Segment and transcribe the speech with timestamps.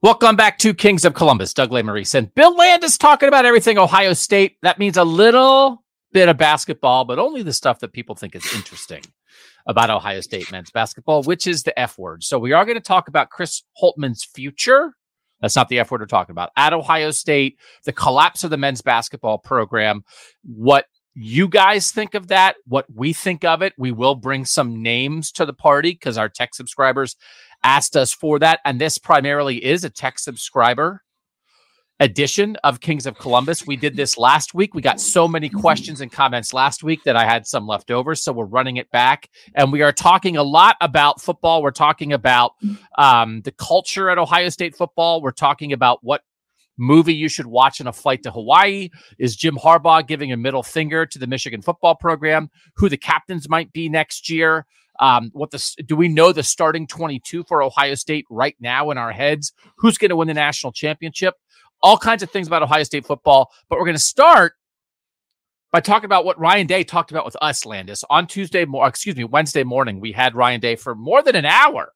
[0.00, 1.52] Welcome back to Kings of Columbus.
[1.52, 4.54] Doug Lesmerises and Bill Landis talking about everything Ohio State.
[4.62, 5.82] That means a little
[6.12, 9.02] bit of basketball, but only the stuff that people think is interesting
[9.66, 12.22] about Ohio State men's basketball, which is the F word.
[12.22, 14.92] So we are going to talk about Chris Holtmann's future.
[15.40, 16.50] That's not the F word we're talking about.
[16.56, 20.04] At Ohio State, the collapse of the men's basketball program,
[20.44, 20.84] what
[21.20, 23.72] you guys think of that, what we think of it.
[23.76, 27.16] We will bring some names to the party because our tech subscribers
[27.62, 28.60] asked us for that.
[28.64, 31.02] And this primarily is a tech subscriber
[32.00, 33.66] edition of Kings of Columbus.
[33.66, 34.74] We did this last week.
[34.74, 38.14] We got so many questions and comments last week that I had some left over.
[38.14, 39.28] So we're running it back.
[39.54, 41.62] And we are talking a lot about football.
[41.62, 42.52] We're talking about
[42.96, 45.20] um, the culture at Ohio State football.
[45.20, 46.22] We're talking about what
[46.78, 48.88] movie you should watch on a flight to Hawaii?
[49.18, 52.50] Is Jim Harbaugh giving a middle finger to the Michigan football program?
[52.76, 54.64] Who the captains might be next year?
[55.00, 58.98] Um, what the do we know the starting 22 for Ohio State right now in
[58.98, 59.52] our heads?
[59.76, 61.34] Who's going to win the national championship?
[61.82, 64.54] All kinds of things about Ohio State football, but we're going to start
[65.70, 69.16] by talking about what Ryan Day talked about with us, Landis, on Tuesday, more excuse
[69.16, 70.00] me, Wednesday morning.
[70.00, 71.92] We had Ryan Day for more than an hour.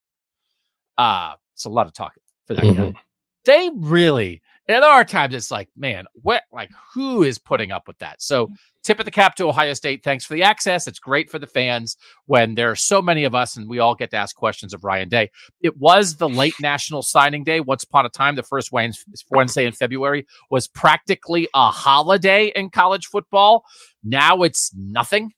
[0.98, 2.90] Uh, it's a lot of talking for that mm-hmm.
[2.90, 3.00] guy.
[3.44, 7.88] They really and there are times it's like, man, what, like, who is putting up
[7.88, 8.22] with that?
[8.22, 8.54] So, mm.
[8.84, 10.04] tip of the cap to Ohio State.
[10.04, 10.86] Thanks for the access.
[10.86, 11.96] It's great for the fans
[12.26, 14.84] when there are so many of us and we all get to ask questions of
[14.84, 15.30] Ryan Day.
[15.60, 17.58] It was the late national signing day.
[17.58, 23.06] Once upon a time, the first Wednesday in February was practically a holiday in college
[23.06, 23.64] football.
[24.04, 25.32] Now it's nothing.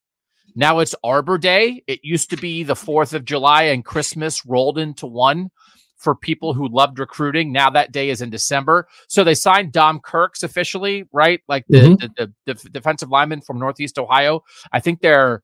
[0.54, 1.82] Now it's Arbor Day.
[1.86, 5.50] It used to be the 4th of July and Christmas rolled into one
[5.96, 7.52] for people who loved recruiting.
[7.52, 8.86] Now that day is in December.
[9.08, 11.40] So they signed Dom Kirks officially, right?
[11.48, 12.06] Like the, mm-hmm.
[12.16, 14.42] the, the, the, defensive lineman from Northeast Ohio.
[14.72, 15.42] I think they're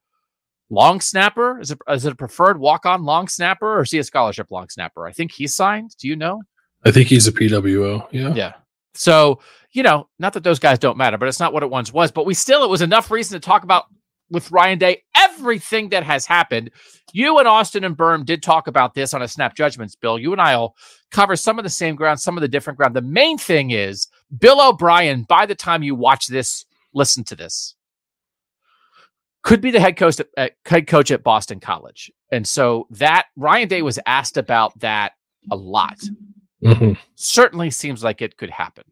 [0.69, 1.59] long snapper.
[1.59, 4.51] Is it, is it a preferred walk on long snapper or is he a scholarship
[4.51, 5.07] long snapper?
[5.07, 5.95] I think he's signed.
[5.99, 6.41] Do you know?
[6.85, 8.07] I think he's a PWO.
[8.11, 8.33] Yeah.
[8.33, 8.53] Yeah.
[8.93, 9.39] So,
[9.71, 12.11] you know, not that those guys don't matter, but it's not what it once was.
[12.11, 13.85] But we still, it was enough reason to talk about
[14.31, 16.71] with Ryan Day everything that has happened.
[17.13, 20.17] You and Austin and Berm did talk about this on a Snap Judgments, Bill.
[20.17, 20.75] You and I'll
[21.11, 22.95] cover some of the same ground, some of the different ground.
[22.95, 24.07] The main thing is
[24.39, 27.75] Bill O'Brien, by the time you watch this, listen to this,
[29.43, 32.11] could be the head coach at, uh, head coach at Boston College.
[32.31, 35.13] And so that Ryan Day was asked about that
[35.49, 35.99] a lot.
[36.63, 36.93] Mm-hmm.
[37.15, 38.83] Certainly seems like it could happen.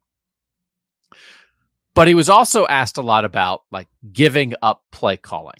[1.96, 5.56] But he was also asked a lot about like giving up play calling.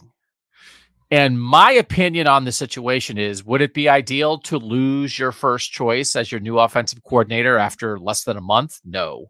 [1.12, 5.72] And my opinion on the situation is would it be ideal to lose your first
[5.72, 8.80] choice as your new offensive coordinator after less than a month?
[8.86, 9.26] No.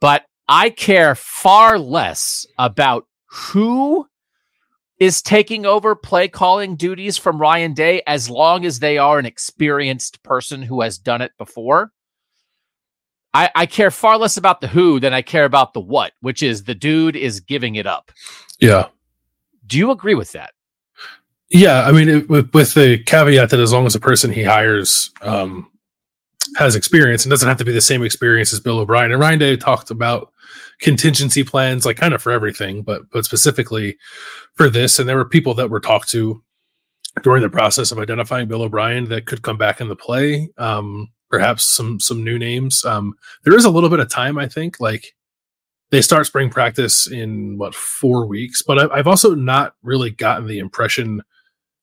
[0.00, 4.06] But I care far less about who
[5.00, 9.26] is taking over play calling duties from Ryan Day as long as they are an
[9.26, 11.90] experienced person who has done it before.
[13.34, 16.42] I, I care far less about the who than I care about the what, which
[16.42, 18.12] is the dude is giving it up.
[18.60, 18.86] Yeah.
[19.66, 20.52] Do you agree with that?
[21.50, 24.42] Yeah, I mean, it, with, with the caveat that as long as the person he
[24.42, 25.70] hires um,
[26.56, 29.12] has experience and doesn't have to be the same experience as Bill O'Brien.
[29.12, 30.32] And Ryan Day talked about
[30.80, 33.96] contingency plans, like kind of for everything, but but specifically
[34.54, 34.98] for this.
[34.98, 36.42] And there were people that were talked to
[37.22, 40.50] during the process of identifying Bill O'Brien that could come back into play.
[40.58, 42.84] Um, perhaps some some new names.
[42.84, 43.14] Um,
[43.44, 44.80] there is a little bit of time, I think.
[44.80, 45.14] Like
[45.90, 50.46] they start spring practice in what four weeks, but I've, I've also not really gotten
[50.46, 51.22] the impression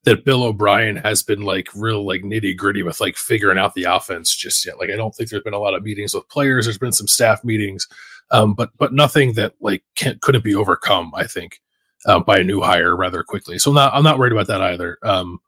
[0.03, 3.83] that Bill O'Brien has been like real like nitty gritty with like figuring out the
[3.83, 4.79] offense just yet.
[4.79, 6.65] Like I don't think there's been a lot of meetings with players.
[6.65, 7.87] There's been some staff meetings,
[8.31, 11.11] um, but but nothing that like can't couldn't be overcome.
[11.15, 11.61] I think
[12.05, 13.59] uh, by a new hire rather quickly.
[13.59, 14.97] So I'm not I'm not worried about that either.
[15.03, 15.39] Um,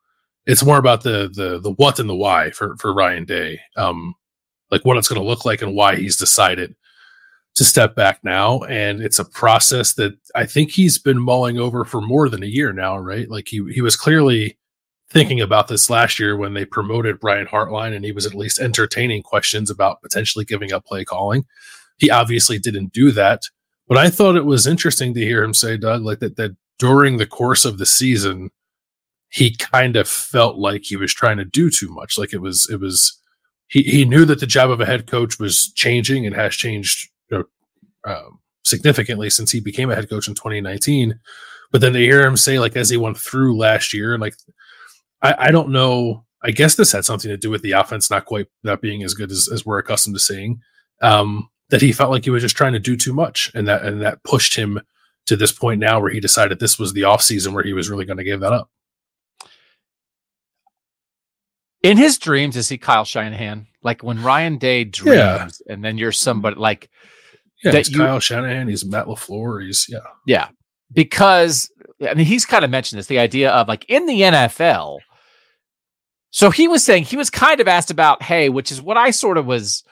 [0.45, 3.59] it's more about the the the what and the why for for Ryan Day.
[3.77, 4.15] Um,
[4.71, 6.75] like what it's going to look like and why he's decided
[7.55, 8.61] to step back now.
[8.63, 12.47] And it's a process that I think he's been mulling over for more than a
[12.47, 13.29] year now, right?
[13.29, 14.57] Like he he was clearly
[15.09, 18.59] thinking about this last year when they promoted Brian Hartline and he was at least
[18.59, 21.45] entertaining questions about potentially giving up play calling.
[21.99, 23.43] He obviously didn't do that.
[23.87, 27.17] But I thought it was interesting to hear him say, Doug, like that that during
[27.17, 28.49] the course of the season,
[29.33, 32.19] he kind of felt like he was trying to do too much.
[32.19, 33.19] Like it was it was
[33.67, 37.09] he, he knew that the job of a head coach was changing and has changed
[38.05, 41.19] um, significantly since he became a head coach in 2019.
[41.71, 44.35] But then they hear him say, like, as he went through last year, and like,
[45.23, 46.25] I, I don't know.
[46.43, 49.15] I guess this had something to do with the offense not quite not being as
[49.15, 50.61] good as, as we're accustomed to seeing.
[51.01, 53.83] Um, that he felt like he was just trying to do too much, and that
[53.83, 54.79] and that pushed him
[55.25, 57.89] to this point now where he decided this was the off season where he was
[57.89, 58.69] really going to give that up.
[61.83, 63.67] In his dreams, is he Kyle Shanahan?
[63.83, 65.47] Like when Ryan Day dreams, Yeah.
[65.67, 66.15] and then you're mm-hmm.
[66.15, 66.89] somebody like
[67.63, 68.67] Yeah, that he's you- Kyle Shanahan.
[68.69, 69.65] He's Matt Lafleur.
[69.65, 69.99] He's yeah.
[70.25, 70.47] Yeah,
[70.91, 71.69] because
[72.01, 74.99] I mean, he's kind of mentioned this the idea of like in the NFL.
[76.31, 79.11] So he was saying he was kind of asked about, hey, which is what I
[79.11, 79.83] sort of was,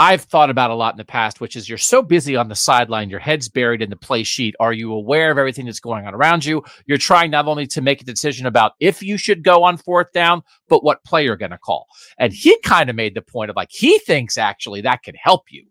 [0.00, 2.54] I've thought about a lot in the past, which is you're so busy on the
[2.54, 4.54] sideline, your head's buried in the play sheet.
[4.58, 6.64] Are you aware of everything that's going on around you?
[6.86, 10.10] You're trying not only to make a decision about if you should go on fourth
[10.12, 11.86] down, but what play you're going to call.
[12.18, 15.42] And he kind of made the point of like, he thinks actually that could help
[15.50, 15.66] you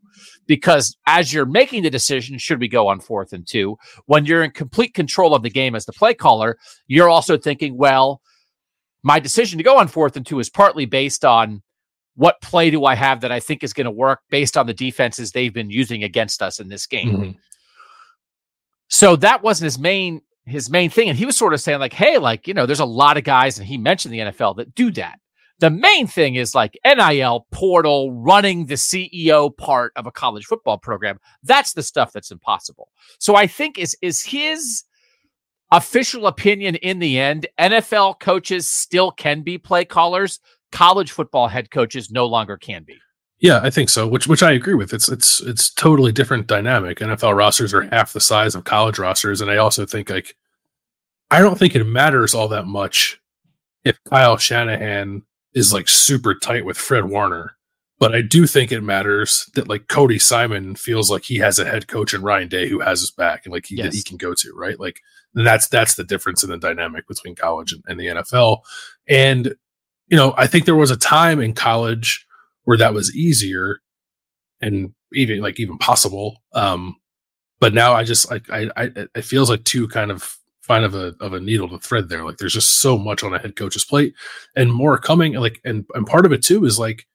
[0.45, 3.77] because as you're making the decision, should we go on fourth and two?
[4.05, 6.55] when you're in complete control of the game as the play caller,
[6.85, 8.21] you're also thinking, well,
[9.01, 11.63] my decision to go on fourth and two is partly based on
[12.15, 14.73] what play do I have that I think is going to work based on the
[14.73, 17.17] defenses they've been using against us in this game.
[17.17, 17.37] Mhm.
[18.89, 21.09] So that wasn't his main his main thing.
[21.09, 23.23] And he was sort of saying, like, hey, like, you know, there's a lot of
[23.23, 25.19] guys, and he mentioned the NFL that do that.
[25.59, 30.77] The main thing is like NIL portal running the CEO part of a college football
[30.77, 31.19] program.
[31.43, 32.89] That's the stuff that's impossible.
[33.19, 34.83] So I think is is his
[35.71, 40.39] official opinion in the end, NFL coaches still can be play callers.
[40.71, 42.97] College football head coaches no longer can be.
[43.39, 44.07] Yeah, I think so.
[44.07, 44.93] Which which I agree with.
[44.93, 46.99] It's it's it's totally different dynamic.
[46.99, 50.35] NFL rosters are half the size of college rosters, and I also think like
[51.31, 53.19] I don't think it matters all that much
[53.85, 55.23] if Kyle Shanahan
[55.53, 57.55] is like super tight with Fred Warner.
[57.97, 61.65] But I do think it matters that like Cody Simon feels like he has a
[61.65, 64.15] head coach in Ryan Day who has his back and like he, that he can
[64.15, 64.79] go to, right?
[64.79, 65.01] Like
[65.33, 68.61] that's that's the difference in the dynamic between college and, and the NFL.
[69.07, 69.55] And
[70.09, 72.25] you know, I think there was a time in college
[72.63, 73.79] where that was easier
[74.61, 76.37] and even like even possible.
[76.53, 76.95] Um,
[77.59, 80.95] but now I just like I, I it feels like too kind of fine of
[80.95, 82.23] a of a needle to thread there.
[82.23, 84.13] Like there's just so much on a head coach's plate
[84.55, 85.33] and more coming.
[85.33, 87.05] Like and and part of it too is like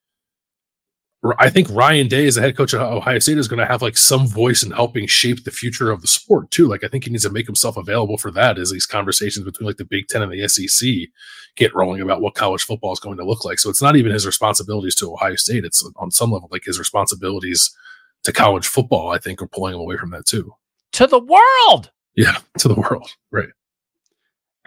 [1.39, 3.81] I think Ryan Day as the head coach at Ohio State is going to have
[3.81, 6.69] like some voice in helping shape the future of the sport too.
[6.69, 9.67] Like I think he needs to make himself available for that as these conversations between
[9.67, 10.89] like the Big Ten and the SEC
[11.57, 13.59] get rolling about what college football is going to look like.
[13.59, 15.65] So it's not even his responsibilities to Ohio State.
[15.65, 17.75] It's on some level like his responsibilities
[18.25, 19.11] to college football.
[19.11, 20.53] I think are pulling him away from that too.
[20.93, 21.91] To the world.
[22.17, 23.11] Yeah, to the world.
[23.31, 23.49] Right.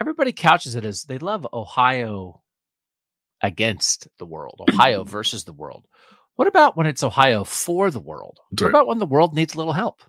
[0.00, 2.42] everybody couches it as they love Ohio
[3.42, 5.86] against the world, Ohio versus the world.
[6.38, 8.38] What about when it's Ohio for the world?
[8.50, 8.68] What right.
[8.68, 10.02] about when the world needs a little help?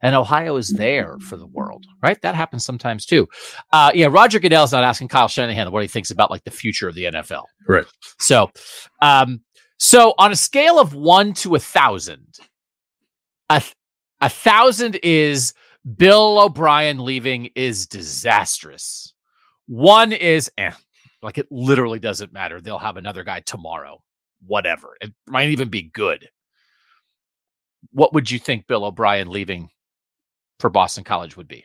[0.00, 2.20] And Ohio is there for the world, right?
[2.22, 3.28] That happens sometimes too.
[3.72, 6.88] Uh, yeah, Roger Goodell's not asking Kyle Shanahan what he thinks about like the future
[6.88, 7.44] of the NFL.
[7.68, 7.84] Right.
[8.18, 8.50] So,
[9.02, 9.42] um,
[9.78, 12.26] so on a scale of one to a thousand,
[13.48, 13.62] a
[14.20, 15.54] a thousand is
[15.96, 19.14] Bill O'Brien leaving is disastrous.
[19.68, 20.72] One is eh,
[21.22, 22.60] like it literally doesn't matter.
[22.60, 24.02] They'll have another guy tomorrow.
[24.46, 24.96] Whatever.
[25.00, 26.28] It might even be good.
[27.92, 29.70] What would you think Bill O'Brien leaving
[30.60, 31.64] for Boston College would be?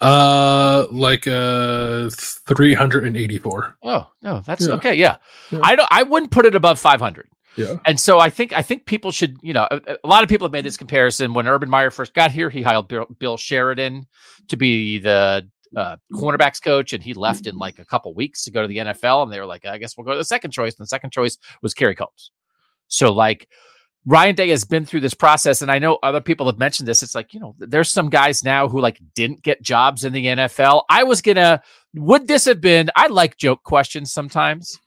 [0.00, 2.10] Uh, like uh,
[2.48, 3.76] three hundred and eighty-four.
[3.82, 4.74] Oh, no, that's Yeah.
[4.74, 4.94] okay.
[4.94, 5.16] Yeah.
[5.50, 5.60] Yeah.
[5.62, 7.28] I don't I wouldn't put it above 500.
[7.56, 7.76] Yeah.
[7.86, 10.46] And so I think I think people should, you know, a, a lot of people
[10.46, 11.32] have made this comparison.
[11.34, 14.06] When Urban Meyer first got here, he hired Bill, Bill Sheridan
[14.48, 18.50] to be the uh, cornerbacks coach, and he left in like a couple weeks to
[18.50, 19.22] go to the NFL.
[19.22, 20.74] And they were like, I guess we'll go to the second choice.
[20.76, 22.30] And the second choice was Kerry Coombs.
[22.88, 23.48] So like
[24.06, 27.02] Ryan Day has been through this process, and I know other people have mentioned this.
[27.02, 30.26] It's like you know, there's some guys now who like didn't get jobs in the
[30.26, 30.82] NFL.
[30.90, 31.62] I was gonna,
[31.94, 32.90] would this have been?
[32.96, 34.78] I like joke questions sometimes.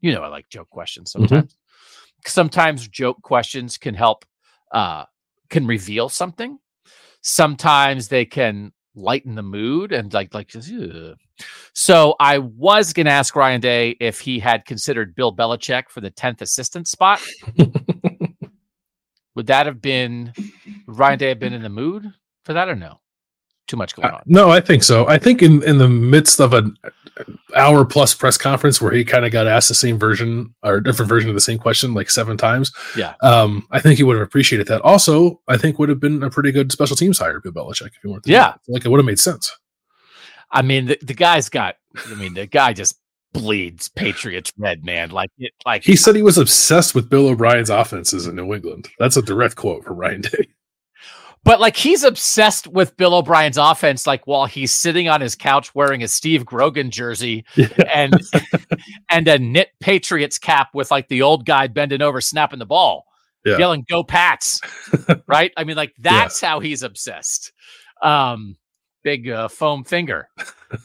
[0.00, 1.56] You know, I like joke questions sometimes.
[2.26, 4.24] Sometimes joke questions can help,
[4.72, 5.04] uh,
[5.48, 6.58] can reveal something.
[7.22, 10.50] Sometimes they can lighten the mood and like like.
[10.54, 11.16] "Ugh."
[11.74, 16.10] So I was gonna ask Ryan Day if he had considered Bill Belichick for the
[16.10, 17.20] tenth assistant spot.
[19.36, 22.04] Would that have been would Ryan Day have been in the mood
[22.44, 23.00] for that or no?
[23.70, 24.22] Too much going on.
[24.26, 25.06] no, I think so.
[25.06, 26.76] I think in in the midst of an
[27.54, 31.08] hour plus press conference where he kind of got asked the same version or different
[31.08, 32.72] version of the same question like seven times.
[32.96, 33.14] Yeah.
[33.22, 34.80] Um, I think he would have appreciated that.
[34.80, 38.02] Also, I think would have been a pretty good special teams hire, Bill Belichick, if
[38.02, 38.24] you weren't.
[38.24, 38.52] to Yeah.
[38.52, 38.60] that.
[38.66, 39.56] like it would have made sense.
[40.50, 41.76] I mean, the, the guy's got.
[42.10, 42.98] I mean, the guy just
[43.32, 45.10] bleeds Patriots red, man.
[45.10, 48.88] Like it, like He said he was obsessed with Bill O'Brien's offenses in New England.
[48.98, 50.48] That's a direct quote from Ryan Day.
[51.42, 55.74] But like he's obsessed with Bill O'Brien's offense, like while he's sitting on his couch
[55.74, 57.44] wearing a Steve Grogan jersey
[57.92, 58.14] and
[59.10, 63.06] and a knit Patriots cap with like the old guy bending over snapping the ball,
[63.46, 63.56] Yeah.
[63.56, 64.60] yelling "Go Pats!"
[65.26, 65.50] right?
[65.56, 67.52] I mean, like that's how he's obsessed.
[68.02, 68.56] Um,
[69.02, 70.28] big uh, foam finger.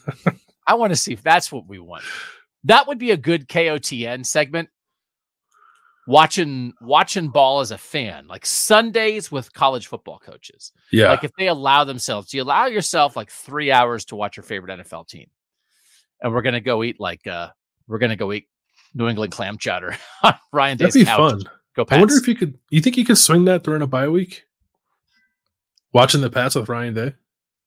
[0.66, 2.02] I want to see if that's what we want.
[2.64, 4.70] that would be a good KOTN segment.
[6.08, 10.72] Watching watching ball as a fan, like Sundays with college football coaches.
[10.92, 11.10] Yeah.
[11.10, 14.44] Like if they allow themselves, do you allow yourself like three hours to watch your
[14.44, 15.28] favorite NFL team?
[16.22, 17.48] And we're gonna go eat like uh
[17.88, 18.46] we're gonna go eat
[18.94, 21.18] New England clam chowder on Ryan Day's That'd be couch.
[21.18, 21.42] fun.
[21.74, 22.56] Go I wonder if you could.
[22.70, 24.44] You think you could swing that during a bye week?
[25.92, 27.14] Watching the Pats with Ryan Day.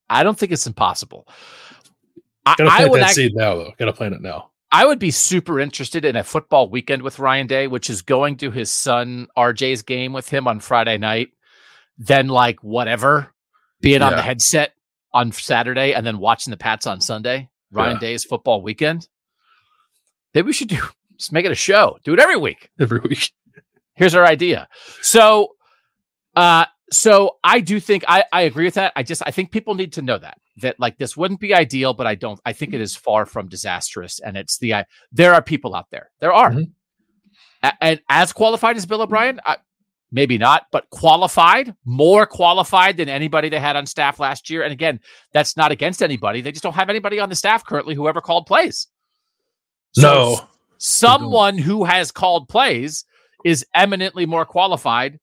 [0.09, 1.27] I don't think it's impossible.
[2.45, 3.73] I, Gotta I plant would that act- seed now, though.
[3.77, 4.49] Gotta plant it now.
[4.71, 8.37] I would be super interested in a football weekend with Ryan Day, which is going
[8.37, 11.29] to his son RJ's game with him on Friday night,
[11.97, 13.33] then like whatever,
[13.81, 14.73] being on the headset
[15.13, 17.49] on Saturday and then watching the Pats on Sunday.
[17.71, 17.99] Ryan Yeah.
[17.99, 19.07] Day's football weekend.
[20.33, 20.81] Maybe we should do
[21.17, 21.97] just make it a show.
[22.03, 22.69] Do it every week.
[22.79, 23.31] Every week.
[23.95, 24.67] Here's our idea.
[25.01, 25.55] So
[26.35, 28.93] uh so I do think I, I agree with that.
[28.95, 31.93] I just I think people need to know that that like this wouldn't be ideal,
[31.93, 32.39] but I don't.
[32.45, 35.89] I think it is far from disastrous, and it's the I, there are people out
[35.91, 36.11] there.
[36.19, 36.71] There are, Mhm.
[37.63, 39.57] A- and as qualified as Bill O'Brien, I,
[40.11, 44.63] maybe not, but qualified, more qualified than anybody they had on staff last year.
[44.63, 44.99] And again,
[45.33, 46.41] that's not against anybody.
[46.41, 48.87] They just don't have anybody on the staff currently who ever called plays.
[49.91, 50.47] So no.
[50.77, 53.05] someone who has called plays
[53.45, 55.19] is eminently more qualified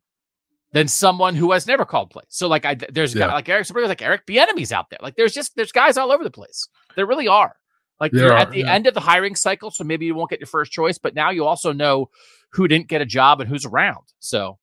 [0.73, 2.27] than someone who has never called plays.
[2.29, 4.99] So like I there's a guy like Eric Sabrina, like Eric Bieniemy's out there.
[5.03, 6.69] Like there's just there's guys all over the place.
[6.97, 7.57] There really are.
[8.01, 8.75] Like There you're are, at the yeah.
[8.75, 11.31] end of the hiring cycle, so maybe you won't get your first choice, but now
[11.31, 12.11] you also know
[12.51, 14.05] who didn't get a job and who's around.
[14.19, 14.59] So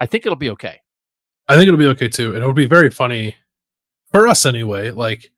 [0.00, 0.80] I think it'll be okay.
[1.46, 2.34] I think it'll be okay too.
[2.34, 3.36] And it would be very funny
[4.10, 4.90] for us anyway.
[4.90, 5.30] Like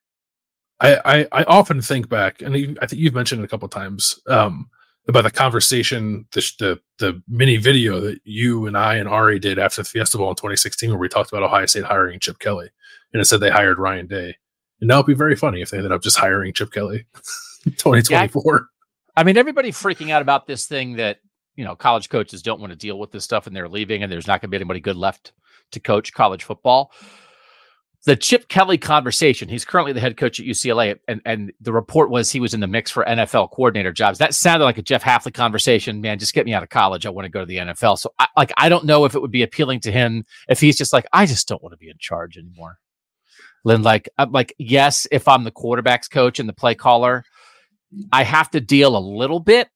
[0.80, 4.20] I I, I often think back, and I think you've mentioned it a couple times,
[4.28, 4.70] um,
[5.08, 9.58] about the conversation, the, the the mini video that you and I and Ari did
[9.58, 12.70] after the Fiesta Bowl in 2016, where we talked about Ohio State hiring Chip Kelly,
[13.12, 14.36] and it said they hired Ryan Day.
[14.80, 17.06] And that would be very funny if they ended up just hiring Chip Kelly
[17.64, 18.68] in 2024.
[19.16, 21.20] I mean, everybody freaking out about this thing that,
[21.54, 24.12] you know, college coaches don't want to deal with this stuff and they're leaving and
[24.12, 25.32] there's not going to be anybody good left
[25.72, 26.92] to coach college football.
[28.05, 32.09] The Chip Kelly conversation, he's currently the head coach at UCLA, and, and the report
[32.11, 34.19] was he was in the mix for NFL coordinator jobs.
[34.19, 36.00] That sounded like a Jeff Hafley conversation.
[36.00, 37.05] Man, just get me out of college.
[37.05, 37.99] I want to go to the NFL.
[37.99, 40.79] So, I, like, I don't know if it would be appealing to him if he's
[40.79, 42.79] just like, I just don't want to be in charge anymore.
[43.65, 47.25] Lynn, like, I'm like, yes, if I'm the quarterback's coach and the play caller,
[48.12, 49.69] I have to deal a little bit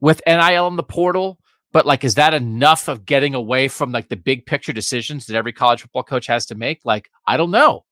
[0.00, 1.38] with NIL in the portal,
[1.74, 5.36] but like, is that enough of getting away from like the big picture decisions that
[5.36, 6.80] every college football coach has to make?
[6.84, 7.84] Like, I don't know.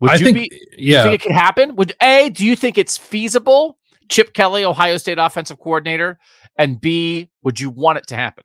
[0.00, 0.62] Would I you think, be?
[0.78, 1.74] You yeah, think it could happen?
[1.74, 2.30] Would a?
[2.30, 3.76] Do you think it's feasible?
[4.08, 6.20] Chip Kelly, Ohio State offensive coordinator,
[6.56, 8.44] and B, would you want it to happen?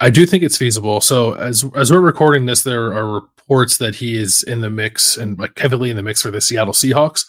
[0.00, 1.00] I do think it's feasible.
[1.00, 5.16] So as as we're recording this, there are reports that he is in the mix
[5.16, 7.26] and like heavily in the mix for the Seattle Seahawks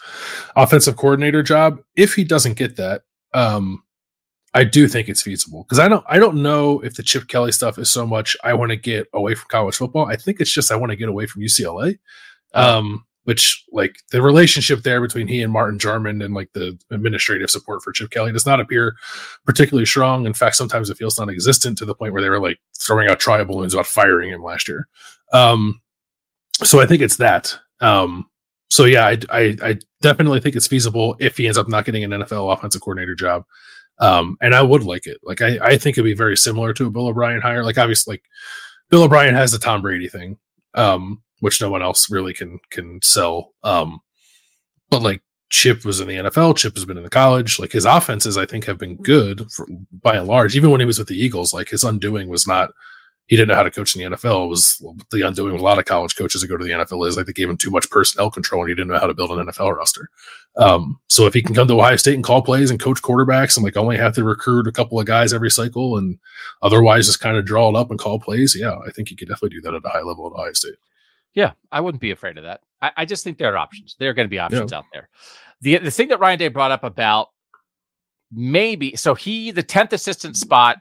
[0.55, 1.77] offensive coordinator job.
[1.95, 3.03] If he doesn't get that,
[3.35, 3.83] um,
[4.55, 7.51] I do think it's feasible because I don't I don't know if the Chip Kelly
[7.51, 10.05] stuff is so much I want to get away from college football.
[10.05, 11.99] I think it's just I want to get away from UCLA.
[12.53, 17.49] Um, which like the relationship there between he and Martin Jarmond and like the administrative
[17.49, 18.95] support for Chip Kelly does not appear
[19.45, 20.25] particularly strong.
[20.25, 23.19] In fact, sometimes it feels non-existent to the point where they were like throwing out
[23.19, 24.87] trial balloons about firing him last year.
[25.33, 25.81] Um,
[26.63, 27.57] so I think it's that.
[27.81, 28.29] Um,
[28.69, 32.03] so yeah, I, I, I definitely think it's feasible if he ends up not getting
[32.03, 33.43] an NFL offensive coordinator job.
[33.99, 35.17] Um, and I would like it.
[35.23, 37.63] Like I, I think it'd be very similar to a Bill O'Brien hire.
[37.63, 38.23] Like obviously, like
[38.89, 40.37] Bill O'Brien has the Tom Brady thing,
[40.73, 43.53] um, which no one else really can can sell.
[43.63, 44.01] Um,
[44.89, 46.57] but like Chip was in the NFL.
[46.57, 47.59] Chip has been in the college.
[47.59, 49.67] Like his offenses, I think, have been good for,
[50.01, 50.55] by and large.
[50.55, 52.71] Even when he was with the Eagles, like his undoing was not.
[53.27, 54.45] He didn't know how to coach in the NFL.
[54.45, 57.07] It was the undoing with a lot of college coaches that go to the NFL
[57.07, 59.15] is like they gave him too much personnel control and he didn't know how to
[59.15, 60.09] build an NFL roster.
[60.57, 63.57] Um, so if he can come to Ohio State and call plays and coach quarterbacks
[63.57, 66.19] and like only have to recruit a couple of guys every cycle and
[66.61, 69.27] otherwise just kind of draw it up and call plays, yeah, I think he could
[69.27, 70.75] definitely do that at a high level at Ohio State.
[71.33, 72.61] Yeah, I wouldn't be afraid of that.
[72.81, 73.95] I, I just think there are options.
[73.99, 75.09] There are going to be options out there.
[75.61, 77.29] The the thing that Ryan Day brought up about
[78.31, 80.77] maybe so he the tenth assistant spot.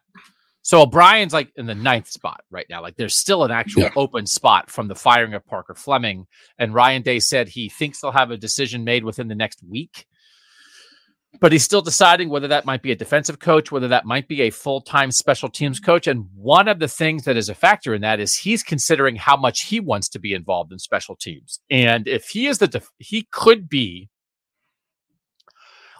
[0.64, 2.80] So O'Brien's like in the ninth spot right now.
[2.80, 3.90] Like there's still an actual Yeah.
[3.96, 6.26] open spot from the firing of Parker Fleming.
[6.58, 10.06] And Ryan Day said he thinks they'll have a decision made within the next week.
[11.38, 14.40] But he's still deciding whether that might be a defensive coach, whether that might be
[14.42, 16.06] a full time special teams coach.
[16.06, 19.36] And one of the things that is a factor in that is he's considering how
[19.36, 21.60] much he wants to be involved in special teams.
[21.68, 24.08] And if he is the, def- he could be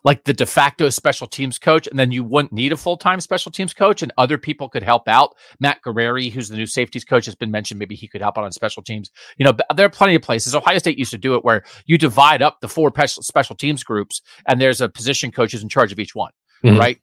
[0.04, 3.20] like the de facto special teams coach, and then you wouldn't need a full time
[3.20, 5.34] special teams coach, and other people could help out.
[5.60, 7.78] Matt Guerrieri, who's the new safeties coach, has been mentioned.
[7.78, 9.10] Maybe he could help out on special teams.
[9.38, 10.54] You know, there are plenty of places.
[10.54, 14.20] Ohio State used to do it where you divide up the four special teams groups,
[14.46, 16.32] and there's a position coach who's in charge of each one,
[16.62, 16.78] mm-hmm.
[16.78, 16.98] right?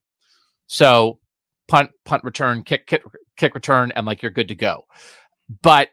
[0.67, 1.20] So
[1.67, 3.03] punt, punt return, kick, kick,
[3.36, 4.86] kick return, and like you're good to go.
[5.62, 5.89] But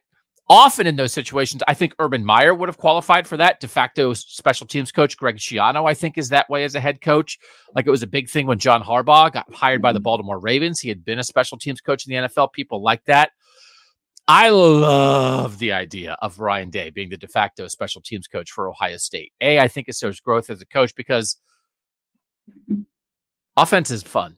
[0.48, 3.60] often in those situations, I think Urban Meyer would have qualified for that.
[3.60, 7.00] De facto special teams coach Greg Schiano, I think, is that way as a head
[7.00, 7.38] coach.
[7.74, 10.80] Like it was a big thing when John Harbaugh got hired by the Baltimore Ravens.
[10.80, 12.52] He had been a special teams coach in the NFL.
[12.52, 13.32] People like that.
[14.26, 18.68] I love the idea of Ryan Day being the de facto special teams coach for
[18.68, 19.32] Ohio State.
[19.40, 21.38] A, I think it shows growth as a coach because
[23.56, 24.36] offense is fun.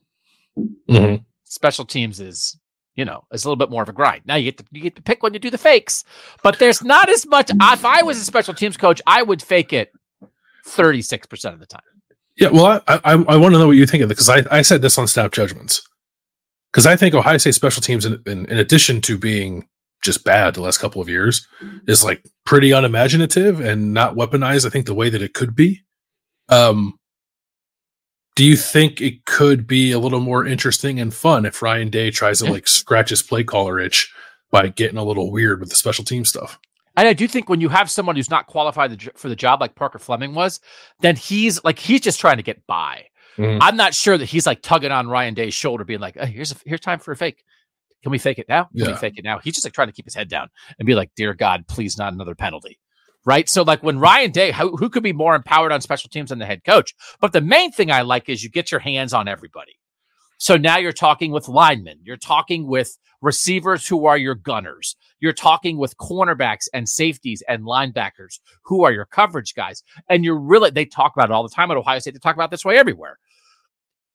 [0.57, 1.23] Mm-hmm.
[1.43, 2.57] Special teams is
[2.95, 4.23] you know, it's a little bit more of a grind.
[4.25, 6.03] Now you get to you get to pick when you do the fakes,
[6.43, 7.49] but there's not as much.
[7.49, 9.91] If I was a special teams coach, I would fake it
[10.65, 11.81] thirty six percent of the time.
[12.37, 14.43] Yeah, well, I I, I want to know what you think of it because I,
[14.51, 15.81] I said this on snap judgments
[16.71, 19.67] because I think Ohio State special teams, in, in, in addition to being
[20.01, 21.47] just bad the last couple of years,
[21.87, 24.65] is like pretty unimaginative and not weaponized.
[24.65, 25.81] I think the way that it could be.
[26.49, 26.97] Um,
[28.35, 32.11] do you think it could be a little more interesting and fun if Ryan Day
[32.11, 34.13] tries to like scratch his play caller itch
[34.51, 36.59] by getting a little weird with the special team stuff?
[36.97, 39.75] And I do think when you have someone who's not qualified for the job like
[39.75, 40.59] Parker Fleming was,
[40.99, 43.05] then he's like he's just trying to get by.
[43.37, 43.61] Mm-hmm.
[43.61, 46.51] I'm not sure that he's like tugging on Ryan Day's shoulder, being like, hey, "Here's
[46.51, 47.43] a, here's time for a fake.
[48.03, 48.65] Can we fake it now?
[48.65, 48.91] Can yeah.
[48.91, 50.95] we fake it now?" He's just like trying to keep his head down and be
[50.95, 52.77] like, "Dear God, please not another penalty."
[53.25, 53.49] Right?
[53.49, 56.39] So, like when Ryan Day, who, who could be more empowered on special teams than
[56.39, 56.93] the head coach?
[57.19, 59.73] But the main thing I like is you get your hands on everybody.
[60.41, 65.33] So now you're talking with linemen, you're talking with receivers who are your gunners, you're
[65.33, 69.83] talking with cornerbacks and safeties and linebackers who are your coverage guys.
[70.09, 72.33] And you're really, they talk about it all the time at Ohio State, they talk
[72.33, 73.19] about this way everywhere.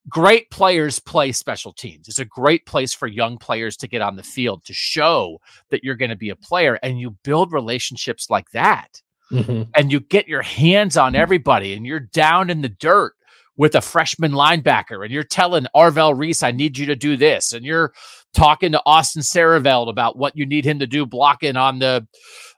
[0.08, 2.08] Great players play special teams.
[2.08, 5.82] It's a great place for young players to get on the field to show that
[5.82, 6.78] you're going to be a player.
[6.82, 9.02] And you build relationships like that.
[9.32, 9.62] Mm-hmm.
[9.74, 13.14] And you get your hands on everybody and you're down in the dirt
[13.56, 17.52] with a freshman linebacker and you're telling Arvell Reese, I need you to do this.
[17.52, 17.92] And you're
[18.34, 22.06] talking to Austin Siereveld about what you need him to do blocking on the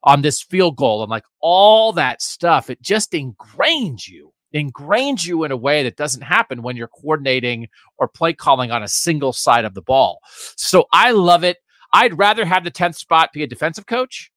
[0.03, 2.69] on this field goal and like all that stuff.
[2.69, 7.69] It just ingrains you, ingrains you in a way that doesn't happen when you're coordinating
[7.99, 10.21] or play calling on a single side of the ball.
[10.57, 11.59] So I love it.
[11.93, 14.31] I'd rather have the 10th spot be a defensive coach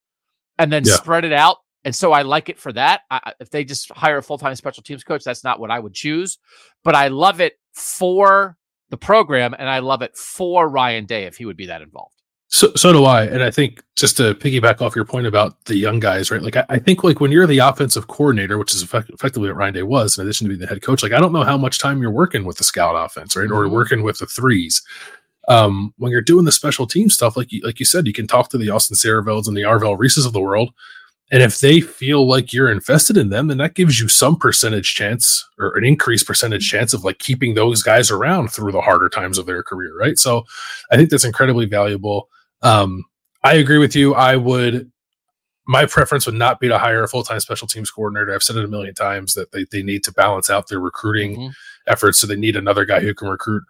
[0.58, 0.96] and then yeah.
[0.96, 3.02] spread it out and so I like it for that.
[3.10, 5.80] I, if they just hire a full time special teams coach, that's not what I
[5.80, 6.38] would choose.
[6.84, 8.58] But I love it for
[8.90, 12.21] the program, and I love it for Ryan Day if he would be that involved.
[12.54, 13.24] So, so do I.
[13.24, 16.42] And I think just to piggyback off your point about the young guys, right?
[16.42, 19.56] Like, I, I think like when you're the offensive coordinator, which is effect- effectively what
[19.56, 21.58] Ryan Day was, in addition to being the head coach, like I don't know how
[21.58, 23.48] much time you're working with the scout offense, right?
[23.48, 23.54] Mm-hmm.
[23.54, 24.82] Or working with the threes.
[25.48, 28.28] Um, when you're doing the special team stuff, like you, like you said, you can
[28.28, 30.72] talk to the Austin Sierevelds and the Arvell Reeses of the world
[31.32, 34.94] and if they feel like you're invested in them, then that gives you some percentage
[34.94, 39.08] chance or an increased percentage chance of like keeping those guys around through the harder
[39.08, 40.20] times of their career, right?
[40.20, 40.44] So
[40.92, 42.28] I think that's incredibly valuable.
[42.62, 43.06] Um,
[43.44, 44.14] I agree with you.
[44.14, 44.92] I would
[45.68, 48.34] my preference would not be to hire a full-time special teams coordinator.
[48.34, 51.38] I've said it a million times that they, they need to balance out their recruiting
[51.38, 51.50] mm-hmm.
[51.88, 52.20] efforts.
[52.20, 53.64] So they need another guy who can recruit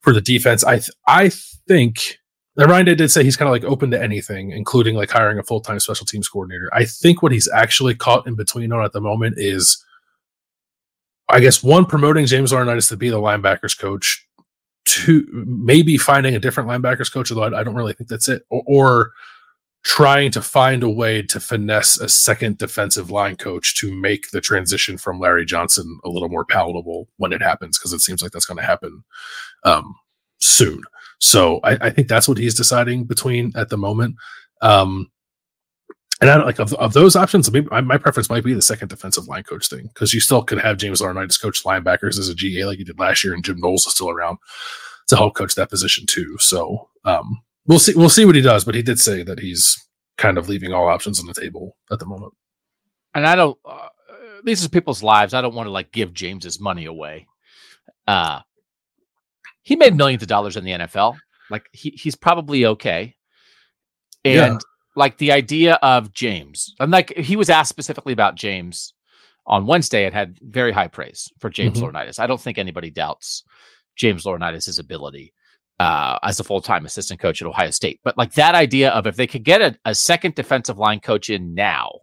[0.00, 0.64] for the defense.
[0.64, 1.30] I th- I
[1.66, 2.18] think
[2.56, 5.60] Ryan did say he's kind of like open to anything, including like hiring a full
[5.60, 6.70] time special teams coordinator.
[6.72, 9.84] I think what he's actually caught in between on at the moment is,
[11.28, 14.21] I guess, one, promoting James Laurinaitis to be the linebackers coach,
[14.84, 18.42] two, maybe finding a different linebackers coach, although I, I don't really think that's it,
[18.50, 19.12] or, or,
[19.84, 24.40] trying to find a way to finesse a second defensive line coach to make the
[24.40, 28.30] transition from Larry Johnson a little more palatable when it happens, because it seems like
[28.30, 29.02] that's going to happen
[29.64, 29.92] um,
[30.40, 30.82] soon.
[31.18, 34.14] So I, I, think that's what he's deciding between at the moment.
[34.60, 35.10] Um,
[36.22, 37.50] and I don't like of, of those options.
[37.50, 40.44] Maybe my, my, preference might be the second defensive line coach thing because you still
[40.44, 43.44] could have James Laurinaitis coach linebackers as a GA like you did last year, and
[43.44, 44.38] Jim Knowles is still around
[45.08, 46.36] to help coach that position too.
[46.38, 47.94] So um, we'll see.
[47.96, 48.64] We'll see what he does.
[48.64, 49.84] But he did say that he's
[50.16, 52.32] kind of leaving all options on the table at the moment.
[53.14, 53.58] And I don't.
[53.64, 53.88] Uh,
[54.44, 55.34] these are people's lives.
[55.34, 57.26] I don't want to like give James's money away.
[58.06, 58.40] Uh,
[59.62, 61.16] he made millions of dollars in the NFL.
[61.50, 63.16] Like he, he's probably okay.
[64.24, 64.58] And yeah.
[64.94, 68.94] Like the idea of James, and like he was asked specifically about James
[69.46, 71.96] on Wednesday and had very high praise for James mm-hmm.
[71.96, 72.18] Laurinaitis.
[72.18, 73.44] I don't think anybody doubts
[73.96, 75.32] James Laurinaitis' ability
[75.80, 78.00] uh, as a full time assistant coach at Ohio State.
[78.04, 81.30] But like that idea of if they could get a, a second defensive line coach
[81.30, 82.00] in now,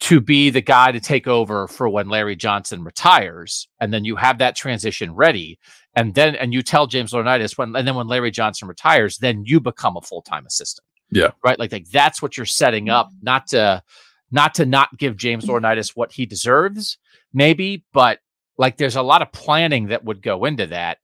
[0.00, 4.16] to be the guy to take over for when Larry Johnson retires, and then you
[4.16, 5.58] have that transition ready,
[5.94, 9.44] and then and you tell James Laurinaitis when and then when Larry Johnson retires, then
[9.44, 10.86] you become a full time assistant.
[11.10, 11.58] Yeah, right.
[11.58, 13.24] Like like that's what you're setting up, mm-hmm.
[13.24, 13.82] not to
[14.30, 16.98] not to not give James Laurinaitis what he deserves,
[17.32, 18.20] maybe, but
[18.58, 20.98] like there's a lot of planning that would go into that.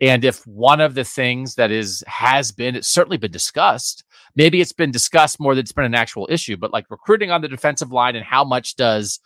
[0.00, 4.04] And if one of the things that is has been, it's certainly been discussed.
[4.34, 7.40] Maybe it's been discussed more than it's been an actual issue, but like recruiting on
[7.40, 9.20] the defensive line and how much does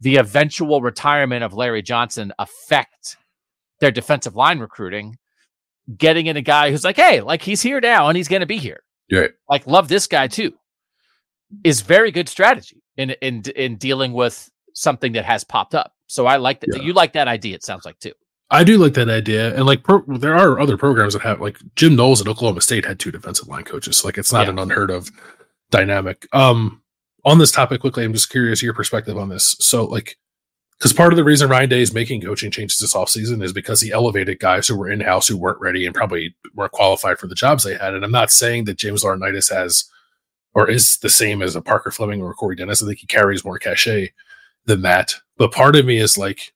[0.00, 3.16] the eventual retirement of Larry Johnson affect
[3.78, 5.16] their defensive line recruiting?
[5.96, 8.46] Getting in a guy who's like, hey, like he's here now and he's going to
[8.46, 8.82] be here.
[9.12, 9.30] Right.
[9.48, 10.54] Like love this guy too
[11.64, 15.92] is very good strategy in in in dealing with something that has popped up.
[16.06, 16.70] So I like that.
[16.74, 16.82] Yeah.
[16.82, 17.54] You like that idea.
[17.54, 18.12] It sounds like too.
[18.52, 21.58] I do like that idea, and like pro- there are other programs that have like
[21.76, 23.98] Jim Knowles at Oklahoma State had two defensive line coaches.
[23.98, 24.50] So, like it's not yeah.
[24.50, 25.08] an unheard of
[25.70, 26.26] dynamic.
[26.32, 26.82] Um,
[27.24, 29.56] on this topic quickly, I'm just curious your perspective on this.
[29.60, 30.16] So, like,
[30.80, 33.82] because part of the reason Ryan Day is making coaching changes this offseason is because
[33.82, 37.26] he elevated guys who were in house who weren't ready and probably weren't qualified for
[37.26, 37.92] the jobs they had.
[37.92, 39.84] And I'm not saying that James Laurinaitis has
[40.54, 42.82] or is the same as a Parker Fleming or a Corey Dennis.
[42.82, 44.12] I think he carries more cachet
[44.64, 45.16] than that.
[45.36, 46.54] But part of me is like,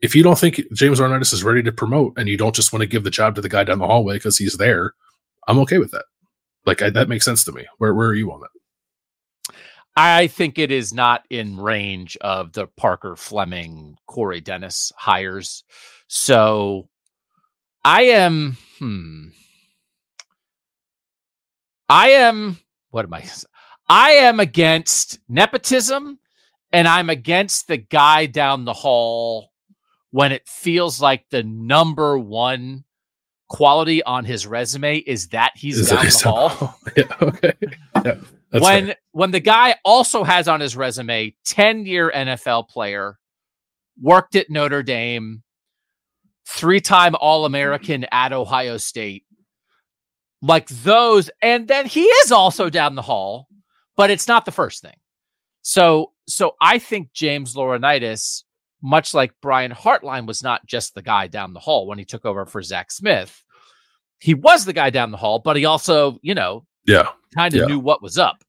[0.00, 2.82] if you don't think James Laurinaitis is ready to promote and you don't just want
[2.82, 4.94] to give the job to the guy down the hallway because he's there,
[5.48, 6.04] I'm okay with that.
[6.66, 7.66] Like I, that makes sense to me.
[7.78, 8.55] Where where are you on that?
[9.96, 15.64] I think it is not in range of the Parker Fleming, Corey Dennis hires.
[16.06, 16.88] So
[17.84, 19.28] I am hmm.
[21.88, 22.58] I am
[22.90, 23.24] what am I?
[23.88, 26.18] I am against nepotism
[26.72, 29.52] and I'm against the guy down the hall
[30.10, 32.84] when it feels like the number one
[33.48, 36.78] quality on his resume is that he's is down the hall.
[36.96, 37.52] yeah, okay.
[38.04, 38.14] Yeah,
[38.50, 38.96] when fair.
[39.12, 43.18] when the guy also has on his resume 10-year NFL player,
[44.00, 45.42] worked at Notre Dame,
[46.48, 49.24] three-time All-American at Ohio State,
[50.42, 51.30] like those.
[51.42, 53.48] And then he is also down the hall,
[53.96, 54.96] but it's not the first thing.
[55.62, 58.44] So, so I think James Laurinaitis,
[58.82, 62.24] much like Brian Hartline, was not just the guy down the hall when he took
[62.24, 63.42] over for Zach Smith.
[64.20, 67.60] He was the guy down the hall, but he also, you know, yeah, kind of
[67.60, 67.66] yeah.
[67.66, 68.42] knew what was up.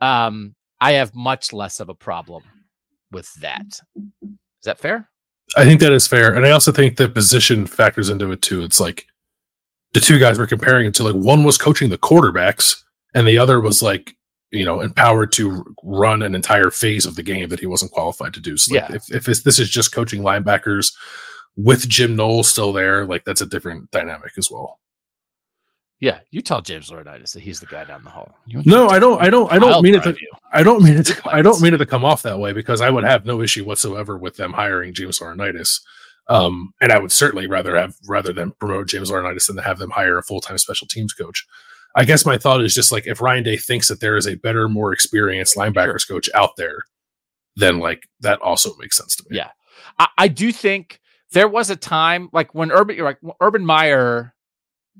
[0.00, 2.42] Um, I have much less of a problem
[3.10, 3.80] with that.
[4.22, 5.08] Is that fair?
[5.56, 8.62] I think that is fair, and I also think the position factors into it too.
[8.62, 9.06] It's like
[9.92, 12.82] the two guys were comparing it to like one was coaching the quarterbacks
[13.14, 14.16] and the other was like
[14.50, 18.34] you know empowered to run an entire phase of the game that he wasn't qualified
[18.34, 18.56] to do.
[18.56, 18.96] So like, yeah.
[18.96, 20.92] if if this is just coaching linebackers
[21.56, 24.80] with Jim Knowles still there, like that's a different dynamic as well.
[26.04, 28.36] Yeah, you tell James Laurinaitis that he's the guy down the hall.
[28.46, 29.22] No, I don't.
[29.22, 29.50] I don't.
[29.50, 30.02] I don't mean it.
[30.02, 30.14] To,
[30.52, 31.06] I don't mean it.
[31.06, 33.40] To, I don't mean it to come off that way because I would have no
[33.40, 35.80] issue whatsoever with them hiring James Laurinaitis.
[36.28, 39.78] Um, and I would certainly rather have rather than promote James Laurinaitis than to have
[39.78, 41.46] them hire a full time special teams coach.
[41.96, 44.34] I guess my thought is just like if Ryan Day thinks that there is a
[44.34, 46.82] better, more experienced linebackers coach out there,
[47.56, 49.38] then like that also makes sense to me.
[49.38, 49.52] Yeah,
[49.98, 51.00] I, I do think
[51.32, 54.33] there was a time like when Urban, like Urban Meyer,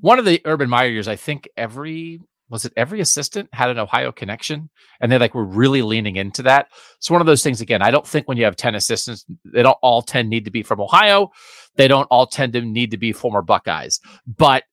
[0.01, 3.79] one of the Urban Meyer years, I think every was it every assistant had an
[3.79, 4.69] Ohio connection
[5.01, 6.69] and they like were really leaning into that.
[6.99, 7.83] It's one of those things again.
[7.83, 10.63] I don't think when you have 10 assistants, they don't all tend need to be
[10.63, 11.31] from Ohio.
[11.77, 13.99] They don't all tend to need to be former Buckeyes.
[14.27, 14.65] But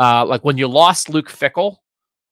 [0.00, 1.76] uh like when you lost Luke Fickell,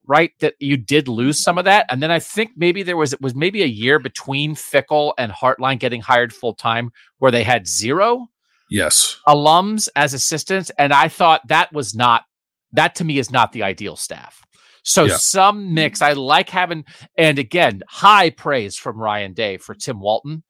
[0.07, 0.33] right?
[0.41, 1.87] That you did lose some of that.
[1.89, 5.31] And then I think maybe there was it was maybe a year between Fickell and
[5.31, 8.27] Hartline getting hired full time where they had zero
[8.69, 10.71] yes alums as assistants.
[10.79, 12.25] And I thought that was not
[12.73, 14.43] that to me is not the ideal staff.
[14.83, 15.17] So yeah.
[15.17, 16.03] some mix.
[16.03, 16.85] I like having,
[17.17, 20.43] and again, high praise from Ryan Day for Tim Walton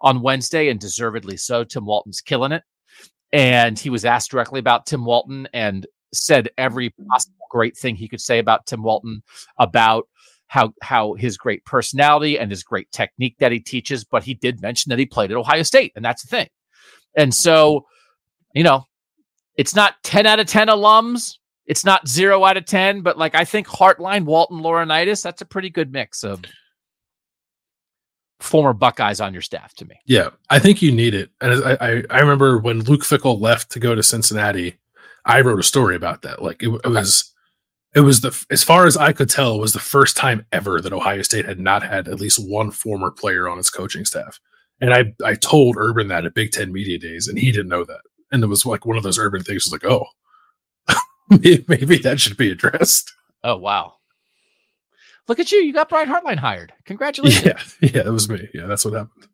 [0.00, 1.64] on Wednesday, and deservedly so.
[1.64, 2.62] Tim Walton's killing it.
[3.32, 8.08] And he was asked directly about Tim Walton and said every possible great thing he
[8.08, 9.22] could say about Tim Walton
[9.58, 10.08] about
[10.48, 14.04] how how his great personality and his great technique that he teaches.
[14.04, 16.48] But he did mention that he played at Ohio State, and that's the thing.
[17.16, 17.86] And so,
[18.54, 18.84] you know,
[19.56, 21.36] it's not 10 out of 10 alums,
[21.70, 25.44] it's not zero out of 10, but like I think Hartline, Walton, Laurinaitis, that's a
[25.44, 26.42] pretty good mix of
[28.40, 29.94] former Buckeyes on your staff to me.
[30.04, 31.30] Yeah, I think you need it.
[31.40, 34.78] And I, I, I remember when Luke Fickell left to go to Cincinnati,
[35.24, 36.42] I wrote a story about that.
[36.42, 37.32] Like it, it was,
[37.94, 40.80] it was the, as far as I could tell, it was the first time ever
[40.80, 44.40] that Ohio State had not had at least one former player on its coaching staff.
[44.80, 47.84] And I, I told Urban that at Big Ten Media Days, and he didn't know
[47.84, 48.00] that.
[48.32, 50.06] And it was like one of those Urban things was like, oh,
[51.68, 53.12] maybe that should be addressed.
[53.42, 53.94] Oh wow.
[55.28, 55.58] Look at you.
[55.58, 56.72] You got Brian Hartline hired.
[56.86, 57.76] Congratulations.
[57.80, 57.88] Yeah.
[57.94, 58.06] Yeah.
[58.06, 58.48] It was me.
[58.52, 58.66] Yeah.
[58.66, 59.28] That's what happened.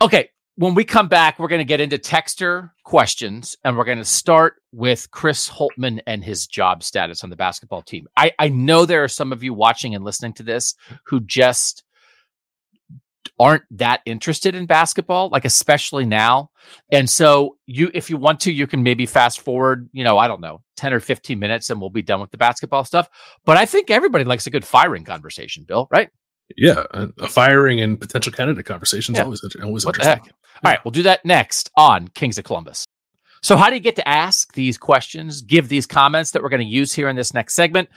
[0.00, 0.30] Okay.
[0.56, 4.04] When we come back, we're going to get into texter questions and we're going to
[4.04, 8.08] start with Chris Holtmann and his job status on the basketball team.
[8.16, 11.84] I, I know there are some of you watching and listening to this who just
[13.38, 16.50] aren't that interested in basketball, like especially now.
[16.92, 20.28] And so you if you want to, you can maybe fast forward, you know, I
[20.28, 23.08] don't know, 10 or 15 minutes and we'll be done with the basketball stuff.
[23.44, 26.10] But I think everybody likes a good firing conversation, Bill, right?
[26.56, 26.84] Yeah.
[26.92, 29.24] A firing and potential candidate conversations yeah.
[29.24, 30.24] always always what interesting.
[30.26, 30.32] Yeah.
[30.64, 32.84] All right, we'll do that next on Kings of Columbus.
[33.42, 36.66] So, how do you get to ask these questions, give these comments that we're going
[36.66, 37.88] to use here in this next segment?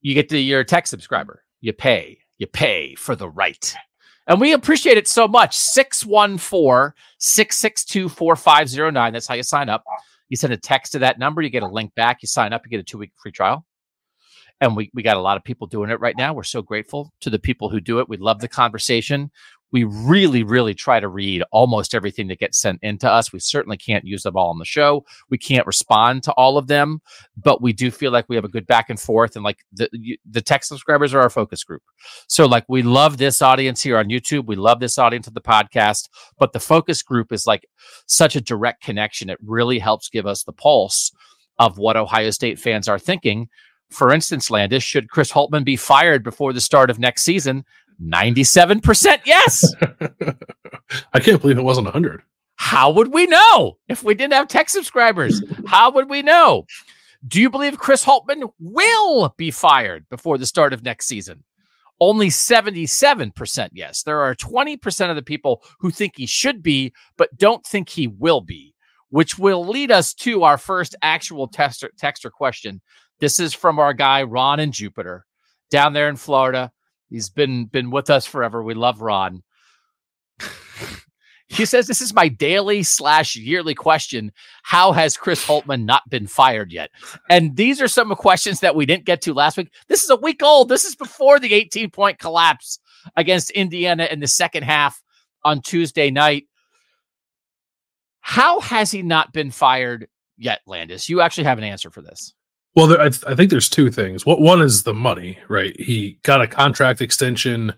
[0.00, 1.44] You get to your tech subscriber.
[1.60, 2.18] You pay.
[2.38, 3.74] You pay for the right.
[4.26, 5.56] And we appreciate it so much.
[5.56, 9.12] 614 662 4509.
[9.12, 9.84] That's how you sign up.
[10.28, 12.62] You send a text to that number, you get a link back, you sign up,
[12.64, 13.64] you get a two week free trial.
[14.60, 16.32] And we, we got a lot of people doing it right now.
[16.32, 18.08] We're so grateful to the people who do it.
[18.08, 19.30] We love the conversation
[19.74, 23.32] we really, really try to read almost everything that gets sent into us.
[23.32, 25.04] We certainly can't use them all on the show.
[25.30, 27.00] We can't respond to all of them,
[27.36, 29.34] but we do feel like we have a good back and forth.
[29.34, 29.88] And like the
[30.30, 31.82] the tech subscribers are our focus group.
[32.28, 34.46] So like we love this audience here on YouTube.
[34.46, 36.08] We love this audience of the podcast,
[36.38, 37.66] but the focus group is like
[38.06, 39.28] such a direct connection.
[39.28, 41.10] It really helps give us the pulse
[41.58, 43.48] of what Ohio State fans are thinking.
[43.90, 47.64] For instance, Landis, should Chris Holtmann be fired before the start of next season?
[48.02, 49.74] 97% yes.
[51.12, 52.22] I can't believe it wasn't 100.
[52.56, 55.42] How would we know if we didn't have tech subscribers?
[55.66, 56.66] How would we know?
[57.26, 61.42] Do you believe Chris Holtmann will be fired before the start of next season?
[62.00, 64.02] Only 77% yes.
[64.02, 68.08] There are 20% of the people who think he should be, but don't think he
[68.08, 68.74] will be,
[69.10, 72.80] which will lead us to our first actual tester, texter question.
[73.20, 75.24] This is from our guy, Ron in Jupiter,
[75.70, 76.72] down there in Florida.
[77.08, 78.62] He's been been with us forever.
[78.62, 79.42] We love Ron.
[81.46, 84.32] he says this is my daily slash yearly question.
[84.62, 86.90] How has Chris Holtmann not been fired yet?
[87.30, 89.72] And these are some questions that we didn't get to last week.
[89.88, 90.68] This is a week old.
[90.68, 92.78] This is before the 18 point collapse
[93.16, 95.02] against Indiana in the second half
[95.44, 96.46] on Tuesday night.
[98.20, 101.10] How has he not been fired yet, Landis?
[101.10, 102.32] You actually have an answer for this.
[102.74, 104.26] Well, there, I, th- I, think there's two things.
[104.26, 105.78] What one is the money, right?
[105.78, 107.72] He got a contract extension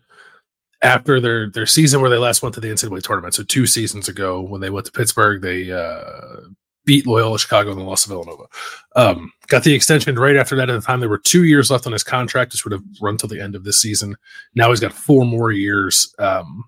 [0.83, 3.35] after their their season where they last went to the NCAA tournament.
[3.35, 6.41] So two seasons ago, when they went to Pittsburgh, they uh,
[6.85, 8.45] beat Loyola Chicago and lost to Villanova.
[8.95, 10.71] Um, got the extension right after that.
[10.71, 13.19] At the time, there were two years left on his contract, which would have run
[13.19, 14.17] till the end of this season.
[14.55, 16.65] Now he's got four more years um,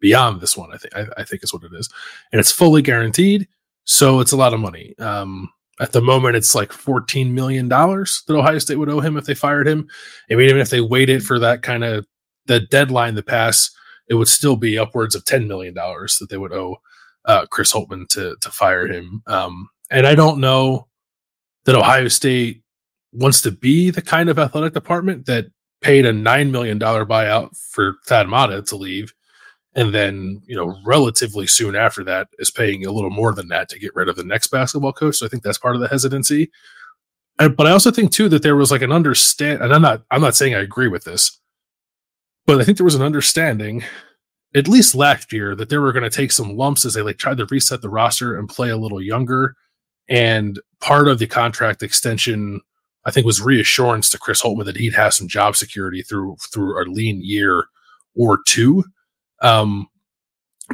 [0.00, 0.72] beyond this one.
[0.72, 1.88] I think I, I think is what it is,
[2.30, 3.48] and it's fully guaranteed.
[3.84, 4.94] So it's a lot of money.
[4.98, 9.24] Um, at the moment, it's like $14 million that Ohio State would owe him if
[9.24, 9.88] they fired him.
[10.30, 12.06] I mean, even if they waited for that kind of
[12.46, 13.70] the deadline to pass,
[14.08, 16.76] it would still be upwards of $10 million that they would owe
[17.24, 19.22] uh, Chris holtmann to, to fire him.
[19.26, 20.88] Um, and I don't know
[21.64, 22.62] that Ohio State
[23.12, 25.46] wants to be the kind of athletic department that
[25.80, 29.12] paid a $9 million buyout for Thad Matta to leave
[29.74, 33.68] and then you know relatively soon after that is paying a little more than that
[33.68, 35.16] to get rid of the next basketball coach.
[35.16, 36.50] So i think that's part of the hesitancy.
[37.38, 40.20] But i also think too that there was like an understand and i'm not i'm
[40.20, 41.40] not saying i agree with this
[42.46, 43.82] but i think there was an understanding
[44.54, 47.18] at least last year that they were going to take some lumps as they like
[47.18, 49.56] tried to reset the roster and play a little younger.
[50.08, 52.60] And part of the contract extension
[53.04, 56.80] i think was reassurance to chris holtmann that he'd have some job security through through
[56.80, 57.64] a lean year
[58.14, 58.84] or two
[59.42, 59.88] um,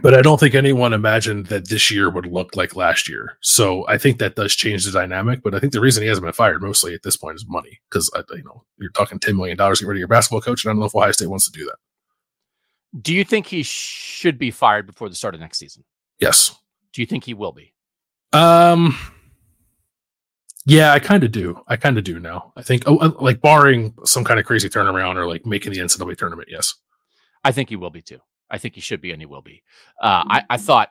[0.02, 3.36] but I don't think anyone imagined that this year would look like last year.
[3.40, 5.42] So I think that does change the dynamic.
[5.42, 7.80] But I think the reason he hasn't been fired mostly at this point is money,
[7.90, 10.40] because uh, you know you're talking ten million dollars to get rid of your basketball
[10.40, 11.76] coach, and I don't know if Ohio State wants to do that.
[13.02, 15.84] Do you think he should be fired before the start of next season?
[16.18, 16.54] Yes.
[16.92, 17.74] Do you think he will be?
[18.32, 18.96] Um.
[20.64, 21.62] Yeah, I kind of do.
[21.66, 22.52] I kind of do now.
[22.54, 25.78] I think, oh, uh, like barring some kind of crazy turnaround or like making the
[25.78, 26.48] NCAA tournament.
[26.50, 26.74] Yes,
[27.42, 28.20] I think he will be too.
[28.50, 29.62] I think he should be and he will be.
[30.00, 30.90] Uh, I, I thought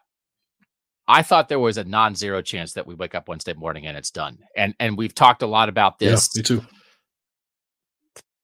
[1.07, 4.11] I thought there was a non-zero chance that we wake up Wednesday morning and it's
[4.11, 4.39] done.
[4.55, 6.29] And and we've talked a lot about this.
[6.35, 6.65] Yeah, me too.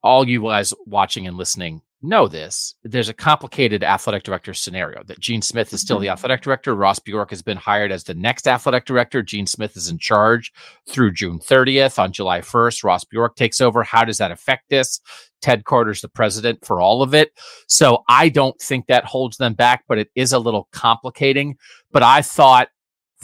[0.02, 2.76] All you guys watching and listening know this.
[2.84, 6.14] There's a complicated athletic director scenario that Gene Smith is still the mm-hmm.
[6.14, 6.76] athletic director.
[6.76, 9.24] Ross Bjork has been hired as the next athletic director.
[9.24, 10.52] Gene Smith is in charge
[10.88, 11.98] through June 30th.
[12.00, 13.84] On July 1st, Ross Bjork takes over.
[13.84, 15.00] How does that affect this?
[15.42, 17.32] Ted Carter's the president for all of it.
[17.68, 21.58] So I don't think that holds them back, but it is a little complicating.
[21.92, 22.70] But I thought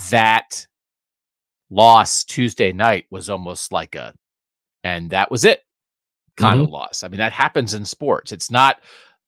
[0.10, 0.68] that
[1.70, 4.14] loss Tuesday night was almost like a,
[4.84, 5.62] and that was it
[6.40, 6.64] kind Mhm.
[6.64, 7.04] of loss.
[7.04, 8.32] I mean, that happens in sports.
[8.32, 8.82] It's not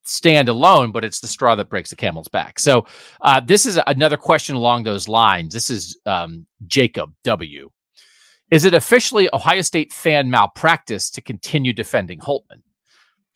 [0.04, 2.60] stand alone, but it's the straw that breaks the camel's back.
[2.60, 2.88] So
[3.22, 5.54] uh, this is another question along those lines.
[5.54, 7.70] This is um, Jacob W.
[8.50, 12.64] Is it officially Ohio State fan malpractice to continue defending Holtmann?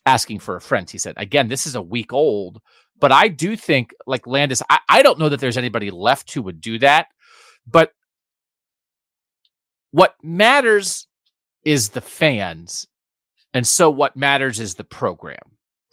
[0.08, 1.14] Asking for a friend, he said.
[1.18, 2.62] Again, this is a week old,
[3.00, 6.42] but I do think, like Landis, I, I don't know that there's anybody left who
[6.42, 7.08] would do that.
[7.66, 7.92] But
[9.92, 11.08] what matters
[11.64, 12.88] is the fans.
[13.56, 15.40] And so what matters is the program,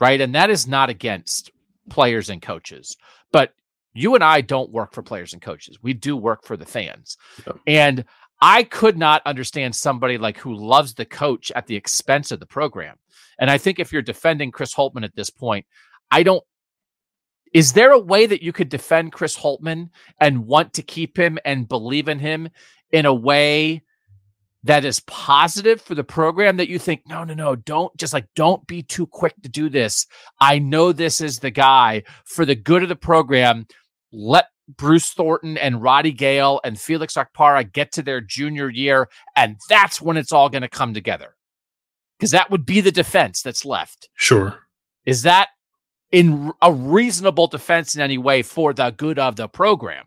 [0.01, 0.21] right?
[0.21, 1.51] And that is not against
[1.89, 2.97] players and coaches,
[3.31, 3.55] but
[3.95, 5.79] you and I don't work for players and coaches.
[5.81, 7.17] We do work for the fans.
[7.47, 7.59] Yep.
[7.69, 8.05] And
[8.41, 12.47] I could not understand somebody like who loves the coach at the expense of the
[12.47, 12.97] program.
[13.39, 15.65] And I think if you're defending Chris Holtmann at this point,
[16.11, 16.43] I don't
[17.55, 21.39] is there a way that you could defend Chris Holtmann and want to keep him
[21.45, 22.49] and believe in him
[22.91, 23.83] in a way
[24.65, 28.27] that is positive for the program that you think, no, no, no, don't just like,
[28.37, 30.07] don't be too quick to do this.
[30.41, 33.67] I know this is the guy for the good of the program.
[34.13, 39.57] Let Bruce Thornton and Roddy Gayle and Felix Okpara get to their junior year, and
[39.69, 41.35] that's when it's all going to come together.
[42.19, 44.09] Because that would be the defense that's left.
[44.15, 44.61] Sure.
[45.05, 45.49] Is that
[46.13, 50.05] in a reasonable defense in any way for the good of the program?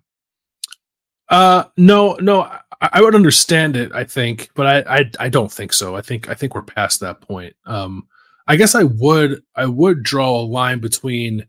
[1.28, 2.50] Uh, no, no,
[2.82, 3.92] I, would understand it.
[3.94, 5.96] I think, but I, I, I don't think so.
[5.96, 7.56] I think, I think we're past that point.
[7.66, 8.08] Um,
[8.48, 11.48] I guess I would, I would draw a line between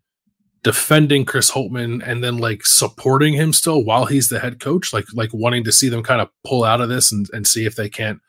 [0.62, 5.04] defending Chris Holtmann and then like supporting him still while he's the head coach, like,
[5.14, 7.76] like wanting to see them kind of pull out of this and, and see if
[7.76, 8.20] they can't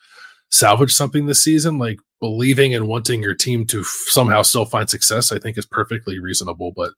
[0.50, 1.78] salvage something this season.
[1.78, 5.66] Like believing and wanting your team to f- somehow still find success, I think is
[5.66, 6.74] perfectly reasonable.
[6.76, 6.94] But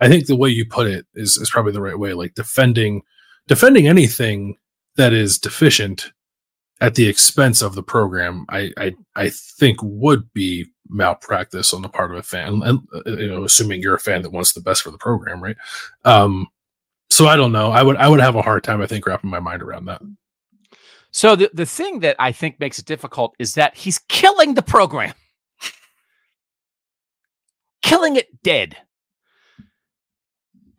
[0.00, 2.14] I think the way you put it is, is probably the right way.
[2.14, 3.02] Like defending,
[3.46, 4.56] defending anything
[4.96, 6.12] that is deficient
[6.80, 11.88] at the expense of the program, I I, I think would be malpractice on the
[11.88, 14.60] part of a fan, and uh, you know, assuming you're a fan that wants the
[14.60, 15.56] best for the program, right?
[16.04, 16.48] Um,
[17.10, 17.70] so I don't know.
[17.70, 20.02] I would I would have a hard time, I think, wrapping my mind around that.
[21.12, 24.62] So the, the thing that I think makes it difficult is that he's killing the
[24.62, 25.14] program.
[27.82, 28.76] killing it dead.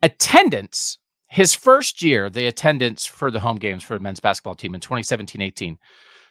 [0.02, 0.98] Attendance,
[1.34, 4.80] his first year, the attendance for the home games for the men's basketball team in
[4.80, 5.76] 2017-18,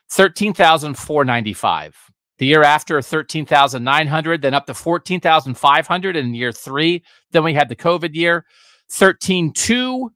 [0.09, 1.95] 13,495.
[2.37, 7.03] The year after, 13,900, then up to 14,500 in year three.
[7.31, 8.45] Then we had the COVID year,
[8.91, 10.07] 13,2,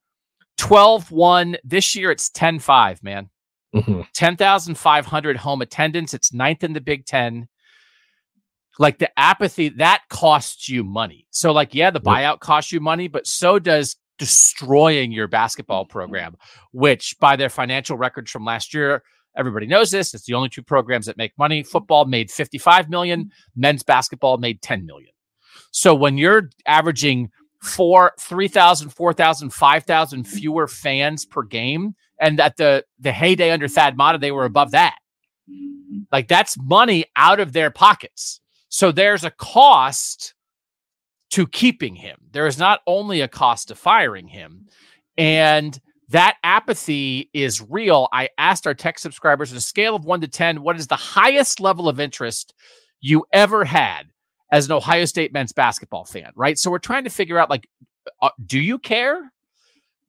[0.57, 1.57] 12-1.
[1.65, 3.29] This year, it's 10-5, man.
[3.75, 4.07] Mhm.
[4.13, 6.13] 10,500 home attendance.
[6.13, 7.49] It's ninth in the Big Ten.
[8.79, 11.27] Like the apathy, that costs you money.
[11.29, 15.91] So, like, yeah, the buyout costs you money, but so does destroying your basketball mm-hmm.
[15.91, 16.35] program,
[16.71, 19.03] which by their financial records from last year,
[19.35, 20.13] everybody knows this.
[20.13, 21.61] It's the only two programs that make money.
[21.61, 21.69] Mm-hmm.
[21.69, 23.61] Football made 55 million, mm-hmm.
[23.61, 25.11] men's basketball made 10 million.
[25.71, 27.29] So when you're averaging
[27.61, 33.95] four, 3,000, 4,000, 5,000 fewer fans per game, and at the the heyday under Thad
[33.95, 34.97] Matta, they were above that.
[36.11, 38.41] Like that's money out of their pockets.
[38.69, 40.33] So there's a cost
[41.31, 42.17] to keeping him.
[42.31, 44.67] There is not only a cost to firing him,
[45.17, 48.07] and that apathy is real.
[48.13, 50.95] I asked our tech subscribers on a scale of one to ten, what is the
[50.95, 52.53] highest level of interest
[53.01, 54.03] you ever had
[54.51, 56.31] as an Ohio State men's basketball fan?
[56.35, 56.57] Right.
[56.57, 57.67] So we're trying to figure out like,
[58.21, 59.31] uh, do you care?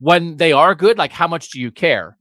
[0.01, 2.17] when they are good, like how much do you care?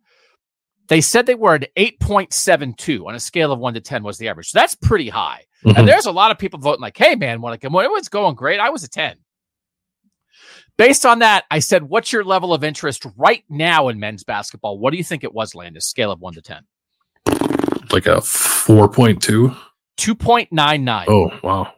[0.87, 4.29] They said they were at 8.72 on a scale of one to 10 was the
[4.29, 4.51] average.
[4.51, 5.43] So that's pretty high.
[5.65, 5.77] Mhm.
[5.77, 8.59] And there's a lot of people voting like, hey, man, when, it was going great,
[8.59, 9.17] I was a 10.
[10.77, 14.77] Based on that, I said, what's your level of interest right now in men's basketball?
[14.77, 15.85] What do you think it was, Landis?
[15.85, 16.63] Scale of one to 10.
[17.91, 19.55] like a four point two.
[19.97, 21.05] 2.99.
[21.07, 21.73] Oh wow.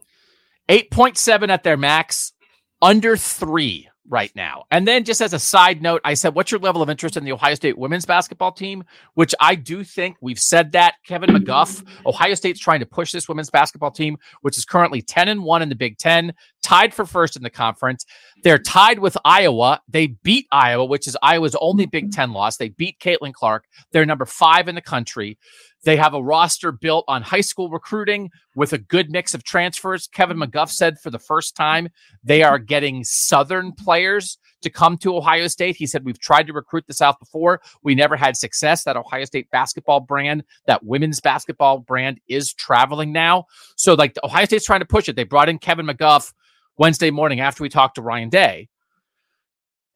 [0.67, 2.33] 8.7 at their max,
[2.81, 4.65] under three right now.
[4.71, 7.23] And then, just as a side note, I said, What's your level of interest in
[7.23, 8.83] the Ohio State women's basketball team?
[9.13, 10.95] Which I do think we've said that.
[11.05, 15.29] Kevin McGuff, Ohio State's trying to push this women's basketball team, which is currently 10
[15.29, 18.05] and 1 in the Big Ten, tied for first in the conference.
[18.43, 19.81] They're tied with Iowa.
[19.87, 22.57] They beat Iowa, which is Iowa's only Big Ten loss.
[22.57, 23.65] They beat Caitlin Clark.
[23.91, 25.37] They're number five in the country.
[25.83, 30.07] They have a roster built on high school recruiting with a good mix of transfers.
[30.07, 30.51] Kevin mm-hmm.
[30.51, 31.89] McGuff said for the first time
[32.23, 35.77] they are getting Southern players to come to Ohio State.
[35.77, 37.61] He said, We've tried to recruit the South before.
[37.83, 38.83] We never had success.
[38.83, 43.45] That Ohio State basketball brand, that women's basketball brand is traveling now.
[43.75, 45.15] So, like, Ohio State's trying to push it.
[45.15, 46.33] They brought in Kevin McGuff
[46.77, 48.69] Wednesday morning after we talked to Ryan Day.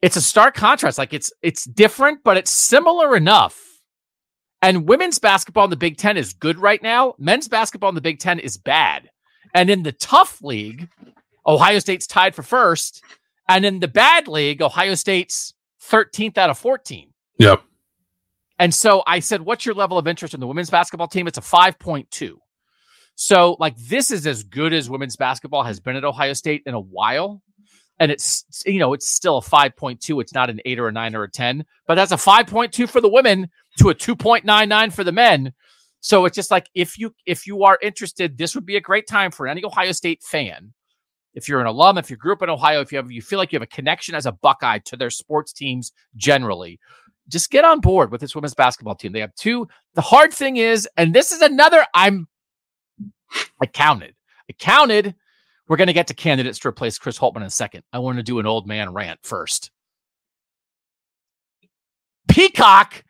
[0.00, 0.98] It's a stark contrast.
[0.98, 3.73] Like, it's it's different, but it's similar enough.
[4.64, 7.14] And women's basketball in the Big Ten is good right now.
[7.18, 9.10] Men's basketball in the Big Ten is bad.
[9.52, 10.88] And in the tough league,
[11.46, 13.04] Ohio State's tied for first.
[13.46, 15.52] And in the bad league, Ohio State's
[15.82, 17.12] 13th out of 14.
[17.36, 17.62] Yep.
[18.58, 21.26] And so I said, What's your level of interest in the women's basketball team?
[21.26, 22.36] It's a 5.2.
[23.16, 26.72] So, like, this is as good as women's basketball has been at Ohio State in
[26.72, 27.42] a while.
[28.00, 30.22] And it's, you know, it's still a 5.2.
[30.22, 33.02] It's not an eight or a nine or a 10, but that's a 5.2 for
[33.02, 35.52] the women to a 2.99 for the men.
[36.00, 39.06] So it's just like if you if you are interested, this would be a great
[39.06, 40.74] time for any Ohio State fan.
[41.32, 43.38] If you're an alum, if you grew up in Ohio, if you have you feel
[43.38, 46.78] like you have a connection as a Buckeye to their sports teams generally,
[47.28, 49.12] just get on board with this women's basketball team.
[49.12, 49.68] They have two.
[49.94, 52.28] The hard thing is, and this is another, I'm,
[53.60, 54.14] I counted.
[54.48, 55.14] I counted.
[55.68, 57.82] We're going to get to candidates to replace Chris Holtmann in a second.
[57.92, 59.70] I want to do an old man rant first.
[62.28, 63.02] Peacock,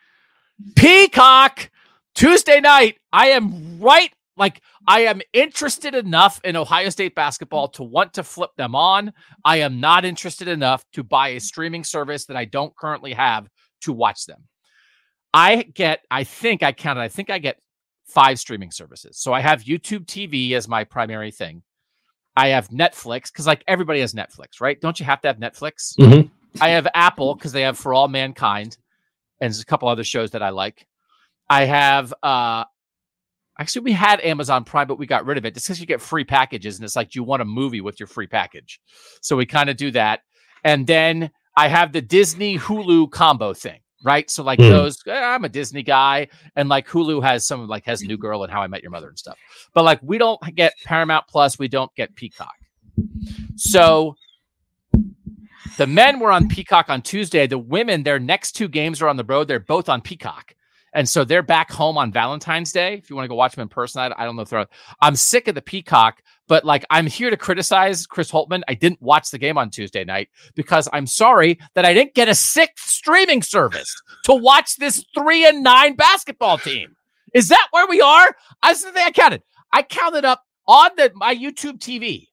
[0.77, 1.71] Peacock,
[2.15, 2.99] Tuesday night.
[3.13, 4.13] I am right.
[4.37, 9.13] Like, I am interested enough in Ohio State basketball to want to flip them on.
[9.45, 13.49] I am not interested enough to buy a streaming service that I don't currently have
[13.83, 14.49] to watch them.
[15.33, 17.59] I get, I think I counted, I think I get
[18.07, 19.19] five streaming services.
[19.19, 21.63] So I have YouTube TV as my primary thing.
[22.37, 24.81] I have Netflix because like everybody has Netflix, right?
[24.81, 25.97] Don't you have to have Netflix?
[25.99, 26.31] Mhm.
[26.61, 28.77] I have Apple because they have For All Mankind
[29.41, 30.87] and there's a couple other shows that I like.
[31.49, 32.65] I have uh
[33.59, 36.01] actually we had Amazon Prime, but we got rid of it just because you get
[36.01, 38.81] free packages and it's like do you want a movie with your free package.
[39.21, 40.21] So we kind of do that.
[40.65, 44.29] And then I have the Disney Hulu combo thing, right?
[44.31, 44.69] So like Hmm.
[44.69, 48.43] those, eh, I'm a Disney guy, and like Hulu has some like has New Girl
[48.43, 49.39] and How I Met Your Mother and stuff.
[49.73, 52.55] But like we don't get Paramount Plus, we don't get Peacock.
[53.57, 54.17] So
[55.77, 57.47] the men were on Peacock on Tuesday.
[57.47, 59.49] The women, their next two games are on the road.
[59.49, 60.55] They're both on Peacock.
[60.95, 62.95] And so they're back home on Valentine's Day.
[62.95, 64.67] If you want to go watch them in person, I, I don't know if they're.
[65.03, 68.63] I'm sick of the Peacock, but like I'm here to criticize Chris Holtmann.
[68.69, 72.29] I didn't watch the game on Tuesday night because I'm sorry that I didn't get
[72.29, 73.93] a sixth streaming service
[74.25, 76.95] to watch this three and nine basketball team.
[77.35, 78.37] Is that where we are?
[78.63, 79.43] I said I counted.
[79.73, 82.29] I counted up on the my YouTube TV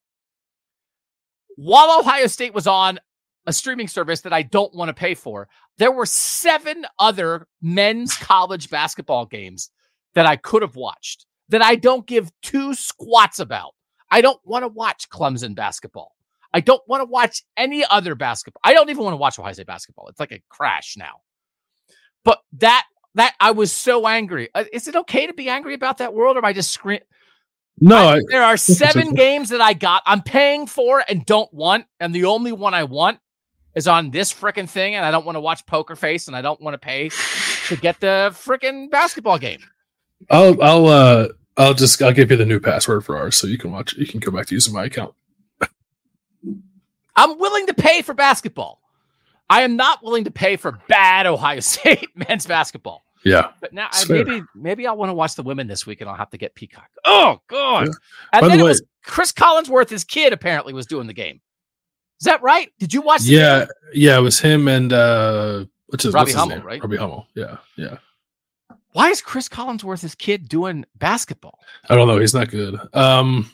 [1.56, 3.00] while Ohio State was on
[3.46, 5.48] a streaming service that I don't want to pay for.
[5.78, 9.70] There were seven other men's college basketball games
[10.14, 13.72] that I could have watched that I don't give two squats about.
[14.10, 16.14] I don't want to watch Clemson basketball.
[16.54, 18.60] I don't want to watch any other basketball.
[18.64, 20.08] I don't even want to watch Ohio State basketball.
[20.10, 21.22] It's like a crash now.
[22.26, 22.86] But that
[23.16, 24.50] that I was so angry.
[24.54, 27.00] Uh, Is it okay to be angry about that world, or am I just scream?
[27.80, 30.04] No, I- I, there are seven games that I got.
[30.06, 33.20] I'm paying for and don't want, and the only one I want
[33.76, 36.42] is on this freaking thing, and I don't want to watch Poker Face, and I
[36.42, 37.10] don't want to pay
[37.68, 39.60] to get the freaking basketball game.
[40.30, 43.58] I'll I'll uh I'll just I'll give you the new password for ours so you
[43.58, 45.14] can watch you can go back to using my account.
[47.16, 48.82] I'm willing to pay for basketball.
[49.50, 53.04] I am not willing to pay for bad Ohio State men's basketball.
[53.24, 53.50] Yeah.
[53.60, 56.16] But now I, maybe maybe I want to watch the women this week, and I'll
[56.16, 56.90] have to get Peacock.
[57.06, 57.88] Oh God!
[57.88, 57.94] Yeah.
[58.34, 61.42] And By then the it was Chris Collinsworth, his kid, apparently was doing the game.
[62.22, 62.72] Is that right?
[62.80, 63.22] Did you watch?
[63.24, 63.68] The Yeah, game?
[63.94, 66.66] yeah, it was him and uh what's his, Robbie what's his Hummel, name?
[66.66, 66.82] right?
[66.82, 67.28] Robbie Hummel.
[67.36, 67.98] Yeah, yeah.
[68.94, 71.60] Why is Chris Collinsworth's kid, doing basketball?
[71.90, 72.20] I don't know.
[72.20, 72.78] He's not good.
[72.94, 73.50] Um,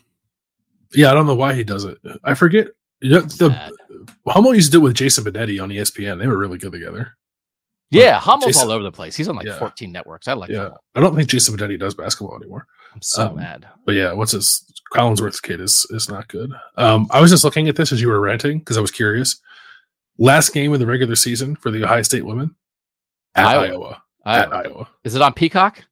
[0.94, 1.98] yeah, I don't know why he does it.
[2.24, 2.68] I forget.
[3.02, 3.72] You know, the Sad.
[4.28, 6.18] Hummel used to do it with Jason Benetti on ESPN.
[6.20, 7.16] They were really good together.
[7.92, 9.16] Yeah, Hummel's Jason- all over the place.
[9.16, 9.60] He's on like Yeah.
[9.60, 10.28] 14 networks.
[10.28, 10.84] I like Yeah, Hummel.
[10.96, 12.66] I don't think Jason Benetti does basketball anymore.
[12.94, 13.68] I'm so Um, mad.
[13.86, 16.52] But yeah, what's his Collinsworth's kid is is not good.
[16.76, 19.40] Um, I was just looking at this as you were ranting because I was curious.
[20.18, 22.56] Last game of the regular season for the Ohio State women
[23.36, 23.68] at Iowa.
[23.68, 24.02] Iowa.
[24.26, 24.88] At Iowa.
[25.04, 25.84] is it on Peacock?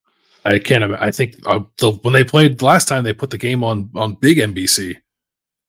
[0.46, 0.84] I can't.
[0.94, 4.16] I think uh, the, when they played last time, they put the game on on
[4.16, 4.96] big NBC.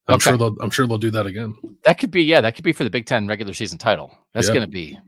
[0.08, 0.22] I'm Okay.
[0.30, 0.56] sure they'll.
[0.60, 1.54] I'm sure they'll do that again.
[1.84, 4.16] That could be, yeah, that could be for the Big Ten regular season title.
[4.34, 4.54] That's Yeah.
[4.54, 4.98] going to be.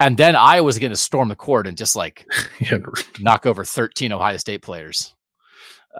[0.00, 2.24] And then Iowa's going to storm the court and just like
[2.60, 2.78] yeah,
[3.18, 5.14] knock over 13 Ohio State players.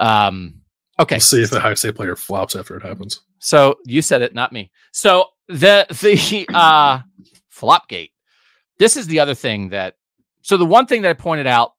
[0.00, 0.60] Um,
[0.98, 1.14] okay.
[1.14, 3.20] we'll see if the Ohio State player flops after it happens.
[3.38, 4.70] So you said it, not me.
[4.92, 7.00] So the the uh
[7.52, 8.12] Flopgate.
[8.78, 9.94] This is the other thing that
[10.42, 11.72] so the one thing that I pointed out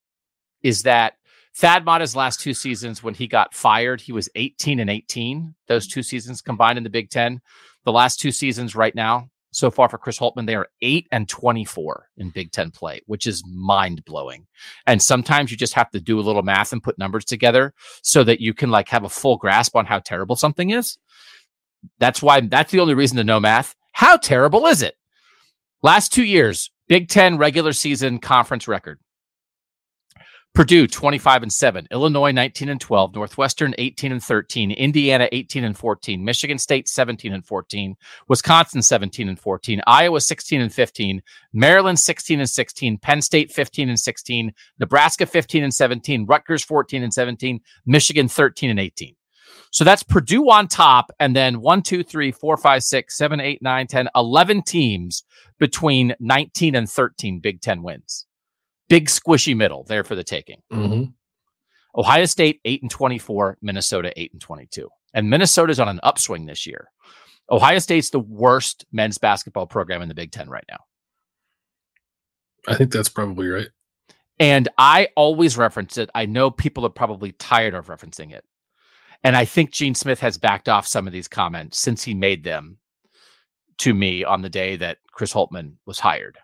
[0.62, 1.14] is that
[1.56, 5.56] Thad Matta's last two seasons when he got fired, he was 18 and 18.
[5.68, 7.42] Those two seasons combined in the Big Ten.
[7.86, 11.28] The last two seasons right now, so far for Chris Holtmann, they are 8 and
[11.28, 14.46] 24 in Big Ten play, which is mind blowing.
[14.86, 17.74] And sometimes you just have to do a little math and put numbers together
[18.04, 20.98] so that you can like have a full grasp on how terrible something is.
[21.98, 23.76] That's why that's the only reason to know math.
[23.94, 24.96] How terrible is it?
[25.82, 29.00] Last two years, Big Ten regular season conference record
[30.56, 35.78] Purdue 25 and 7, Illinois 19 and 12, Northwestern 18 and 13, Indiana 18 and
[35.78, 37.96] 14, Michigan State 17 and 14,
[38.28, 41.22] Wisconsin 17 and 14, Iowa 16 and 15,
[41.54, 47.04] Maryland 16 and 16, Penn State 15 and 16, Nebraska 15 and 17, Rutgers 14
[47.04, 49.16] and 17, Michigan 13 and 18.
[49.72, 53.62] So that's Purdue on top, and then one, two, three, four, five, six, seven, eight,
[53.62, 55.24] nine, 10, 11 teams
[55.60, 58.26] between 19 and 13 Big Ten wins
[58.90, 60.62] big squishy middle there for the taking.
[60.72, 61.12] Mm-hmm.
[61.96, 64.90] Ohio State 8 and 24, Minnesota 8 and 22.
[65.14, 66.90] And Minnesota's on an upswing this year.
[67.50, 70.78] Ohio State's the worst men's basketball program in the Big 10 right now.
[72.68, 73.70] I think that's probably right.
[74.40, 76.10] And I always reference it.
[76.14, 78.46] I know people are probably tired of referencing it.
[79.24, 82.44] And I think Gene Smith has backed off some of these comments since he made
[82.44, 82.78] them
[83.80, 86.38] to me on the day that Chris Holtmann was hired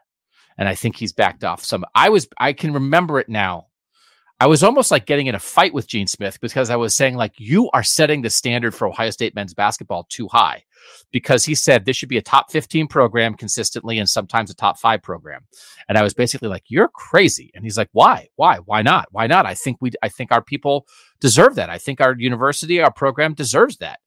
[0.57, 1.85] and I think he's backed off some.
[1.93, 3.67] I was I can remember it now.
[4.37, 7.15] I was almost like getting in a fight with Gene Smith because I was saying
[7.15, 10.65] like you are setting the standard for Ohio State men's basketball too high
[11.11, 14.77] because he said this should be a top 15 program consistently and sometimes a top
[14.77, 15.45] 5 program.
[15.87, 18.27] And I was basically like you're crazy and he's like why?
[18.35, 18.57] Why?
[18.57, 19.07] Why not?
[19.11, 19.45] Why not?
[19.45, 20.85] I think we I think our people
[21.21, 21.69] deserve that.
[21.69, 23.99] I think our university, our program deserves that.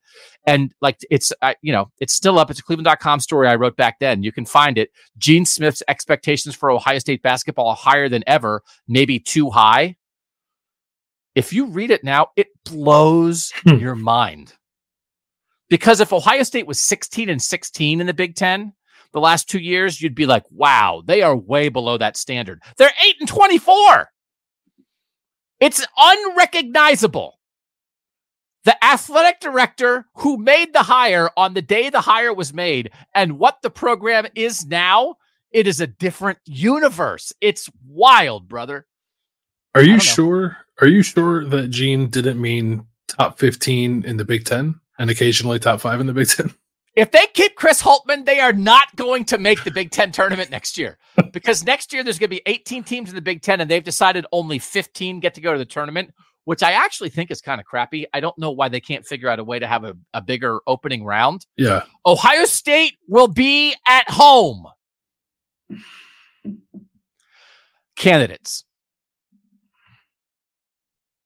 [0.47, 2.51] And like it's, uh, you know, it's still up.
[2.51, 4.23] It's a cleveland.com story I wrote back then.
[4.23, 4.91] You can find it.
[5.19, 9.97] Gene Smith's expectations for Ohio State basketball are higher than ever, maybe too high.
[11.35, 13.77] If you read it now, it blows hmm.
[13.77, 14.55] your mind.
[15.69, 18.73] Because if Ohio State was 16 and 16 in the Big Ten
[19.13, 22.63] the last two years, you'd be like, wow, they are way below that standard.
[22.77, 24.11] They're 8 and 24.
[25.61, 27.38] It's unrecognizable.
[28.65, 33.39] The athletic director who made the hire on the day the hire was made and
[33.39, 35.17] what the program is now,
[35.51, 37.33] it is a different universe.
[37.41, 38.87] It's wild, brother.
[39.75, 40.57] Are you sure?
[40.81, 45.59] Are you sure that Gene didn't mean top 15 in the Big 10 and occasionally
[45.59, 46.53] top 5 in the Big 10?
[46.99, 50.51] If they keep Chris Holtmann, they are not going to make the Big Ten tournament
[50.51, 50.99] next year
[51.33, 53.85] because next year there's going to be 18 teams in the Big Ten and they've
[53.85, 56.13] decided only 15 get to go to the tournament,
[56.49, 58.07] which I actually think is kind of crappy.
[58.15, 60.61] I don't know why they can't figure out a way to have a, a bigger
[60.67, 61.45] opening round.
[61.59, 61.83] Yeah.
[62.07, 64.65] Ohio State will be at home.
[67.97, 68.65] Candidates.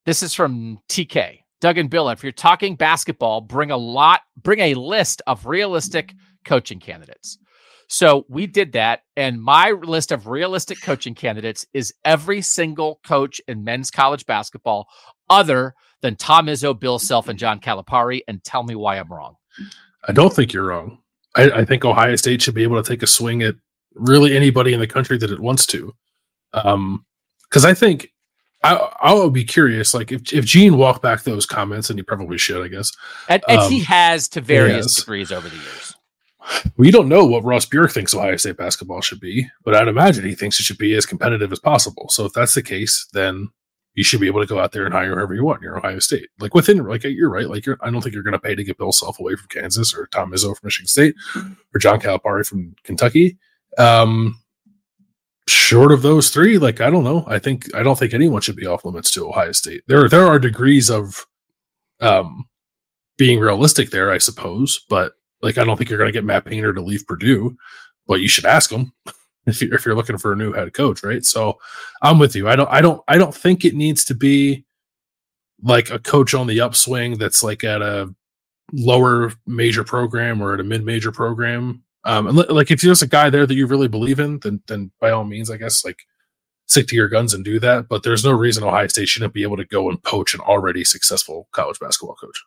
[0.07, 1.39] This is from TK.
[1.61, 6.15] Doug and Bill, if you're talking basketball, bring a lot, bring a list of realistic
[6.45, 7.39] coaching candidates.
[7.93, 9.03] So we did that.
[9.19, 14.89] And my list of realistic coaching candidates is every single coach in men's college basketball
[15.29, 18.23] other than Tom Izzo, Bill Self, and John Calipari.
[18.27, 19.37] And tell me why I'm wrong.
[20.09, 21.01] I don't think you're wrong.
[21.37, 23.57] I, I think Ohio State should be able to take a swing at
[23.95, 25.95] really anybody in the country that it wants to.
[26.55, 27.05] Um,
[27.43, 28.11] because I think
[28.65, 32.03] I I would be curious, like if if Gene walked back those comments, and he
[32.03, 32.91] probably should, I guess.
[33.29, 35.95] And, and um, he has to various degrees over the years.
[36.77, 40.25] We don't know what Ross Bjork thinks Ohio State basketball should be, but I'd imagine
[40.25, 42.09] he thinks it should be as competitive as possible.
[42.09, 43.49] So if that's the case, then
[43.95, 45.63] you should be able to go out there and hire whoever you want.
[45.63, 47.49] You're Ohio State, like within, like you're right.
[47.49, 49.49] Like you're, I don't think you're going to pay to get Bill Self away from
[49.49, 53.39] Kansas or Tom Izzo from Michigan State or John Calipari from Kentucky.
[53.79, 54.41] Um,
[55.49, 57.25] short of those three, like I don't know.
[57.27, 59.83] I think I don't think anyone should be off limits to Ohio State.
[59.87, 61.27] There there are degrees of
[62.01, 62.47] um
[63.19, 65.13] being realistic there, I suppose, but
[65.43, 67.57] like I don't think you're going to get Matt Painter to leave Purdue,
[68.07, 68.93] but you should ask him
[69.47, 71.25] if you're if you're looking for a new head coach, right?
[71.25, 71.59] So
[72.03, 72.49] I'm with you.
[72.49, 74.65] I don't I don't I don't think it needs to be
[75.63, 78.13] like a coach on the upswing that's like at a
[78.73, 83.07] lower major program or at a mid major program um, and like if there's a
[83.07, 86.03] guy there that you really believe in, then then by all means, I guess like
[86.67, 87.89] stick to your guns and do that.
[87.89, 90.85] But there's no reason Ohio State shouldn't be able to go and poach an already
[90.85, 92.43] successful college basketball coach.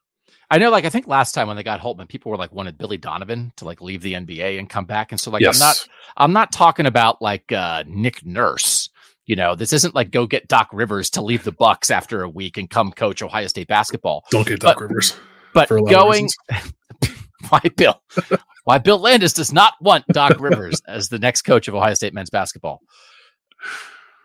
[0.50, 2.78] I know, like I think last time when they got Holtmann, people were like wanted
[2.78, 5.60] Billy Donovan to like leave the NBA and come back, and so like yes.
[5.60, 5.88] I'm not
[6.18, 8.90] I'm not talking about like uh, Nick Nurse.
[9.26, 12.30] You know, this isn't like go get Doc Rivers to leave the Bucks after a
[12.30, 14.24] week and come coach Ohio State basketball.
[14.30, 15.18] Don't get Doc but, Rivers.
[15.54, 16.30] But going,
[17.50, 18.00] why Bill?
[18.66, 22.14] why Bill Landis does not want Doc Rivers as the next coach of Ohio State
[22.14, 22.82] men's basketball.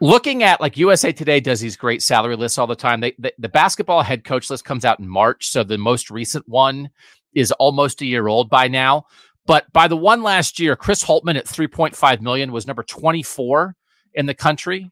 [0.02, 3.00] Looking at like USA Today does these great salary lists all the time.
[3.00, 6.48] They, the, the basketball head coach list comes out in March, so the most recent
[6.48, 6.88] one
[7.34, 9.04] is almost a year old by now.
[9.46, 13.76] But by the one last year, Chris Holtmann at 3.5 million was number 24
[14.14, 14.90] in the country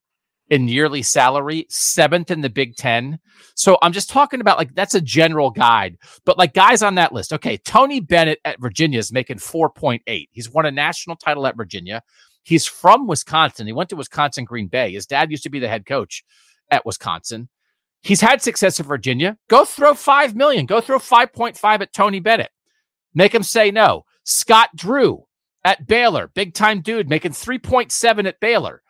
[0.50, 3.18] in yearly salary, seventh in the Big Ten.
[3.54, 7.12] So I'm just talking about like that's a general guide, but like guys on that
[7.12, 7.32] list.
[7.32, 10.28] Okay, Tony Bennett at Virginia is making 4.8.
[10.32, 12.02] He's won a national title at Virginia.
[12.48, 13.66] He's from Wisconsin.
[13.66, 14.92] He went to Wisconsin Green Bay.
[14.92, 16.24] His dad used to be the head coach
[16.70, 17.50] at Wisconsin.
[18.00, 19.36] He's had success at Virginia.
[19.50, 20.64] Go throw 5 million.
[20.64, 22.50] Go throw 5.5 at Tony Bennett.
[23.12, 24.06] Make him say no.
[24.24, 25.26] Scott Drew
[25.62, 28.80] at Baylor, big time dude, making 3.7 at Baylor.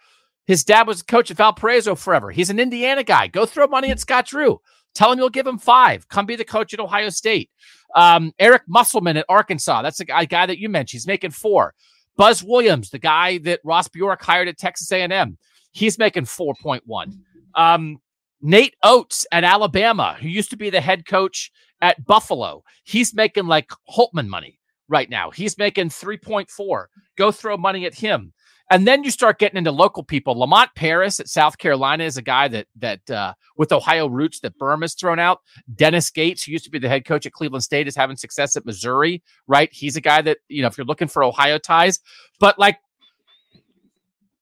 [0.47, 2.31] His dad was a coach at Valparaiso forever.
[2.31, 3.27] He's an Indiana guy.
[3.27, 4.61] Go throw money at Scott Drew.
[4.95, 6.09] Tell him you'll give him five.
[6.09, 7.51] Come be the coach at Ohio State.
[7.97, 9.83] Um, Eric Musselman at Arkansas.
[9.83, 10.99] That's the guy, guy that you mentioned.
[10.99, 11.75] He's making four.
[12.19, 15.39] Buzz Williams, the guy that Ross Bjork hired at Texas A&M,
[15.73, 17.13] he's making 4.1.
[17.55, 17.99] Um,
[18.43, 21.51] Nate Oats at Alabama, who used to be the head coach
[21.81, 24.59] at Buffalo, he's making like Holtmann money
[24.89, 25.31] right now.
[25.31, 26.87] He's making 3.4.
[27.17, 28.33] Go throw money at him.
[28.71, 30.39] And then you start getting into local people.
[30.39, 34.59] Lamont Paris at South Carolina is a guy that that uh, with Ohio roots that
[34.59, 35.41] Berm has thrown out.
[35.75, 38.57] Dennis Gates, who used to be the head coach at Cleveland State, is having success
[38.57, 39.23] at Missouri.
[39.47, 39.71] Right?
[39.73, 42.01] He's a guy that you know if you're looking for Ohio ties,
[42.41, 42.79] but like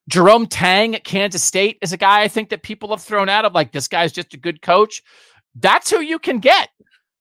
[0.09, 3.45] Jerome Tang at Kansas State is a guy I think that people have thrown out
[3.45, 5.03] of like this guy's just a good coach.
[5.55, 6.69] That's who you can get.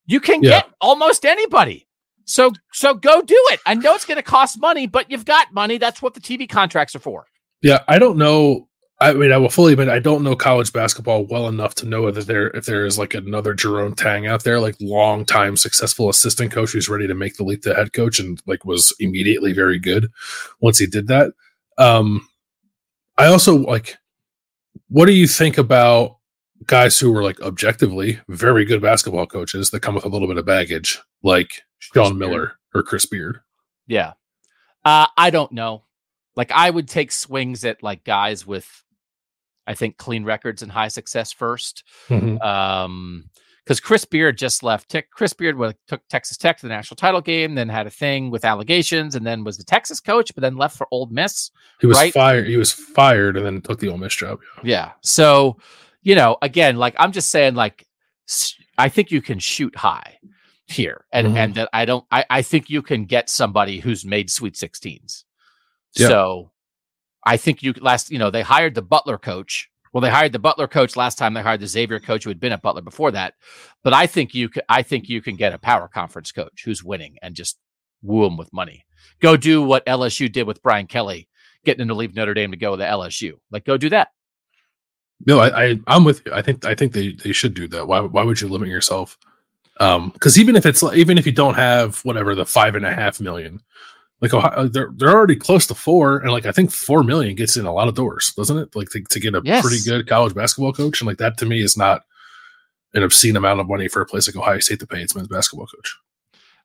[0.07, 0.49] You can yeah.
[0.49, 1.84] get almost anybody.
[2.25, 3.59] So so go do it.
[3.65, 5.77] I know it's going to cost money, but you've got money.
[5.77, 7.27] That's what the TV contracts are for.
[7.61, 8.67] Yeah, I don't know.
[8.99, 12.09] I mean, I will fully admit I don't know college basketball well enough to know
[12.09, 16.09] that there if there is like another Jerome Tang out there, like long time successful
[16.09, 19.53] assistant coach who's ready to make the leap to head coach and like was immediately
[19.53, 20.09] very good
[20.61, 21.33] once he did that.
[21.77, 22.27] Um,
[23.17, 23.97] I also like.
[24.89, 26.17] What do you think about
[26.65, 30.37] guys who were like objectively very good basketball coaches that come with a little bit
[30.37, 33.39] of baggage, like Sean Miller or Chris Beard.
[33.87, 34.13] Yeah.
[34.85, 35.83] Uh, I don't know.
[36.35, 38.67] Like I would take swings at like guys with
[39.67, 42.41] I think clean records and high success 1st mm-hmm.
[42.41, 43.29] Um
[43.63, 44.95] because Chris Beard just left.
[45.09, 45.57] Chris Beard
[45.87, 49.25] took Texas Tech to the national title game, then had a thing with allegations, and
[49.25, 51.49] then was the Texas coach, but then left for Ole Miss.
[51.81, 52.13] He was right?
[52.13, 52.47] fired.
[52.47, 54.39] He was fired, and then took the Ole Miss job.
[54.57, 54.61] Yeah.
[54.69, 54.91] yeah.
[55.01, 55.57] So,
[56.03, 57.87] you know, again, like I'm just saying, like
[58.77, 60.19] I think you can shoot high
[60.67, 61.37] here, and mm-hmm.
[61.37, 62.05] and that I don't.
[62.11, 65.25] I I think you can get somebody who's made Sweet Sixteens.
[65.95, 66.07] Yeah.
[66.07, 66.51] So
[67.25, 68.11] I think you last.
[68.11, 69.69] You know, they hired the Butler coach.
[69.93, 71.33] Well, they hired the Butler coach last time.
[71.33, 73.35] They hired the Xavier coach who had been at Butler before that.
[73.81, 76.83] But I think you can I think you can get a power conference coach who's
[76.83, 77.57] winning and just
[78.01, 78.85] woo him with money.
[79.21, 81.29] Go do what LSU did with Brian Kelly,
[81.63, 83.33] getting him to leave Notre Dame to go to LSU.
[83.51, 84.09] Like, go do that.
[85.25, 86.33] No, I, I I'm with you.
[86.33, 87.87] I think I think they they should do that.
[87.87, 89.17] Why why would you limit yourself?
[89.79, 92.93] Um, because even if it's even if you don't have whatever the five and a
[92.93, 93.61] half million,
[94.21, 97.57] like Ohio, they're they're already close to four, and like I think four million gets
[97.57, 98.75] in a lot of doors, doesn't it?
[98.75, 99.61] Like to, to get a yes.
[99.61, 102.03] pretty good college basketball coach, and like that to me is not
[102.93, 105.27] an obscene amount of money for a place like Ohio State to pay its men's
[105.27, 105.97] basketball coach.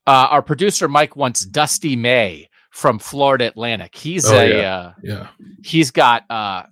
[0.07, 3.97] Uh, our producer Mike wants Dusty May from Florida Atlantic.
[3.97, 4.77] He's oh, a yeah.
[4.77, 5.29] Uh, yeah.
[5.65, 6.63] He's got uh,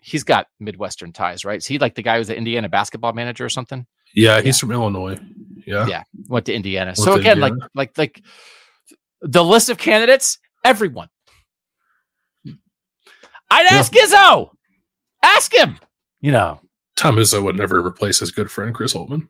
[0.00, 1.58] he's got Midwestern ties, right?
[1.58, 3.86] Is he like the guy who's the Indiana basketball manager or something?
[4.14, 4.60] Yeah, he's yeah.
[4.60, 5.18] from Illinois.
[5.66, 5.86] Yeah.
[5.86, 6.02] Yeah.
[6.28, 6.90] Went to Indiana.
[6.90, 7.68] Went so to again, Indiana.
[7.74, 8.24] like like like
[9.20, 11.08] the list of candidates, everyone.
[13.50, 14.02] I'd ask yeah.
[14.02, 14.50] Izzo.
[15.22, 15.78] Ask him.
[16.20, 16.60] You know.
[16.96, 19.28] Tom Izzo would never replace his good friend Chris Holtmann.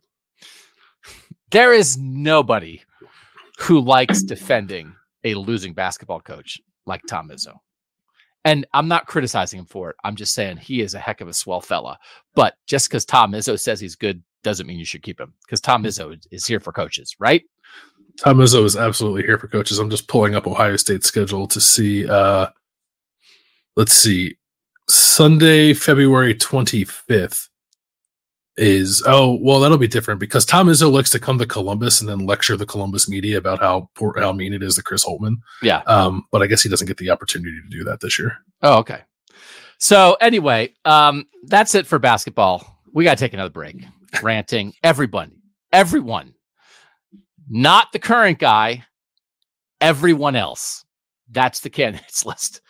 [1.50, 2.82] There is nobody
[3.58, 7.58] who likes defending a losing basketball coach like Tom Izzo.
[8.44, 9.96] And I'm not criticizing him for it.
[10.04, 11.98] I'm just saying he is a heck of a swell fella.
[12.34, 15.60] But just because Tom Izzo says he's good doesn't mean you should keep him because
[15.60, 17.44] Tom Izzo is here for coaches, right?
[18.18, 19.78] Tom Izzo is absolutely here for coaches.
[19.78, 22.08] I'm just pulling up Ohio State's schedule to see.
[22.08, 22.48] Uh,
[23.76, 24.36] let's see.
[24.88, 27.48] Sunday, February 25th
[28.56, 32.10] is oh well that'll be different because Tom Izzo likes to come to Columbus and
[32.10, 35.36] then lecture the Columbus media about how poor how mean it is to Chris Holtmann.
[35.62, 35.82] Yeah.
[35.86, 38.36] Um, but I guess he doesn't get the opportunity to do that this year.
[38.62, 39.02] Oh, okay.
[39.78, 42.82] So anyway, um, that's it for basketball.
[42.92, 43.84] We got to take another break
[44.22, 44.74] ranting.
[44.82, 45.32] Everyone,
[45.72, 46.34] everyone,
[47.48, 48.84] not the current guy,
[49.80, 50.84] everyone else.
[51.30, 52.60] That's the candidates list.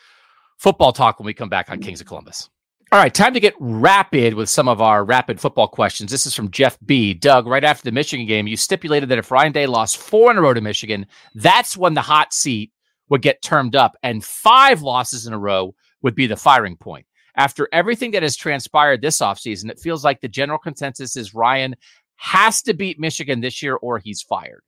[0.59, 2.51] Football talk when we come back on Kings of Columbus.
[2.91, 6.11] All right, time to get rapid with some of our rapid football questions.
[6.11, 7.12] This is from Jeff B.
[7.12, 10.39] Doug, right after the Michigan game, you stipulated that if Ryan Day lost four in
[10.39, 12.72] a row to Michigan, that's when the hot seat
[13.11, 17.05] would get termed up, and five losses in a row would be the firing point
[17.39, 21.76] after everything that has transpired this offseason, it feels like the general consensus is Ryan
[22.16, 24.62] has to beat Michigan this year or he's fired.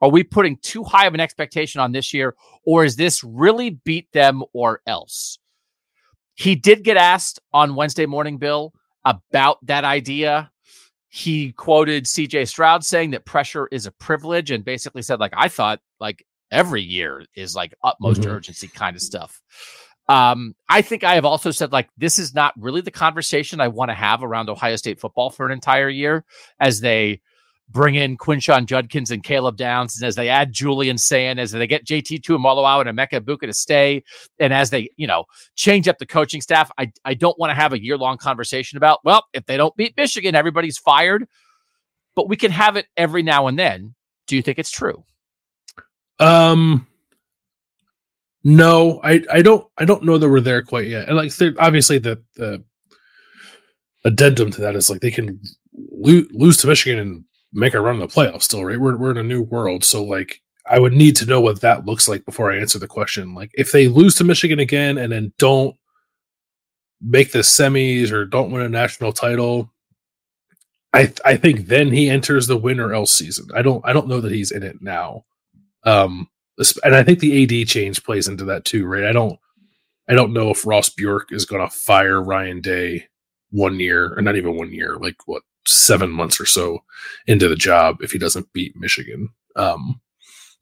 [0.00, 2.34] Are we putting too high of an expectation on this year,
[2.66, 5.38] or is this really beat them or else?
[6.34, 8.74] He did get asked on Wednesday morning, Bill,
[9.04, 10.50] about that idea.
[11.08, 15.46] He quoted CJ Stroud saying that pressure is a privilege and basically said, like, I
[15.46, 18.30] thought like every year is like utmost mm-hmm.
[18.32, 19.40] urgency kind of stuff.
[20.12, 23.68] Um, I think I have also said like this is not really the conversation I
[23.68, 26.26] want to have around Ohio State football for an entire year
[26.60, 27.22] as they
[27.70, 31.66] bring in Quinshon Judkins and Caleb Downs, and as they add Julian Sayin, as they
[31.66, 34.02] get JT Tuimoloau out and Emeka Egbuka to stay,
[34.38, 35.24] and as they, you know,
[35.56, 38.76] change up the coaching staff, I, I don't want to have a year long conversation
[38.76, 41.26] about, well, if they don't beat Michigan, everybody's fired.
[42.14, 43.94] But we can have it every now and then.
[44.26, 45.04] Do you think it's true?
[46.18, 46.86] Um
[48.44, 51.08] no, I, I don't I don't know that we're there quite yet.
[51.08, 52.62] And like obviously the the
[54.04, 55.40] addendum to that is like they can
[55.74, 58.80] lo- lose to Michigan and make a run in the playoffs still, right?
[58.80, 59.84] We're, we're in a new world.
[59.84, 62.88] So, like, I would need to know what that looks like before I answer the
[62.88, 63.34] question.
[63.34, 65.76] Like, if they lose to Michigan again and then don't
[67.00, 69.70] make the semis or don't win a national title,
[70.92, 73.48] I th- I think then he enters the win or else season.
[73.54, 75.24] I don't I don't know that he's in it now.
[75.84, 76.28] Um,
[76.84, 79.04] and I think the AD change plays into that too, right?
[79.04, 79.38] I don't
[80.08, 83.06] I don't know if Ross Bjork is going to fire Ryan Day
[83.50, 86.82] one year or not even one year, like what seven months or so
[87.26, 89.28] into the job if he doesn't beat Michigan.
[89.56, 90.00] Um,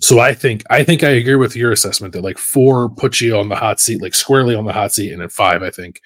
[0.01, 3.37] so I think I think I agree with your assessment that like four puts you
[3.37, 6.01] on the hot seat, like squarely on the hot seat, and at five, I think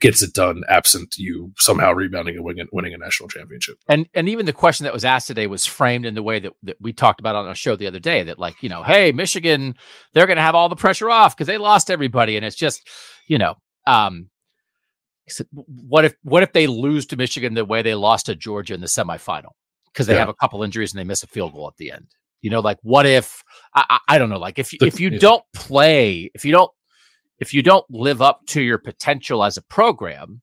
[0.00, 3.76] gets it done absent you somehow rebounding and winning, winning a national championship.
[3.88, 6.52] And and even the question that was asked today was framed in the way that,
[6.62, 9.12] that we talked about on our show the other day that like, you know, hey,
[9.12, 9.74] Michigan,
[10.12, 12.36] they're going to have all the pressure off because they lost everybody.
[12.36, 12.88] And it's just,
[13.26, 14.30] you know, um,
[15.66, 18.80] what if what if they lose to Michigan the way they lost to Georgia in
[18.80, 19.52] the semifinal
[19.92, 20.20] because they yeah.
[20.20, 22.06] have a couple injuries and they miss a field goal at the end?
[22.40, 23.44] You know, like what if
[23.74, 25.18] I, I don't know, like if if you yeah.
[25.18, 26.70] don't play, if you don't
[27.40, 30.42] if you don't live up to your potential as a program,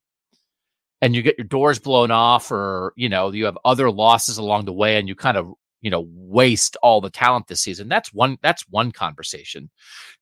[1.01, 4.65] and you get your doors blown off, or you know you have other losses along
[4.65, 7.87] the way, and you kind of you know waste all the talent this season.
[7.87, 9.69] That's one that's one conversation,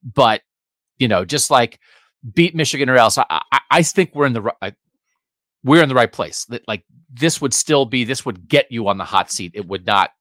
[0.04, 0.42] but
[0.98, 1.80] you know just like
[2.34, 3.18] beat Michigan or else.
[3.18, 4.74] I, I, I think we're in the right.
[5.64, 6.46] We're in the right place.
[6.68, 9.52] Like this would still be this would get you on the hot seat.
[9.56, 10.12] It would not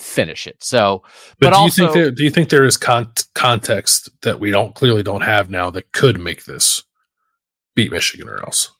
[0.00, 0.62] finish it.
[0.62, 1.02] So,
[1.38, 4.40] but, but do also, you think there, do you think there is con- context that
[4.40, 6.82] we don't clearly don't have now that could make this
[7.74, 8.70] beat Michigan or else?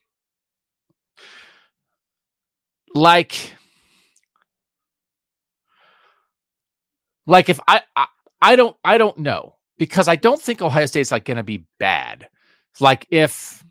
[2.94, 3.54] Like,
[7.26, 8.06] like if I, I
[8.42, 11.66] I don't I don't know because I don't think Ohio State's like going to be
[11.78, 12.28] bad.
[12.80, 13.64] Like if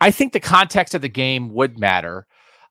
[0.00, 2.26] I think the context of the game would matter.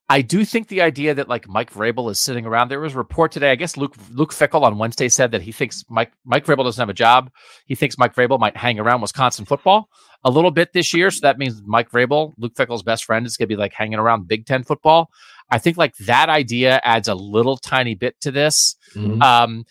[0.08, 2.70] I do think the idea that like Mike Vrabel is sitting around.
[2.70, 3.52] There was a report today.
[3.52, 6.82] I guess Luke Luke Fickell on Wednesday said that he thinks Mike Mike Vrabel doesn't
[6.82, 7.32] have a job.
[7.66, 9.90] He thinks Mike Vrabel might hang around Wisconsin football
[10.24, 11.10] a little bit this year.
[11.10, 13.98] So that means Mike Vrabel, Luke Fickell's best friend, is going to be like hanging
[13.98, 15.10] around Big Ten football.
[15.50, 18.76] I think like that idea adds a little tiny bit to this.
[18.94, 19.22] Mm-hmm.
[19.24, 19.66] Um,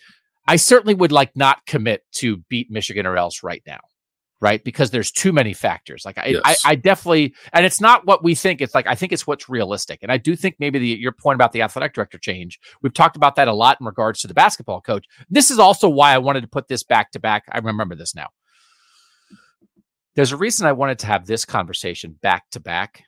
[0.47, 3.79] I certainly would like not commit to beat Michigan or else right now
[4.41, 4.63] right?
[4.63, 6.03] Because there's too many factors.
[6.05, 6.41] Like I, yes.
[6.43, 8.61] I, I, definitely, and it's not what we think.
[8.61, 9.99] It's like I think it's what's realistic.
[10.01, 12.59] And I do think maybe the, your point about the athletic director change.
[12.81, 15.05] We've talked about that a lot in regards to the basketball coach.
[15.29, 17.45] This is also why I wanted to put this back to back.
[17.51, 18.27] I remember this now.
[20.15, 23.03] There's a reason I wanted to have this conversation back to back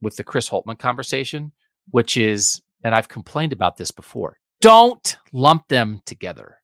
[0.00, 1.52] with the Chris Holtmann conversation,
[1.90, 4.38] which is, and I've complained about this before.
[4.60, 6.58] Don't lump them together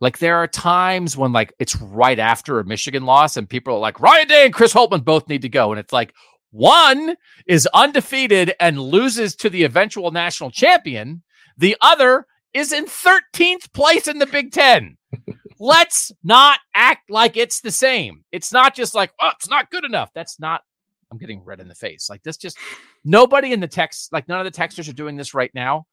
[0.00, 3.80] like there are times when like it's right after a Michigan loss and people are
[3.80, 6.12] like Ryan Day and Chris Holtmann both need to go and it's like
[6.50, 7.16] one
[7.46, 11.22] is undefeated and loses to the eventual national champion,
[11.56, 14.96] the other is in 13th place in the Big 10.
[15.58, 18.24] Let's not act like it's the same.
[18.32, 20.10] It's not just like, oh, it's not good enough.
[20.14, 20.62] That's not
[21.10, 22.08] I'm getting red in the face.
[22.10, 22.58] Like this just
[23.04, 25.86] nobody in the text, like none of the texters are doing this right now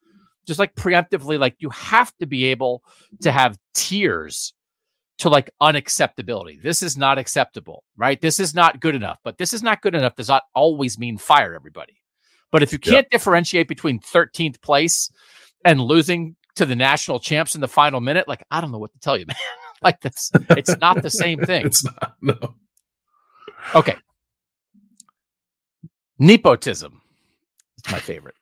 [0.46, 2.82] just like preemptively, like you have to be able
[3.22, 4.52] to have tiers
[5.18, 6.60] to like unacceptability.
[6.62, 8.20] This is not acceptable, right?
[8.20, 11.18] This is not good enough, but this is not good enough does not always mean
[11.18, 12.00] fire everybody.
[12.50, 15.10] But if you can't differentiate between 13th place
[15.64, 18.92] and losing to the national champs in the final minute, like I don't know what
[18.92, 19.36] to tell you, man.
[19.82, 21.66] like this, it's not the same thing.
[21.66, 22.54] it's not, no.
[23.74, 23.96] Okay.
[26.18, 27.00] Nepotism.
[27.78, 28.36] It's my favorite.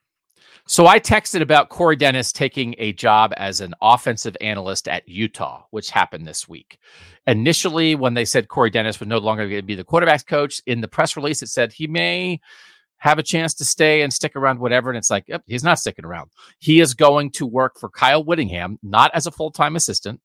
[0.73, 5.65] So I texted about Corey Dennis taking a job as an offensive analyst at Utah,
[5.69, 6.79] which happened this week.
[7.27, 10.63] Initially, when they said Corey Dennis was no longer going to be the quarterbacks coach,
[10.65, 12.41] in the press release it said he may
[12.97, 14.89] have a chance to stay and stick around, whatever.
[14.89, 16.31] And it's like, yep, he's not sticking around.
[16.59, 20.23] He is going to work for Kyle Whittingham, not as a full time assistant.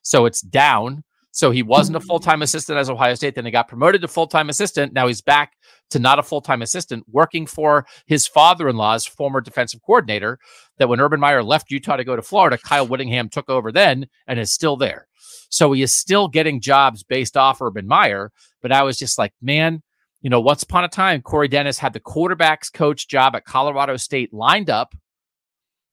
[0.00, 3.34] So it's down so he wasn't a full time assistant as Ohio State.
[3.34, 4.92] Then he got promoted to full time assistant.
[4.92, 5.52] Now he's back
[5.90, 10.38] to not a full time assistant, working for his father in law's former defensive coordinator.
[10.78, 14.06] That when Urban Meyer left Utah to go to Florida, Kyle Whittingham took over then
[14.26, 15.06] and is still there.
[15.50, 18.32] So he is still getting jobs based off Urban Meyer.
[18.62, 19.82] But I was just like, man,
[20.22, 23.96] you know, once upon a time, Corey Dennis had the quarterbacks coach job at Colorado
[23.96, 24.94] State lined up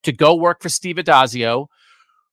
[0.03, 1.67] to go work for Steve Addazio,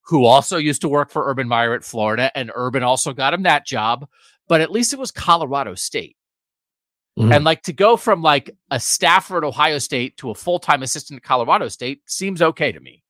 [0.06, 3.42] who also used to work for Urban Meyer at Florida, and Urban also got him
[3.44, 4.08] that job.
[4.48, 6.16] But at least it was Colorado State.
[7.18, 7.32] Mm-hmm.
[7.32, 10.82] And like to go from like a staffer at Ohio State to a full time
[10.82, 13.02] assistant at Colorado State seems okay to me.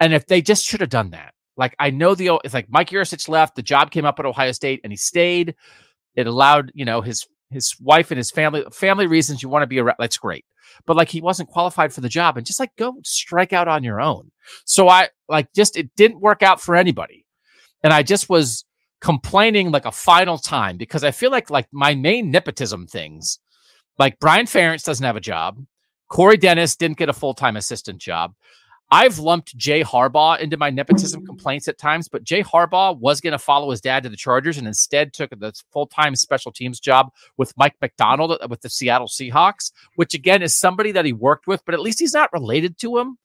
[0.00, 2.90] And if they just should have done that, like I know the it's like Mike
[2.90, 5.54] Yurcich left, the job came up at Ohio State, and he stayed.
[6.16, 9.66] It allowed you know his his wife and his family family reasons you want to
[9.66, 10.44] be a that's great.
[10.86, 13.84] But like he wasn't qualified for the job and just like go strike out on
[13.84, 14.30] your own.
[14.64, 17.26] So i like just it didn't work out for anybody.
[17.82, 18.64] And i just was
[19.00, 23.38] complaining like a final time because i feel like like my main nepotism things
[23.98, 25.58] like brian ferentz doesn't have a job.
[26.10, 28.34] Corey dennis didn't get a full-time assistant job
[28.90, 31.26] I've lumped Jay Harbaugh into my nepotism mm.
[31.26, 34.58] complaints at times, but Jay Harbaugh was going to follow his dad to the Chargers
[34.58, 39.08] and instead took the full time special teams job with Mike Macdonald with the Seattle
[39.08, 42.78] Seahawks, which again is somebody that he worked with, but at least he's not related
[42.78, 43.18] to him.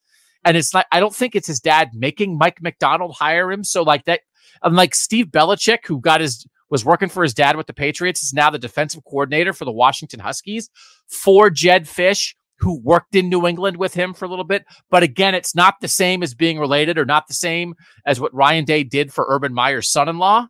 [0.45, 3.63] And it's like, I don't think it's his dad making Mike Macdonald hire him.
[3.63, 4.21] So, like that,
[4.63, 8.33] unlike Steve Belichick, who got his was working for his dad with the Patriots, is
[8.33, 10.69] now the defensive coordinator for the Washington Huskies
[11.07, 14.65] for Jed Fisch who worked in New England with him for a little bit.
[14.89, 18.33] But again, it's not the same as being related or not the same as what
[18.33, 20.47] Ryan Day did for Urban Meyer's son in law.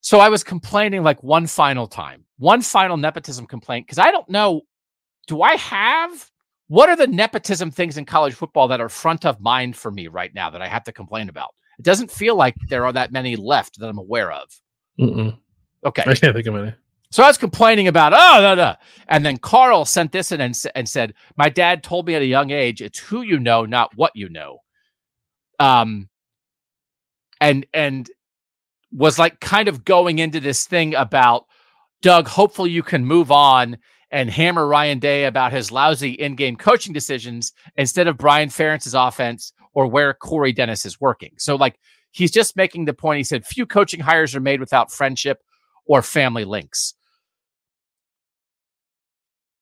[0.00, 4.28] So I was complaining like one final time, one final nepotism complaint, because I don't
[4.28, 4.62] know.
[5.26, 6.30] Do I have
[6.68, 10.06] what are the nepotism things in college football that are front of mind for me
[10.06, 11.48] right now that I have to complain about?
[11.78, 14.48] It doesn't feel like there are that many left that I'm aware of.
[15.00, 15.38] Mm-mm.
[15.84, 16.02] Okay.
[16.02, 16.74] I can't think of any.
[17.10, 18.74] So I was complaining about, oh, no, no.
[19.08, 22.26] And then Carl sent this in and, and said, My dad told me at a
[22.26, 24.58] young age, it's who you know, not what you know.
[25.58, 26.08] Um,
[27.40, 28.10] and, and
[28.92, 31.46] was like kind of going into this thing about
[32.02, 33.78] Doug, hopefully you can move on
[34.10, 38.94] and hammer Ryan Day about his lousy in game coaching decisions instead of Brian Ferentz's
[38.94, 41.34] offense or where Corey Dennis is working.
[41.38, 41.78] So, like,
[42.10, 43.18] he's just making the point.
[43.18, 45.42] He said, few coaching hires are made without friendship
[45.86, 46.94] or family links.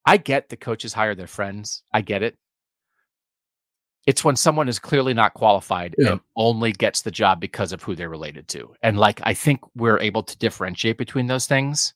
[0.06, 1.82] I get the coaches hire their friends.
[1.92, 2.36] I get it.
[4.06, 6.12] It's when someone is clearly not qualified yeah.
[6.12, 8.72] and only gets the job because of who they're related to.
[8.80, 11.92] And like, I think we're able to differentiate between those things.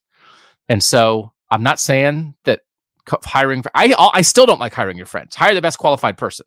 [0.68, 2.62] And so I'm not saying that
[3.08, 5.36] hiring, I, I still don't like hiring your friends.
[5.36, 6.46] Hire the best qualified person.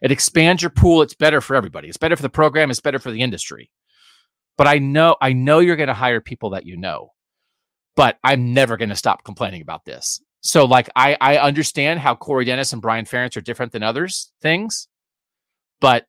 [0.00, 1.02] It expands your pool.
[1.02, 1.88] It's better for everybody.
[1.88, 2.70] It's better for the program.
[2.70, 3.70] It's better for the industry.
[4.56, 7.10] But I know, I know you're going to hire people that you know,
[7.94, 10.20] but I'm never going to stop complaining about this.
[10.44, 14.30] So like I I understand how Corey Dennis and Brian Ferentz are different than others
[14.42, 14.88] things,
[15.80, 16.06] but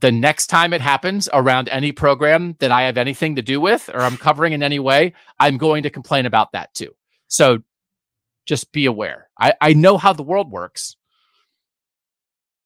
[0.00, 3.90] the next time it happens around any program that I have anything to do with
[3.92, 6.94] or I'm covering in any way, I'm going to complain about that too.
[7.26, 7.62] So
[8.46, 9.28] just be aware.
[9.40, 10.96] I, I know how the world works,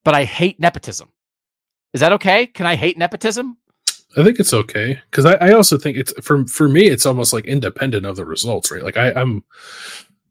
[0.04, 1.08] but I hate nepotism.
[1.94, 2.46] Is that okay?
[2.46, 3.56] Can I hate nepotism?
[4.18, 7.32] I think it's okay because I, I also think it's for for me it's almost
[7.32, 8.82] like independent of the results, right?
[8.82, 9.44] Like I, I'm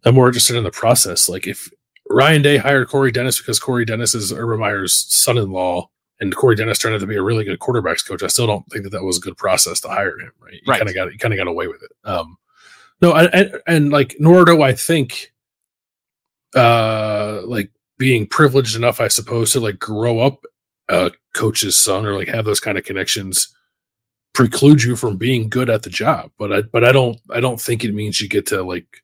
[0.05, 1.27] I'm more interested in the process.
[1.29, 1.69] Like if
[2.09, 5.89] Ryan Day hired Corey Dennis because Corey Dennis is Urban Meyer's son-in-law,
[6.19, 8.23] and Corey Dennis turned out to be a really good quarterbacks coach.
[8.23, 10.31] I still don't think that that was a good process to hire him.
[10.41, 10.53] Right?
[10.53, 10.77] You right.
[10.77, 11.91] kind of got you kind of got away with it.
[12.03, 12.37] Um,
[13.01, 15.31] no, I, I, and like nor do I think,
[16.55, 20.45] uh, like being privileged enough, I suppose, to like grow up
[20.89, 23.55] a coach's son or like have those kind of connections
[24.33, 26.31] preclude you from being good at the job.
[26.37, 29.03] But I, but I don't, I don't think it means you get to like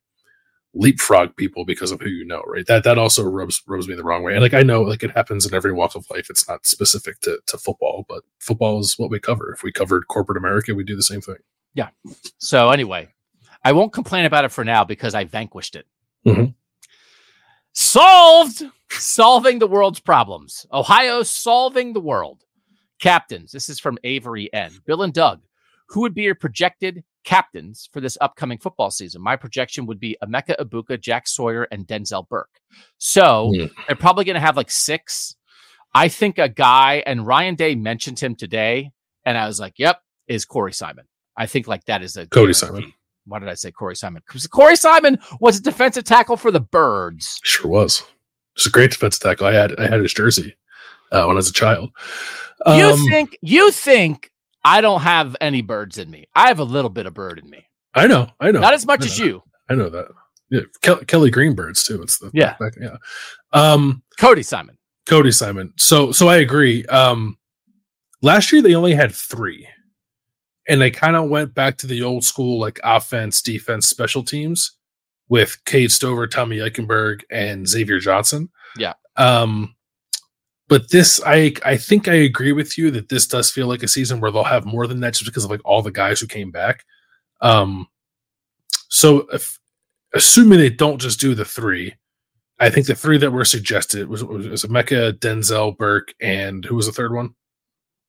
[0.76, 2.68] leapfrog people because of who you know, right?
[2.68, 4.34] That that also rubs rubs me the wrong way.
[4.34, 6.28] And like I know like it happens in every walk of life.
[6.30, 9.52] It's not specific to, to football, but football is what we cover.
[9.54, 11.38] If we covered corporate America, we do the same thing.
[11.74, 11.90] Yeah.
[12.38, 13.08] So anyway,
[13.64, 15.88] I won't complain about it for now because I vanquished it.
[16.26, 16.52] Mm-hmm.
[17.74, 20.66] Solved solving the world's problems.
[20.72, 22.44] Ohio solving the world.
[23.02, 23.52] Captains.
[23.52, 24.72] This is from Avery N.
[24.86, 25.42] Bill and Doug.
[25.90, 29.22] Who would be your projected captains for this upcoming football season.
[29.22, 32.62] My projection would be Emeka Egbuka, Jack Sawyer, and Denzel Burke.
[32.98, 33.72] So mm.
[33.88, 35.36] they're probably going to have like six.
[35.94, 38.92] I think a guy, and Ryan Day mentioned him today,
[39.26, 41.06] and I was like, yep, is Corey Simon.
[41.38, 42.94] I think like that is a Cody Simon.
[43.26, 44.22] Why did I say Corey Simon?
[44.26, 47.40] Because Corey Simon was a defensive tackle for the Birds.
[47.44, 48.04] Sure was.
[48.56, 49.48] It's a great defensive tackle.
[49.48, 50.56] I had I had his jersey
[51.12, 51.92] uh, when I was a child.
[52.66, 54.32] Um, you think you think
[54.66, 56.26] I don't have any birds in me.
[56.36, 57.66] I have a little bit of bird in me.
[57.94, 58.28] I know.
[58.42, 58.60] I know.
[58.60, 59.42] Not as much as you.
[59.70, 60.08] I know that.
[60.50, 62.02] Yeah, Ke- Kelly Greenbirds too.
[62.02, 62.98] It's the yeah, back, yeah.
[63.54, 64.78] Um, Cody Simon.
[65.08, 65.72] Cody Simon.
[65.78, 66.86] So, so I agree.
[66.88, 67.38] Um,
[68.22, 69.68] last year they only had three.
[70.68, 74.72] and they kind of went back to the old school like offense, defense, special teams
[75.30, 78.50] with Cade Stover, Tommy Eichenberg, and Xavier Johnson.
[78.78, 78.94] Yeah.
[79.16, 79.76] Um,
[80.68, 83.88] but this, I I think I agree with you that this does feel like a
[83.88, 86.28] season where they'll have more than that just because of like all the guys who
[86.28, 86.86] came back.
[87.42, 87.88] Um,
[88.90, 89.60] so if,
[90.14, 91.96] assuming they don't just do the three,
[92.60, 96.76] I think the three that were suggested was was, was Emeka, Denzel, Burke, and who
[96.76, 97.36] was the third one?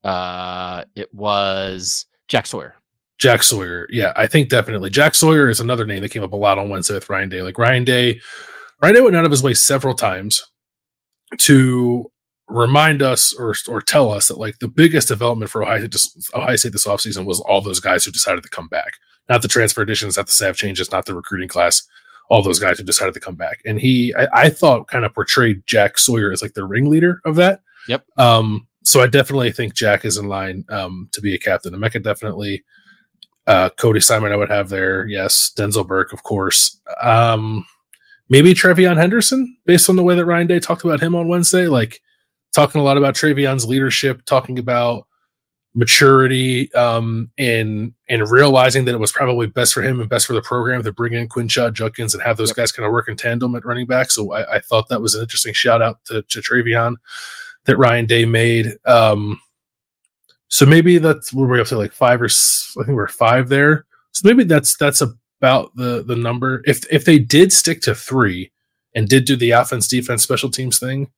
[0.03, 2.77] Uh, it was Jack Sawyer.
[3.19, 3.87] Jack Sawyer.
[3.91, 6.69] Yeah, I think definitely Jack Sawyer is another name that came up a lot on
[6.69, 7.43] Wednesday with Ryan Day.
[7.43, 8.21] Like Ryan Day,
[8.81, 10.45] Ryan Day went out of his way several times
[11.39, 12.11] to
[12.49, 16.57] remind us or or tell us that like the biggest development for Ohio, just Ohio
[16.57, 18.95] State this offseason was all those guys who decided to come back.
[19.29, 21.83] Not the transfer additions, not the staff changes, not the recruiting class,
[22.31, 23.61] all those guys who decided to come back.
[23.65, 27.37] And he I, I thought kind of portrayed Jack Sawyer as like the ringleader of
[27.37, 27.63] that.
[27.89, 28.05] Yep.
[28.19, 31.75] Um, so I definitely think Jack is in line um, to be a captain.
[31.75, 32.65] Emeka definitely.
[33.49, 35.07] Uh, Cody Simon, I would have there.
[35.07, 36.81] Yes, Denzel Burke, of course.
[37.01, 37.65] Um,
[38.29, 41.69] maybe TreVeyon Henderson, based on the way that Ryan Day talked about him on Wednesday.
[41.69, 42.01] Like
[42.57, 45.07] talking a lot about TreVeyon's leadership, talking about
[45.75, 50.33] maturity, um, and and realizing that it was probably best for him and best for
[50.33, 52.57] the program to bring in Quinshon Judkins and have those yep.
[52.57, 54.11] guys kind of work in tandem at running back.
[54.11, 56.97] So I, I, thought that was an interesting shout out to, to TreVeyon
[57.67, 58.73] that Ryan Day made.
[58.87, 59.39] Um,
[60.49, 63.85] so maybe that's where we have to like five or I think we're five there.
[64.13, 66.63] So maybe that's that's about the the number.
[66.65, 68.51] If if they did stick to three
[68.95, 71.11] and did do the offense, defense, special teams thing,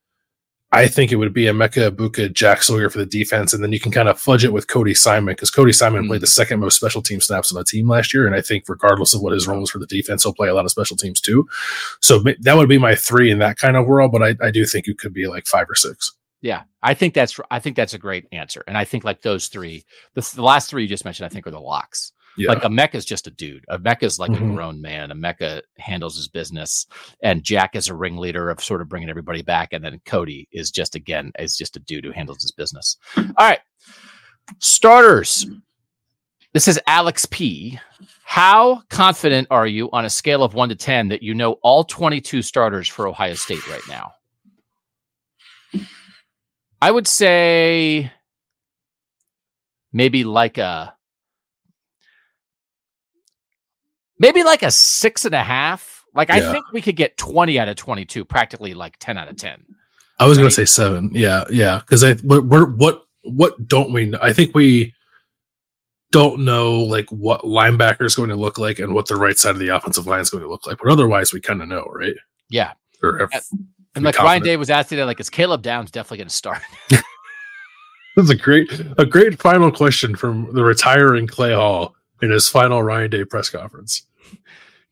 [0.71, 3.81] I think it would be Emeka Egbuka, Jack Sawyer for the defense, and then you
[3.81, 6.11] can kind of fudge it with Cody Simon because Cody Simon mm-hmm.
[6.11, 8.65] played the second most special team snaps on the team last year, and I think
[8.69, 10.97] regardless of what his role is for the defense, he'll play a lot of special
[10.97, 11.49] teams too.
[12.01, 14.67] So that would be my three in that kind of world, but I, I do
[14.67, 16.13] think it could be like five or six.
[16.43, 19.49] Yeah, I think that's I think that's a great answer, and I think like those
[19.49, 22.13] three, the, the last three you just mentioned, I think are the locks.
[22.39, 22.51] Yeah.
[22.51, 23.65] Like Emeka is just a dude.
[23.69, 24.53] Emeka is like mm-hmm.
[24.53, 25.11] a grown man.
[25.11, 26.87] Emeka handles his business,
[27.21, 30.71] and Jack is a ringleader of sort of bringing everybody back, and then Cody is
[30.71, 32.97] just again is just a dude who handles his business.
[33.17, 33.61] All right,
[34.61, 35.47] starters.
[36.55, 37.79] This is Alex P.
[38.23, 41.83] How confident are you on a scale of one to ten that you know all
[41.83, 44.13] twenty-two starters for Ohio State right now?
[46.81, 48.13] I would say
[49.93, 50.95] maybe like a
[54.19, 56.05] maybe like a six and a half.
[56.15, 59.37] Like I think we could get 20 out of 22, practically like 10 out of
[59.37, 59.65] 10.
[60.19, 60.43] I was right?
[60.43, 61.11] going to say seven.
[61.13, 61.45] Yeah.
[61.51, 61.81] Yeah.
[61.87, 64.19] Cause I, we're, we're, what, what don't we know?
[64.21, 64.95] I think we
[66.11, 69.51] don't know like what linebacker is going to look like and what the right side
[69.51, 71.85] of the offensive line is going to look like, but otherwise we kind of know,
[71.93, 72.17] right?
[72.49, 72.73] Yeah.
[73.03, 73.45] Or have,
[73.95, 74.25] and like confident.
[74.25, 76.63] Ryan Day was asking that, like, is Caleb Downs definitely going to start?
[78.17, 82.83] That's a great, a great final question from the retiring Clay Hall in his final
[82.83, 84.03] Ryan Day press conference.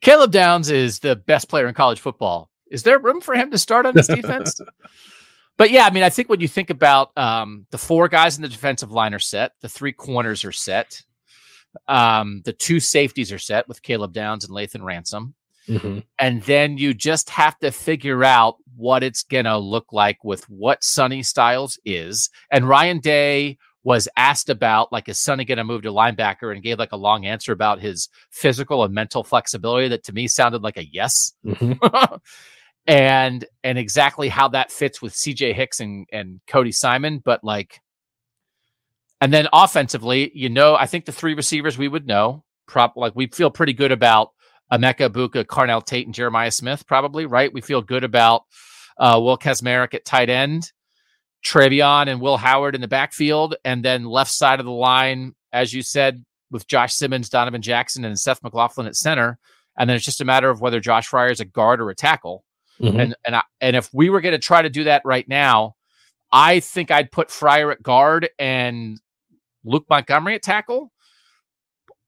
[0.01, 2.51] Caleb Downs is the best player in college football.
[2.71, 4.61] Is there room for him to start on this defense?
[5.57, 8.43] but yeah, I mean, I think when you think about um, the four guys in
[8.43, 11.03] the defensive line are set, the three corners are set,
[11.89, 15.35] um, the two safeties are set with Caleb Downs and Lathan Ransom.
[15.69, 16.01] Mm-hmm.
[16.19, 20.49] And then you just have to figure out what it's going to look like with
[20.49, 22.31] what Sonny Styles is.
[22.51, 26.61] And Ryan Day was asked about, like, is Sonny going to move to linebacker and
[26.61, 30.61] gave like a long answer about his physical and mental flexibility that to me sounded
[30.61, 31.33] like a yes.
[31.47, 32.17] Mm-hmm.
[32.89, 37.23] and and exactly how that fits with CJ Hicks and, and Cody Simon.
[37.25, 37.81] But like,
[39.21, 43.15] and then offensively, you know, I think the three receivers we would know, prop like
[43.15, 44.31] we feel pretty good about
[44.73, 47.55] Emeka Egbuka, Carnell Tate, and Jeremiah Smith, probably, right?
[47.55, 48.43] We feel good about
[48.99, 50.73] uh, Will Kacmarek at tight end,
[51.47, 55.73] TreVeyon and Will Howard in the backfield, and then left side of the line, as
[55.73, 59.39] you said, with Josh Simmons, Donovan Jackson, and Seth McLaughlin at center.
[59.79, 61.95] And then it's just a matter of whether Josh Fryar is a guard or a
[61.95, 62.45] tackle.
[62.81, 63.01] Mm-hmm.
[63.01, 65.77] And and I, and if we were going to try to do that right now,
[66.33, 68.99] I think I'd put Fryar at guard and
[69.65, 70.93] Luke Montgomery at tackle.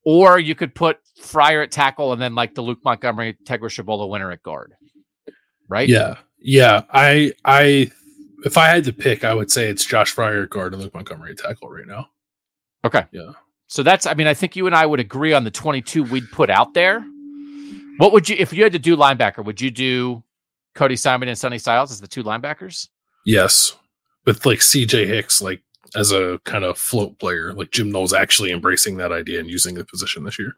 [0.05, 4.09] Or you could put Fryar at tackle and then like the Luke Montgomery, Tegra Tshabola
[4.09, 4.75] winner at guard.
[5.69, 5.89] Right?
[5.89, 6.17] Yeah.
[6.39, 6.83] Yeah.
[6.91, 7.91] I I
[8.45, 10.95] if I had to pick, I would say it's Josh Fryar at guard and Luke
[10.95, 12.09] Montgomery tackle right now.
[12.85, 13.05] Okay.
[13.11, 13.33] Yeah.
[13.67, 16.31] So that's I mean, I think you and I would agree on the 22 we'd
[16.31, 17.05] put out there.
[17.99, 20.23] What would you if you had to do linebacker, would you do
[20.75, 22.89] Cody Simon and Sonny Styles as the two linebackers?
[23.27, 23.77] Yes.
[24.25, 25.63] With like CJ Hicks like
[25.97, 27.53] as a kind of float player.
[27.53, 30.55] Like Jim Knowles actually embracing that idea and using the position this year.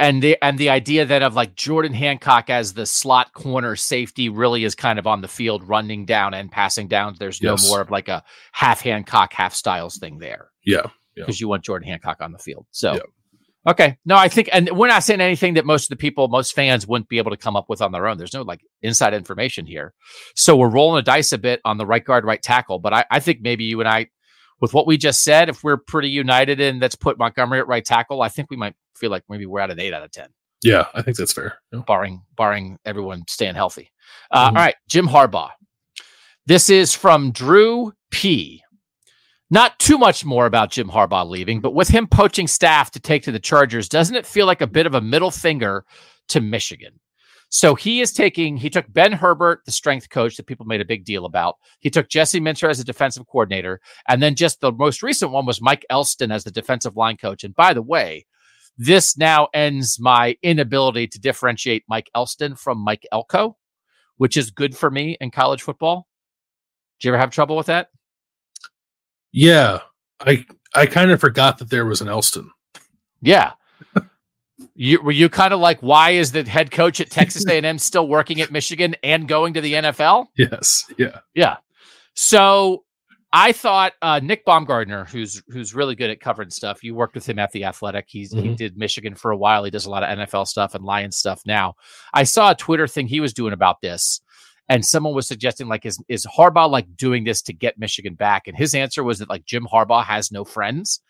[0.00, 4.30] And the and the idea then of like Jordan Hancock as the slot corner safety
[4.30, 7.14] really is kind of on the field running down and passing down.
[7.18, 7.68] There's no yes.
[7.68, 10.48] more of like a half Hancock, half Styles thing there.
[10.64, 10.86] Yeah.
[11.14, 11.44] Because yeah.
[11.44, 12.66] you want Jordan Hancock on the field.
[12.70, 13.00] So yeah.
[13.66, 13.98] Okay.
[14.06, 16.86] No, I think, and we're not saying anything that most of the people, most fans
[16.86, 18.16] wouldn't be able to come up with on their own.
[18.16, 19.92] There's no like inside information here.
[20.34, 22.78] So we're rolling the dice a bit on the right guard, right tackle.
[22.78, 24.06] But I, I think maybe you and I,
[24.60, 27.84] with what we just said, if we're pretty united and let's put Montgomery at right
[27.84, 30.28] tackle, I think we might feel like maybe we're at an eight out of 10.
[30.62, 31.58] Yeah, I think that's fair.
[31.72, 31.80] Yeah.
[31.86, 33.90] Barring, barring everyone staying healthy.
[34.30, 34.56] Uh, mm-hmm.
[34.56, 34.74] all right.
[34.88, 35.50] Jim Harbaugh.
[36.46, 38.62] This is from Drew P.
[39.50, 43.24] Not too much more about Jim Harbaugh leaving, but with him poaching staff to take
[43.24, 45.84] to the Chargers, doesn't it feel like a bit of a middle finger
[46.28, 47.00] to Michigan?
[47.50, 50.84] So he is taking, he took Ben Herbert, the strength coach that people made a
[50.84, 51.56] big deal about.
[51.80, 53.80] He took Jesse Minter as a defensive coordinator.
[54.08, 57.42] And then just the most recent one was Mike Elston as the defensive line coach.
[57.42, 58.24] And by the way,
[58.78, 63.56] this now ends my inability to differentiate Mike Elston from Mike Elko,
[64.16, 66.06] which is good for me in college football.
[67.00, 67.88] Do you ever have trouble with that?
[69.32, 69.80] Yeah,
[70.20, 70.44] I
[70.74, 72.50] I kind of forgot that there was an Elston.
[73.20, 73.52] Yeah.
[74.74, 78.08] You were you kind of like why is the head coach at Texas A&M still
[78.08, 80.26] working at Michigan and going to the NFL?
[80.36, 80.84] Yes.
[80.98, 81.20] Yeah.
[81.34, 81.56] Yeah.
[82.14, 82.84] So
[83.32, 86.82] I thought uh, Nick Baumgardner, who's who's really good at covering stuff.
[86.82, 88.06] You worked with him at the Athletic.
[88.08, 88.48] He's mm-hmm.
[88.48, 89.64] he did Michigan for a while.
[89.64, 91.74] He does a lot of NFL stuff and Lions stuff now.
[92.12, 94.20] I saw a Twitter thing he was doing about this,
[94.68, 98.48] and someone was suggesting like is is Harbaugh like doing this to get Michigan back?
[98.48, 101.00] And his answer was that like Jim Harbaugh has no friends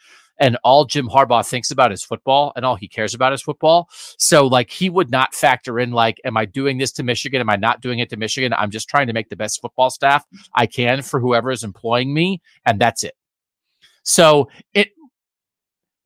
[0.40, 3.88] and all Jim Harbaugh thinks about is football and all he cares about is football.
[4.18, 7.40] So like he would not factor in like am I doing this to Michigan?
[7.40, 8.52] Am I not doing it to Michigan?
[8.52, 10.24] I'm just trying to make the best football staff
[10.54, 13.14] I can for whoever is employing me and that's it.
[14.02, 14.88] So it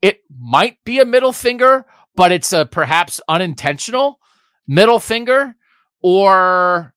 [0.02, 4.20] it might be a middle finger, but it's a perhaps unintentional
[4.66, 5.56] middle finger
[6.02, 6.94] or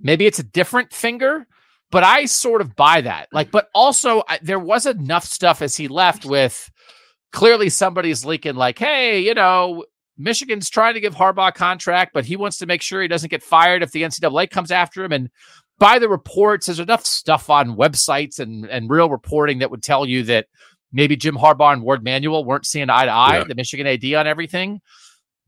[0.00, 1.46] Maybe it's a different finger,
[1.92, 3.28] but I sort of buy that.
[3.32, 6.70] Like, but also I, there was enough stuff as he left with
[7.32, 9.84] clearly somebody's leaking, like, hey, you know,
[10.16, 13.30] Michigan's trying to give Harbaugh a contract, but he wants to make sure he doesn't
[13.30, 15.12] get fired if the NCAA comes after him.
[15.12, 15.28] And
[15.78, 20.06] by the reports, there's enough stuff on websites and, and real reporting that would tell
[20.06, 20.46] you that
[20.92, 23.44] maybe Jim Harbaugh and Warde Manuel weren't seeing eye to eye, yeah.
[23.44, 24.80] the Michigan AD on everything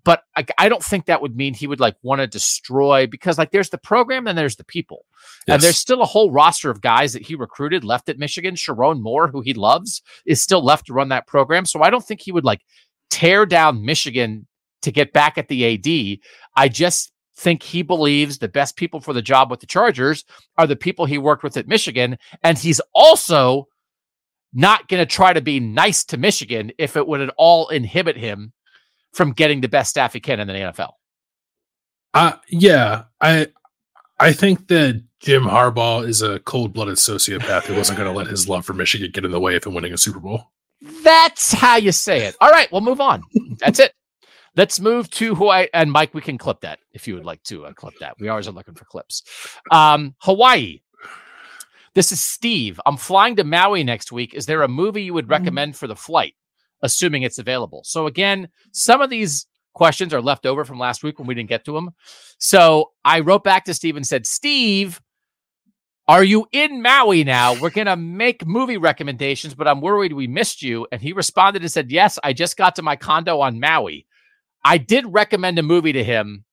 [0.04, 3.38] but I, I, don't think that would mean he would like want to destroy because
[3.38, 5.06] like there's the program and there's the people.
[5.46, 5.54] Yes.
[5.54, 8.54] and there's still a whole roster of guys that he recruited left at michigan.
[8.54, 11.64] Sherrone Moore who he loves is still left to run that program.
[11.64, 12.60] So i don't think he would like
[13.10, 14.46] tear down michigan
[14.82, 16.20] to get back at the ad
[16.56, 20.24] i just think he believes the best people for the job with the chargers
[20.56, 22.16] are the people he worked with at michigan.
[22.42, 23.68] And he's also
[24.52, 28.16] not going to try to be nice to michigan if it would at all inhibit
[28.16, 28.52] him
[29.14, 30.92] from getting the best staff he can in the NFL.
[32.12, 33.48] Uh yeah, I
[34.20, 38.48] I think that Jim Harbaugh is a cold-blooded sociopath who wasn't going to let his
[38.48, 40.52] love for Michigan get in the way of him winning a Super Bowl.
[41.02, 42.36] That's how you say it.
[42.40, 43.22] All right, we'll move on.
[43.58, 43.94] That's it.
[44.56, 45.66] Let's move to Hawaii.
[45.74, 48.16] And Mike, we can clip that if you would like to uh, clip that.
[48.20, 49.22] We always are looking for clips.
[49.70, 50.80] Um, Hawaii.
[51.94, 52.80] This is Steve.
[52.86, 54.34] I'm flying to Maui next week.
[54.34, 55.32] Is there a movie you would mm-hmm.
[55.32, 56.34] recommend for the flight?
[56.84, 57.82] Assuming it's available.
[57.84, 61.48] So again, some of these questions are left over from last week when we didn't
[61.48, 61.90] get to them.
[62.38, 65.00] So I wrote back to Steve and said, Steve,
[66.06, 67.58] are you in Maui now?
[67.58, 70.86] We're going to make movie recommendations, but I'm worried we missed you.
[70.92, 74.06] And he responded and said, Yes, I just got to my condo on Maui.
[74.62, 76.44] I did recommend a movie to him,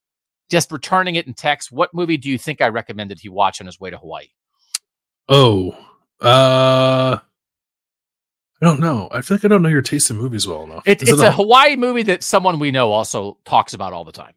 [0.50, 1.72] just returning it in text.
[1.72, 4.28] What movie do you think I recommended he watch on his way to Hawaii?
[5.28, 5.76] Oh,
[6.22, 7.20] uh,
[8.62, 9.10] I don't know.
[9.12, 10.84] I feel like I don't know your taste in movies well enough.
[10.86, 14.04] It, it's it a, a Hawaii movie that someone we know also talks about all
[14.04, 14.34] the time.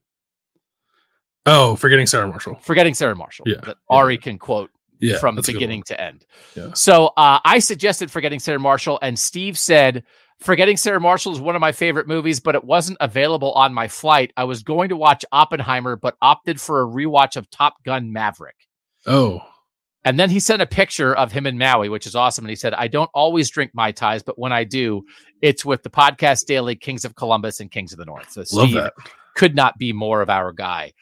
[1.46, 2.54] Oh, forgetting Sarah Marshall.
[2.62, 3.44] Forgetting Sarah Marshall.
[3.46, 3.60] Yeah.
[3.62, 6.24] That Ari can quote yeah, from beginning to end.
[6.56, 6.70] Yeah.
[6.72, 10.04] So uh, I suggested Forgetting Sarah Marshall, and Steve said
[10.40, 13.88] Forgetting Sarah Marshall is one of my favorite movies, but it wasn't available on my
[13.88, 14.32] flight.
[14.36, 18.56] I was going to watch Oppenheimer, but opted for a rewatch of Top Gun Maverick.
[19.06, 19.40] Oh.
[20.04, 22.44] And then he sent a picture of him in Maui, which is awesome.
[22.44, 25.02] And he said, I don't always drink Mai Tais, but when I do,
[25.40, 28.30] it's with the podcast daily Kings of Columbus and Kings of the North.
[28.30, 28.92] So Steve Love that.
[29.34, 30.92] could not be more of our guy.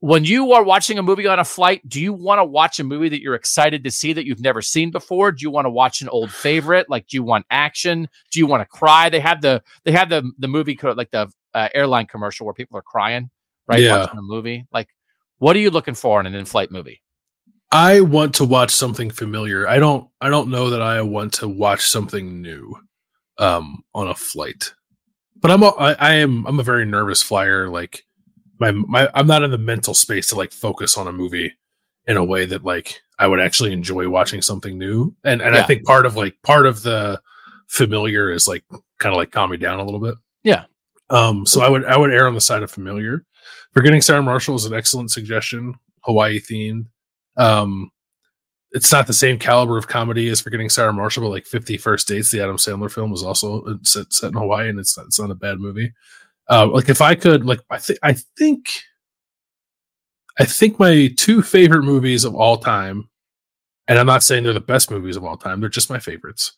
[0.00, 2.84] When you are watching a movie on a flight, do you want to watch a
[2.84, 5.32] movie that you're excited to see that you've never seen before?
[5.32, 6.88] Do you want to watch an old favorite?
[6.88, 8.08] Like, do you want action?
[8.30, 9.08] Do you want to cry?
[9.08, 12.78] They have the they have the the movie like the uh, airline commercial where people
[12.78, 13.28] are crying,
[13.66, 13.80] right?
[13.80, 14.02] Yeah.
[14.02, 14.66] Watching a movie.
[14.70, 14.88] Like,
[15.38, 17.02] what are you looking for in an in-flight movie?
[17.70, 19.68] I want to watch something familiar.
[19.68, 22.76] I don't I don't know that I want to watch something new
[23.38, 24.72] um on a flight.
[25.40, 28.04] But I'm a, I, I am I'm a very nervous flyer like
[28.58, 31.54] my my I'm not in the mental space to like focus on a movie
[32.06, 35.14] in a way that like I would actually enjoy watching something new.
[35.24, 35.60] And and yeah.
[35.60, 37.20] I think part of like part of the
[37.68, 38.64] familiar is like
[38.98, 40.14] kind of like calm me down a little bit.
[40.42, 40.64] Yeah.
[41.10, 43.24] Um, so I would I would err on the side of familiar.
[43.72, 45.74] Forgetting Sarah Marshall is an excellent suggestion.
[46.02, 46.86] Hawaii themed.
[47.38, 47.90] Um,
[48.72, 52.06] it's not the same caliber of comedy as Forgetting Sarah Marshall, but like Fifty First
[52.08, 55.06] Dates, the Adam Sandler film, was also uh, set, set in Hawaii, and it's not,
[55.06, 55.92] it's not a bad movie.
[56.50, 58.66] Uh, like if I could, like I think I think
[60.38, 63.08] I think my two favorite movies of all time,
[63.86, 66.52] and I'm not saying they're the best movies of all time, they're just my favorites,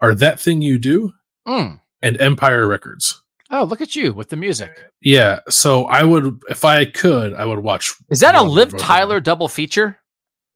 [0.00, 1.12] are That Thing You Do
[1.48, 1.80] Mm.
[2.02, 3.22] and Empire Records.
[3.50, 4.72] Oh, look at you with the music.
[5.00, 7.94] Yeah, so I would, if I could, I would watch.
[8.10, 10.00] Is that a Liv Tyler double feature?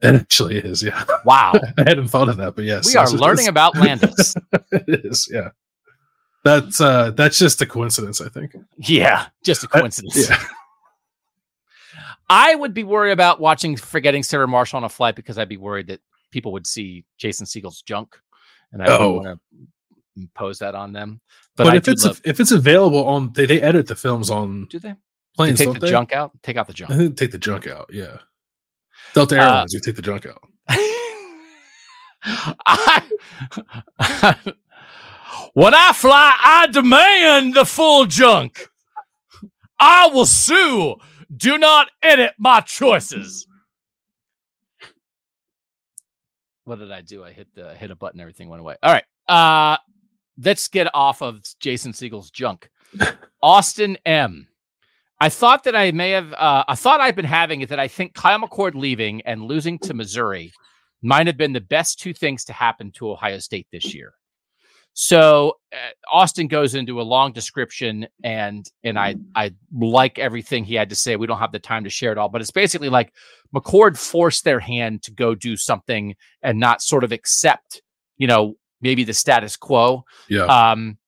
[0.03, 0.83] It actually is.
[0.83, 1.53] Yeah, Wow.
[1.79, 4.35] I hadn't thought of that, but yes, we are learning about Landis.
[4.73, 5.29] it is.
[5.31, 5.51] Yeah,
[6.45, 8.57] that's uh that's just a coincidence, I think.
[8.79, 10.31] yeah, just a coincidence.
[10.31, 10.43] Yeah,
[12.29, 15.57] I would be worried about watching Forgetting Sarah Marshall on a flight because I'd be
[15.57, 16.01] worried that
[16.31, 18.17] people would see Jason Segel's junk,
[18.73, 18.99] and I Oh.
[18.99, 19.59] don't want to
[20.17, 21.21] impose that on them.
[21.57, 24.67] But, but, if it's love, if it's available on, they they edit the films on
[24.71, 24.91] do they?
[24.91, 24.97] They
[25.37, 25.91] planes, take the they?
[25.91, 26.31] junk out.
[26.43, 26.91] Take out the junk.
[26.91, 27.91] I think take the junk out.
[27.93, 28.19] Yeah,
[29.15, 30.43] Delta Uh, Airlines, you take the junk out.
[32.67, 33.03] I,
[35.55, 38.69] when I fly, I demand the full junk.
[39.79, 40.97] I will sue.
[41.35, 43.47] Do not edit my choices.
[46.65, 47.25] What did I do?
[47.25, 48.21] I hit the hit a button.
[48.21, 48.77] Everything went away.
[48.83, 49.05] All right.
[49.27, 49.77] Uh,
[50.43, 52.71] let's get off of Jason Segel's junk.
[53.43, 54.47] Austin M.
[55.21, 56.33] I thought that I may have.
[56.33, 59.79] Uh, a thought I've been having is that I think Kyle McCord leaving and losing
[59.81, 60.53] to Missouri
[61.03, 64.15] might have been the best two things to happen to Ohio State this year.
[64.93, 65.77] So uh,
[66.11, 70.97] Austin goes into a long description, and and I I like everything he had to
[70.97, 71.17] say.
[71.17, 73.13] We don't have the time to share it all, but it's basically like
[73.55, 77.83] McCord forced their hand to go do something and not sort of accept,
[78.17, 80.05] you know, maybe the status quo.
[80.29, 80.99] Yeah, Um,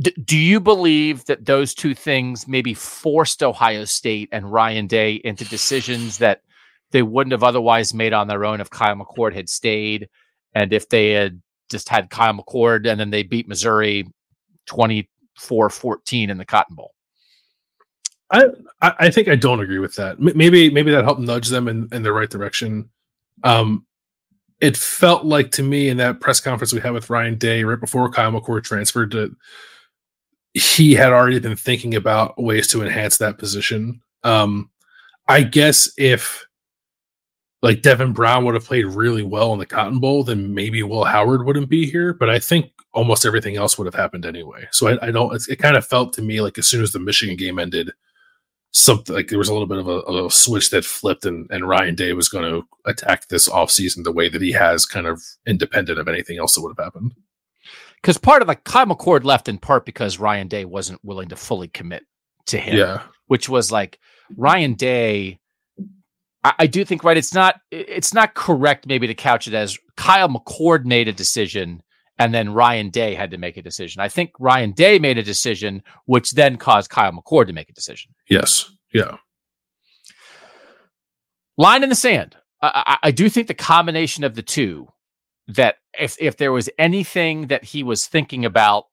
[0.00, 5.14] d- do you believe that those two things maybe forced Ohio State and Ryan Day
[5.24, 6.42] into decisions that
[6.90, 10.08] they wouldn't have otherwise made on their own if Kyle McCord had stayed
[10.54, 14.06] and if they had just had Kyle McCord and then they beat Missouri
[14.66, 16.94] 24 14 in the Cotton Bowl?
[18.30, 18.44] I,
[18.82, 20.20] I think I don't agree with that.
[20.20, 22.90] Maybe maybe that helped nudge them in, in the right direction.
[23.42, 23.86] Um,
[24.60, 27.80] it felt like to me in that press conference we had with Ryan Day right
[27.80, 29.34] before Kyle McCord transferred to,
[30.58, 34.00] he had already been thinking about ways to enhance that position.
[34.24, 34.70] Um,
[35.28, 36.46] I guess if
[37.62, 41.04] like Devin Brown would have played really well in the Cotton Bowl, then maybe Will
[41.04, 42.12] Howard wouldn't be here.
[42.14, 44.66] But I think almost everything else would have happened anyway.
[44.70, 45.34] So I, I don't.
[45.48, 47.90] It, kind of felt to me like as soon as the Michigan game ended,
[48.72, 51.68] something like there was a little bit of a, a switch that flipped, and, and
[51.68, 55.22] Ryan Day was going to attack this offseason the way that he has, kind of
[55.46, 57.14] independent of anything else that would have happened.
[58.02, 61.36] Because part of like Kyle McCord left in part because Ryan Day wasn't willing to
[61.36, 62.04] fully commit
[62.46, 62.76] to him.
[62.76, 63.98] Yeah, which was like
[64.36, 65.38] Ryan Day.
[66.44, 67.16] I, I do think right.
[67.16, 67.60] It's not.
[67.70, 71.82] It's not correct maybe to couch it as Kyle McCord made a decision
[72.18, 74.00] and then Ryan Day had to make a decision.
[74.00, 77.72] I think Ryan Day made a decision, which then caused Kyle McCord to make a
[77.72, 78.12] decision.
[78.28, 79.16] yes, yeah,
[81.58, 82.36] Line in the sand.
[82.62, 84.88] I, I, I do think the combination of the two.
[85.48, 88.84] That if if there was anything that he was thinking about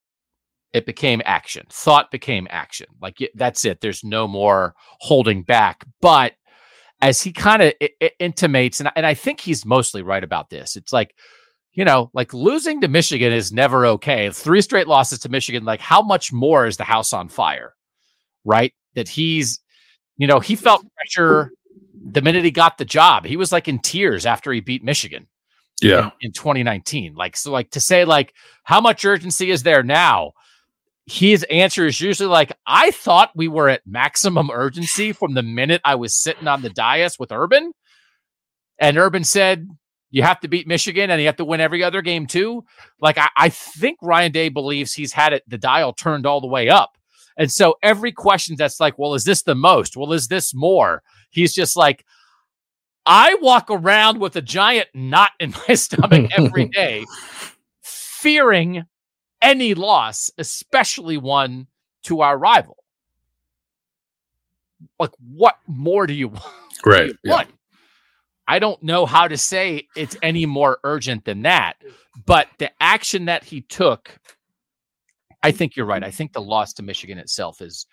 [0.76, 1.64] it became action.
[1.70, 2.86] Thought became action.
[3.00, 3.80] Like that's it.
[3.80, 5.86] There's no more holding back.
[6.02, 6.34] But
[7.00, 7.72] as he kind of
[8.18, 10.76] intimates, and and I think he's mostly right about this.
[10.76, 11.14] It's like,
[11.72, 14.30] you know, like losing to Michigan is never okay.
[14.30, 15.64] Three straight losses to Michigan.
[15.64, 17.74] Like, how much more is the house on fire?
[18.44, 18.74] Right?
[18.94, 19.60] That he's,
[20.18, 21.52] you know, he felt pressure
[21.94, 23.24] the minute he got the job.
[23.24, 25.26] He was like in tears after he beat Michigan
[25.80, 27.14] yeah, in, in 2019.
[27.14, 28.32] Like, so like to say like
[28.64, 30.32] how much urgency is there now?
[31.06, 35.80] His answer is usually like, I thought we were at maximum urgency from the minute
[35.84, 37.72] I was sitting on the dais with Urban.
[38.78, 39.68] And Urban said,
[40.10, 42.64] you have to beat Michigan and you have to win every other game too.
[43.00, 46.46] Like, I, I think Ryan Day believes he's had it, the dial turned all the
[46.48, 46.96] way up.
[47.36, 49.96] And so every question that's like, well, is this the most?
[49.96, 51.02] Well, is this more?
[51.30, 52.04] He's just like,
[53.06, 57.04] I walk around with a giant knot in my stomach every day,
[57.82, 58.84] fearing
[59.40, 61.68] any loss, especially one
[62.04, 62.76] to our rival.
[64.98, 66.44] Like, what more do you want?
[66.84, 67.12] right.
[67.24, 67.32] Yeah.
[67.32, 67.48] What?
[68.48, 71.74] I don't know how to say it's any more urgent than that,
[72.26, 74.16] but the action that he took,
[75.42, 76.04] I think you're right.
[76.04, 77.86] I think the loss to Michigan itself is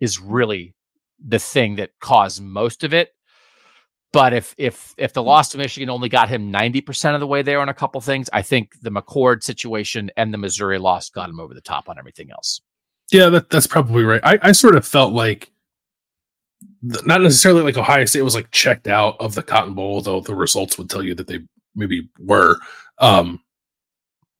[0.00, 0.74] is really
[1.24, 3.14] the thing that caused most of it.
[4.12, 7.40] But if if if the loss to Michigan only got him 90% of the way
[7.40, 11.30] there on a couple things, I think the McCord situation and the Missouri loss got
[11.30, 12.60] him over the top on everything else.
[13.10, 14.20] Yeah, that, that's probably right.
[14.22, 15.50] I, I sort of felt like
[16.82, 20.34] not necessarily like Ohio State was like checked out of the Cotton Bowl, though the
[20.34, 21.40] results would tell you that they
[21.74, 22.58] maybe were.
[22.98, 23.40] Um,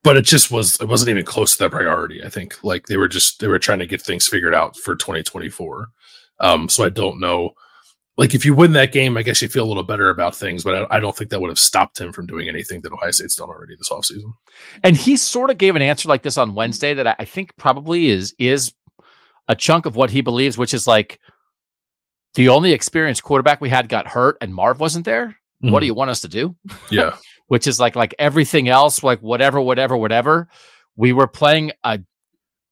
[0.04, 2.22] but it just was it wasn't even close to that priority.
[2.22, 4.96] I think like they were just they were trying to get things figured out for
[4.96, 5.88] 2024.
[6.40, 7.54] Um, so I don't know
[8.16, 10.64] like if you win that game, I guess you feel a little better about things,
[10.64, 13.10] but I, I, don't think that would have stopped him from doing anything that Ohio
[13.10, 14.34] State's done already this offseason.
[14.82, 18.10] And he sort of gave an answer like this on Wednesday that I think probably
[18.10, 18.72] is is
[19.48, 21.20] a chunk of what he believes, which is like
[22.34, 25.28] the only experienced quarterback we had got hurt and Marv wasn't there.
[25.62, 25.70] Mm-hmm.
[25.70, 26.54] What do you want us to do?
[26.90, 27.16] Yeah.
[27.48, 30.48] which is like like everything else, like whatever, whatever, whatever.
[30.96, 32.00] We were playing a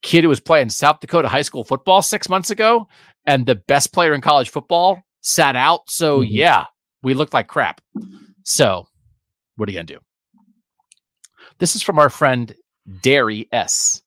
[0.02, 2.88] kid who was playing South Dakota high school football six months ago,
[3.26, 5.90] and the best player in college football sat out.
[5.90, 6.32] So mm-hmm.
[6.32, 6.64] yeah,
[7.02, 7.80] we looked like crap.
[8.44, 8.86] So
[9.56, 9.98] what are you gonna do?
[11.58, 12.54] This is from our friend
[13.02, 14.02] Derry S.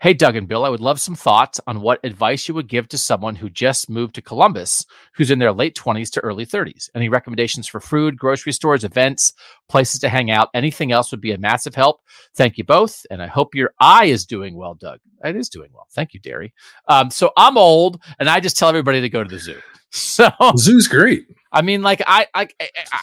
[0.00, 2.88] Hey, Doug and Bill, I would love some thoughts on what advice you would give
[2.88, 4.84] to someone who just moved to Columbus,
[5.14, 6.90] who's in their late 20s to early 30s.
[6.94, 9.32] Any recommendations for food, grocery stores, events,
[9.68, 10.50] places to hang out?
[10.52, 12.00] Anything else would be a massive help.
[12.34, 13.06] Thank you both.
[13.10, 15.00] And I hope your eye is doing well, Doug.
[15.24, 15.86] It is doing well.
[15.92, 16.52] Thank you, Derry.
[16.88, 19.60] Um, so I'm old and I just tell everybody to go to the zoo.
[20.14, 21.28] So zoo's great.
[21.52, 22.48] I mean, like I, I,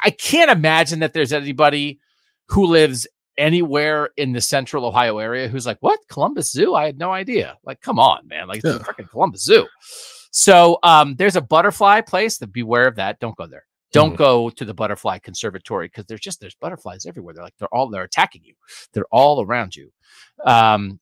[0.04, 2.00] I can't imagine that there's anybody
[2.48, 3.08] who lives
[3.38, 6.76] anywhere in the central Ohio area who's like, what Columbus Zoo?
[6.76, 7.58] I had no idea.
[7.64, 8.50] Like, come on, man!
[8.50, 8.80] Like, yeah.
[8.80, 9.68] freaking Columbus Zoo.
[10.32, 12.40] So, um, there's a butterfly place.
[12.40, 13.22] That beware of that.
[13.22, 13.66] Don't go there.
[13.94, 14.18] Don't mm.
[14.18, 17.34] go to the butterfly conservatory because there's just there's butterflies everywhere.
[17.34, 18.56] They're like they're all they're attacking you.
[18.92, 19.92] They're all around you.
[20.46, 21.00] Um,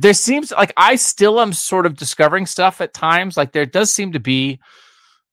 [0.00, 3.36] there seems like I still am sort of discovering stuff at times.
[3.36, 4.58] Like there does seem to be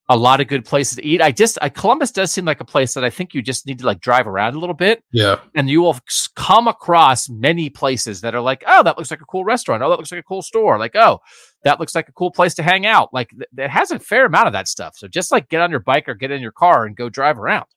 [0.09, 1.21] a lot of good places to eat.
[1.21, 3.79] I just I, Columbus does seem like a place that I think you just need
[3.79, 5.03] to like drive around a little bit.
[5.11, 5.39] Yeah.
[5.55, 5.97] And you will
[6.35, 9.83] come across many places that are like, oh, that looks like a cool restaurant.
[9.83, 10.77] Oh, that looks like a cool store.
[10.77, 11.21] Like, oh,
[11.63, 13.13] that looks like a cool place to hang out.
[13.13, 14.97] Like th- it has a fair amount of that stuff.
[14.97, 17.39] So just like get on your bike or get in your car and go drive
[17.39, 17.67] around.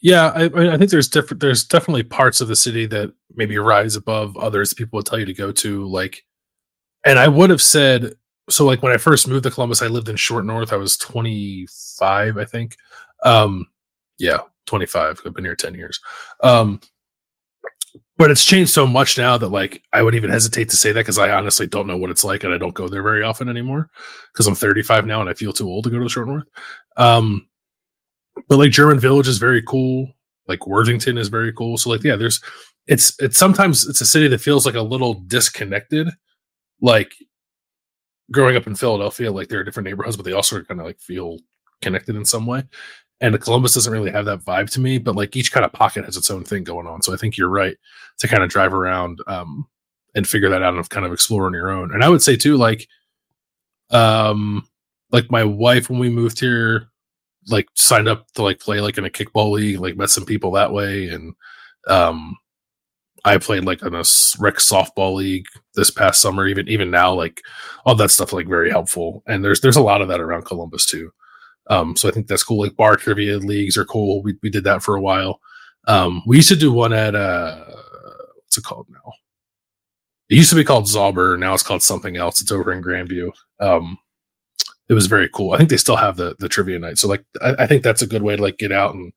[0.00, 1.40] Yeah, I, I think there's different.
[1.40, 4.72] There's definitely parts of the city that maybe rise above others.
[4.72, 6.24] People would tell you to go to, like,
[7.04, 8.14] and I would have said
[8.50, 10.72] so like when I first moved to Columbus, I lived in Short North.
[10.72, 12.76] I was 25, I think.
[13.22, 13.66] Um,
[14.18, 15.20] yeah, 25.
[15.24, 16.00] I've been here 10 years.
[16.42, 16.80] Um,
[18.16, 21.00] but it's changed so much now that like I would even hesitate to say that
[21.00, 23.48] because I honestly don't know what it's like and I don't go there very often
[23.48, 23.90] anymore
[24.32, 26.48] because I'm 35 now and I feel too old to go to the Short North.
[26.96, 27.48] Um,
[28.48, 30.12] but like German Village is very cool.
[30.48, 31.78] Like Worthington is very cool.
[31.78, 32.40] So like yeah, there's
[32.86, 36.08] it's it's sometimes it's a city that feels like a little disconnected.
[36.80, 37.14] Like
[38.30, 41.00] growing up in Philadelphia, like there are different neighborhoods, but they also kind of like
[41.00, 41.38] feel
[41.82, 42.64] connected in some way.
[43.20, 46.04] And Columbus doesn't really have that vibe to me, but like each kind of pocket
[46.04, 47.02] has its own thing going on.
[47.02, 47.76] So I think you're right
[48.18, 49.66] to kind of drive around um,
[50.14, 51.92] and figure that out and kind of explore on your own.
[51.92, 52.86] And I would say too, like,
[53.90, 54.68] um,
[55.10, 56.88] like my wife when we moved here,
[57.48, 60.52] like signed up to like play like in a kickball league, like met some people
[60.52, 61.34] that way, and
[61.88, 62.36] um,
[63.24, 64.04] I played like in a
[64.38, 66.46] rec softball league this past summer.
[66.46, 67.42] Even even now, like
[67.84, 69.22] all that stuff, like very helpful.
[69.26, 71.12] And there's there's a lot of that around Columbus too.
[71.68, 72.60] Um, so I think that's cool.
[72.60, 74.22] Like bar trivia leagues are cool.
[74.22, 75.40] We we did that for a while.
[75.86, 77.64] Um, we used to do one at uh,
[78.36, 79.12] what's it called now?
[80.28, 81.38] It used to be called Zauber.
[81.38, 82.42] Now it's called something else.
[82.42, 83.30] It's over in Grandview.
[83.60, 83.98] Um,
[84.88, 85.52] it was very cool.
[85.52, 86.98] I think they still have the the trivia night.
[86.98, 89.12] So like I, I think that's a good way to like get out and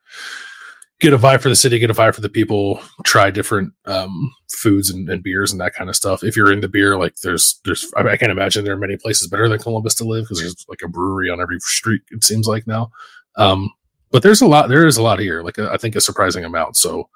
[1.01, 4.31] get a vibe for the city, get a vibe for the people, try different um,
[4.51, 6.23] foods and, and, beers and that kind of stuff.
[6.23, 8.97] If you're in the beer, like there's there's I, I can't imagine there are many
[8.97, 12.03] places better than Columbus to live because there's like a brewery on every street.
[12.11, 12.91] It seems like now,
[13.35, 13.71] um,
[14.11, 14.69] but there's a lot.
[14.69, 15.41] There is a lot here.
[15.41, 16.77] Like I think a surprising amount.
[16.77, 17.09] So.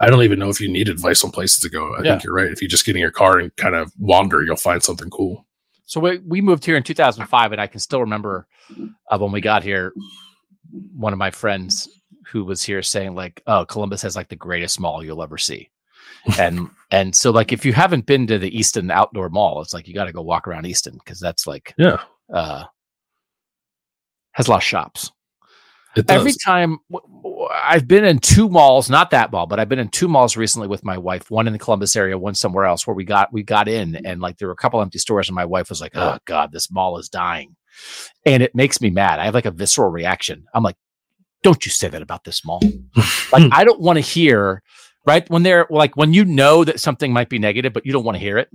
[0.00, 1.94] I don't even know if you need advice on places to go.
[1.94, 2.12] I yeah.
[2.12, 2.50] think you're right.
[2.50, 5.46] If you just get in your car and kind of wander, you'll find something cool.
[5.84, 8.48] So we, we moved here in 2005, and I can still remember
[9.12, 9.92] uh, when we got here.
[10.96, 11.88] One of my friends
[12.32, 15.70] who was here saying like, "Oh, Columbus has like the greatest mall you'll ever see,"
[16.38, 19.86] and and so like if you haven't been to the Easton Outdoor Mall, it's like
[19.86, 22.00] you got to go walk around Easton because that's like yeah
[22.32, 22.64] uh,
[24.32, 25.12] has a lot of shops.
[26.08, 26.78] Every time
[27.64, 30.66] I've been in two malls, not that mall, but I've been in two malls recently
[30.66, 31.30] with my wife.
[31.30, 32.86] One in the Columbus area, one somewhere else.
[32.86, 35.36] Where we got we got in, and like there were a couple empty stores, and
[35.36, 37.56] my wife was like, "Oh God, this mall is dying,"
[38.24, 39.20] and it makes me mad.
[39.20, 40.46] I have like a visceral reaction.
[40.54, 40.76] I'm like,
[41.42, 42.60] don't you say that about this mall.
[43.32, 44.62] like I don't want to hear,
[45.06, 45.28] right?
[45.30, 48.16] When they're like when you know that something might be negative, but you don't want
[48.16, 48.48] to hear it.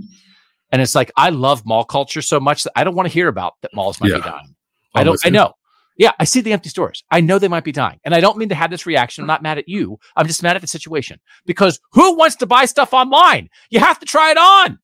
[0.71, 3.27] And it's like I love mall culture so much that I don't want to hear
[3.27, 4.17] about that malls might yeah.
[4.17, 4.55] be dying.
[4.95, 5.53] I don't I know.
[5.97, 7.03] Yeah, I see the empty stores.
[7.09, 7.99] I know they might be dying.
[8.05, 9.23] And I don't mean to have this reaction.
[9.23, 9.99] I'm not mad at you.
[10.15, 13.49] I'm just mad at the situation because who wants to buy stuff online?
[13.71, 14.77] You have to try it on.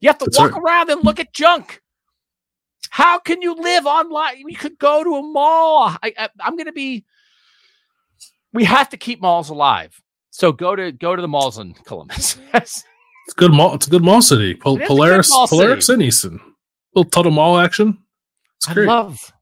[0.00, 0.62] You have to That's walk right.
[0.62, 1.82] around and look at junk.
[2.88, 4.42] How can you live online?
[4.44, 5.94] We could go to a mall.
[6.02, 7.04] I, I, I'm going to be.
[8.52, 10.00] We have to keep malls alive.
[10.30, 12.38] So go to go to the malls in Columbus.
[12.54, 12.84] it's
[13.36, 13.74] good mall.
[13.74, 14.54] It's a good mall city.
[14.54, 15.94] Pol- Polaris, mall Polaris, city.
[15.94, 16.40] and Easton.
[16.94, 17.98] Little total mall action.
[18.56, 18.88] It's I great.
[18.88, 19.32] love.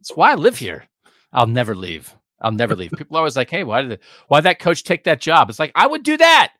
[0.00, 0.84] It's why I live here.
[1.32, 2.14] I'll never leave.
[2.40, 2.92] I'll never leave.
[2.92, 5.72] People are always like, "Hey, why did why that coach take that job?" It's like
[5.74, 6.52] I would do that.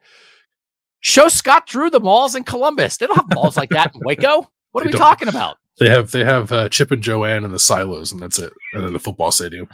[1.00, 2.96] Show Scott Drew the malls in Columbus.
[2.96, 4.50] They don't have malls like that in Waco.
[4.72, 5.00] What are they we don't.
[5.00, 5.58] talking about?
[5.78, 8.52] They have they have uh, Chip and Joanna and the silos, and that's it.
[8.72, 9.68] And then the football stadium.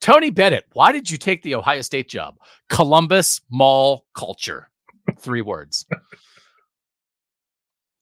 [0.00, 2.36] Tony Bennett, why did you take the Ohio State job?
[2.68, 4.70] Columbus mall culture.
[5.18, 5.86] Three words.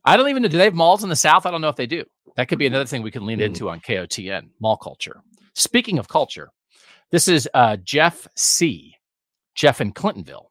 [0.05, 0.49] I don't even know.
[0.49, 1.47] Do they have malls in the South?
[1.47, 2.05] I don't know if they do.
[2.37, 3.45] That could be another thing we can lean mm.
[3.45, 5.21] into on KOTN mall culture.
[5.55, 6.51] Speaking of culture,
[7.11, 8.97] this is uh, Jeff C.
[9.55, 10.47] Jeff in Clintonville.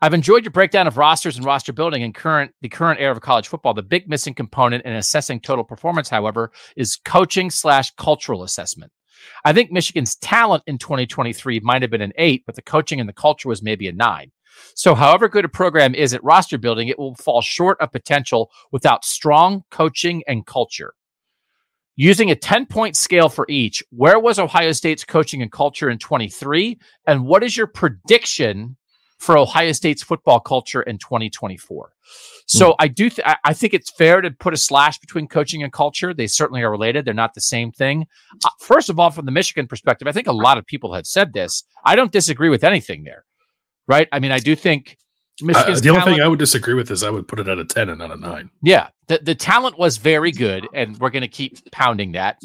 [0.00, 3.20] I've enjoyed your breakdown of rosters and roster building and current the current era of
[3.20, 3.74] college football.
[3.74, 8.90] The big missing component in assessing total performance, however, is coaching slash cultural assessment.
[9.44, 13.08] I think Michigan's talent in 2023 might have been an eight, but the coaching and
[13.08, 14.30] the culture was maybe a nine.
[14.74, 18.50] So, however good a program is at roster building, it will fall short of potential
[18.70, 20.94] without strong coaching and culture.
[21.96, 25.98] Using a 10 point scale for each, where was Ohio State's coaching and culture in
[25.98, 26.78] 23?
[27.06, 28.76] And what is your prediction
[29.22, 31.92] for Ohio State's football culture in 2024?
[32.46, 32.74] So mm.
[32.78, 33.08] I do.
[33.08, 36.12] Th- I think it's fair to put a slash between coaching and culture.
[36.12, 37.04] They certainly are related.
[37.04, 38.06] They're not the same thing.
[38.44, 41.06] Uh, first of all, from the Michigan perspective, I think a lot of people have
[41.06, 41.64] said this.
[41.84, 43.24] I don't disagree with anything there,
[43.86, 44.08] right?
[44.12, 44.98] I mean, I do think
[45.40, 47.48] Michigan's uh, the only talent, thing I would disagree with is I would put it
[47.48, 48.50] at a ten and not a nine.
[48.62, 52.38] Yeah, the the talent was very good, and we're going to keep pounding that.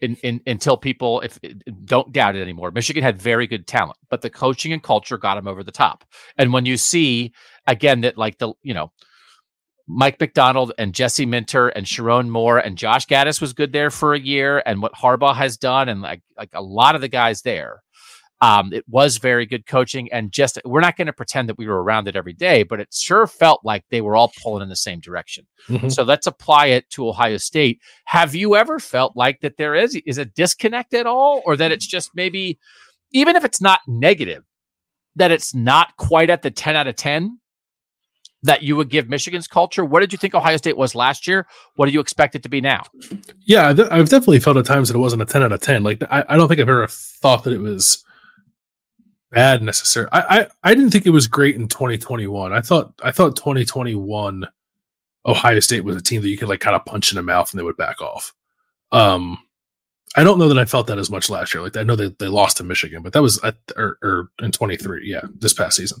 [0.00, 1.38] In, in, until people if
[1.84, 2.70] don't doubt it anymore.
[2.72, 6.04] Michigan had very good talent, but the coaching and culture got them over the top.
[6.36, 7.32] And when you see
[7.66, 8.92] again that like the you know
[9.86, 14.14] Mike Macdonald and Jesse Minter and Sherrone Moore and Josh Gattis was good there for
[14.14, 17.42] a year, and what Harbaugh has done, and like like a lot of the guys
[17.42, 17.82] there.
[18.40, 21.66] Um, it was very good coaching, and just we're not going to pretend that we
[21.66, 24.68] were around it every day, but it sure felt like they were all pulling in
[24.68, 25.46] the same direction.
[25.68, 25.88] Mm-hmm.
[25.88, 27.80] So let's apply it to Ohio State.
[28.04, 31.72] Have you ever felt like that there is is a disconnect at all, or that
[31.72, 32.58] it's just maybe,
[33.12, 34.44] even if it's not negative,
[35.16, 37.38] that it's not quite at the ten out of ten
[38.44, 39.84] that you would give Michigan's culture?
[39.84, 41.46] What did you think Ohio State was last year?
[41.76, 42.82] What do you expect it to be now?
[43.46, 45.82] Yeah, I've definitely felt at times that it wasn't a 10 out of 10.
[45.82, 48.04] Like, I, I don't think I've ever thought that it was
[49.34, 50.10] bad necessarily.
[50.12, 52.52] I, I, I didn't think it was great in 2021.
[52.52, 54.46] I thought, I thought 2021
[55.26, 57.50] Ohio State was a team that you could like kind of punch in the mouth
[57.50, 58.32] and they would back off.
[58.92, 59.38] Um,
[60.16, 61.62] I don't know that I felt that as much last year.
[61.62, 64.52] Like I know they, they lost to Michigan, but that was at, or, or in
[64.52, 65.08] 23.
[65.08, 65.22] Yeah.
[65.38, 65.98] This past season.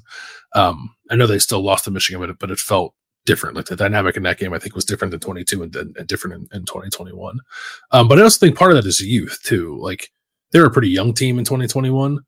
[0.54, 2.94] Um, I know they still lost to Michigan, but it, but it felt
[3.26, 3.56] different.
[3.56, 6.48] Like the dynamic in that game, I think was different than 22 and, and different
[6.52, 7.40] in, in 2021.
[7.90, 9.76] Um, but I also think part of that is youth too.
[9.80, 10.10] Like
[10.52, 12.20] they're a pretty young team in 2021.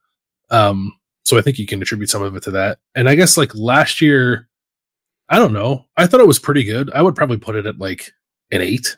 [0.51, 0.93] Um,
[1.25, 2.79] so I think you can attribute some of it to that.
[2.95, 4.49] And I guess like last year,
[5.29, 5.87] I don't know.
[5.97, 6.91] I thought it was pretty good.
[6.93, 8.13] I would probably put it at like
[8.53, 8.97] an eight.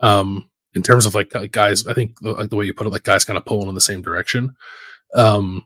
[0.00, 3.04] Um, in terms of like guys, I think like the way you put it, like
[3.04, 4.54] guys kind of pulling in the same direction.
[5.14, 5.64] Um,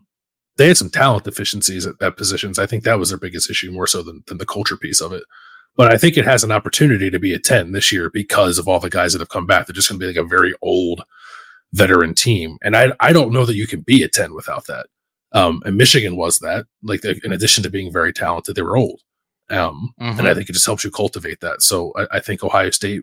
[0.56, 2.58] they had some talent deficiencies at, at positions.
[2.58, 5.12] I think that was their biggest issue, more so than, than the culture piece of
[5.12, 5.24] it.
[5.76, 8.66] But I think it has an opportunity to be a 10 this year because of
[8.68, 9.66] all the guys that have come back.
[9.66, 11.02] They're just going to be like a very old
[11.72, 12.58] veteran team.
[12.62, 14.86] And I, I don't know that you can be a 10 without that.
[15.32, 19.02] Um, and Michigan was that, like, in addition to being very talented, they were old.
[19.50, 20.18] Um, mm-hmm.
[20.18, 21.62] and I think it just helps you cultivate that.
[21.62, 23.02] So I, I think Ohio State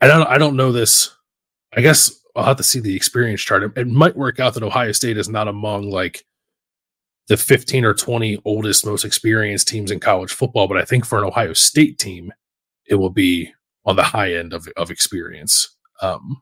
[0.00, 1.14] I don't I don't know this.
[1.76, 3.62] I guess I'll have to see the experience chart.
[3.62, 6.24] It, it might work out that Ohio State is not among like
[7.28, 11.18] the 15 or 20 oldest, most experienced teams in college football, but I think for
[11.18, 12.32] an Ohio State team,
[12.86, 13.52] it will be
[13.84, 16.40] on the high end of, of experience um,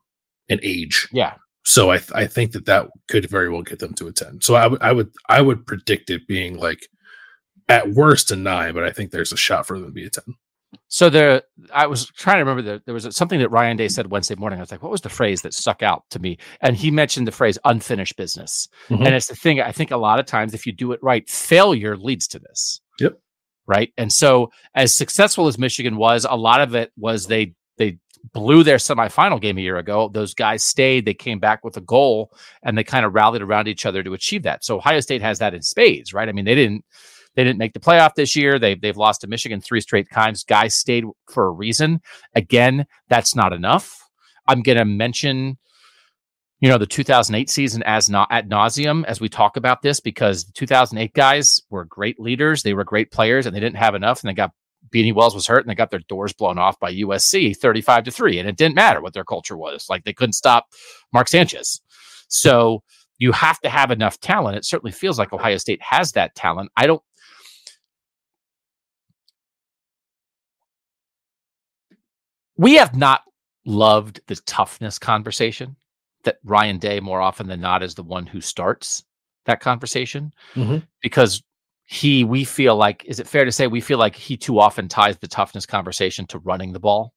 [0.48, 1.09] and age.
[1.11, 1.35] Yeah.
[1.65, 4.43] So I, th- I think that that could very well get them to a 10.
[4.43, 6.86] So I would, I would, I would predict it being like
[7.69, 10.11] at worst a nine, but I think there's a shot for them to be a
[10.11, 10.24] 10.
[10.89, 11.43] So there,
[11.73, 14.59] I was trying to remember that there was something that Ryan Day said Wednesday morning.
[14.59, 16.39] I was like, what was the phrase that stuck out to me?
[16.61, 18.69] And he mentioned the phrase unfinished business.
[18.89, 19.05] Mm-hmm.
[19.05, 21.28] And it's the thing, I think a lot of times, if you do it right,
[21.28, 22.81] failure leads to this.
[23.01, 23.19] Yep.
[23.66, 23.93] Right.
[23.97, 27.55] And so as successful as Michigan was, a lot of it was they
[28.32, 30.09] blew their semifinal game a year ago.
[30.12, 32.32] Those guys stayed, they came back with a goal
[32.62, 34.64] and they kind of rallied around each other to achieve that.
[34.64, 36.28] So Ohio State has that in spades, right?
[36.28, 36.84] I mean, they didn't,
[37.34, 38.59] they didn't make the playoff this year.
[38.59, 40.44] They they've lost to Michigan three straight times.
[40.44, 42.01] Guys stayed for a reason.
[42.34, 44.09] Again, that's not enough.
[44.46, 45.59] I'm going to mention
[46.60, 50.44] you know the 2008 season as not at nauseum as we talk about this because
[50.44, 54.22] the 2008 guys were great leaders, they were great players, and they didn't have enough,
[54.22, 54.52] and they got
[54.95, 58.11] Beanie Wells was hurt, and they got their doors blown off by USC 35 to
[58.11, 59.87] three, and it didn't matter what their culture was.
[59.91, 60.66] Like they couldn't stop
[61.12, 61.81] Mark Sanchez,
[62.29, 62.83] so
[63.19, 64.57] you have to have enough talent.
[64.57, 66.71] It certainly feels like Ohio State has that talent.
[66.77, 67.03] I don't.
[72.57, 73.23] We have not
[73.66, 75.77] loved the toughness conversation
[76.23, 79.05] that Ryan Day more often than not is the one who starts
[79.47, 80.79] that conversation mm-hmm.
[81.03, 81.43] because
[81.95, 84.89] he we feel like is it fair to say we feel like he too often
[84.89, 87.15] ties the toughness conversation to running the ball?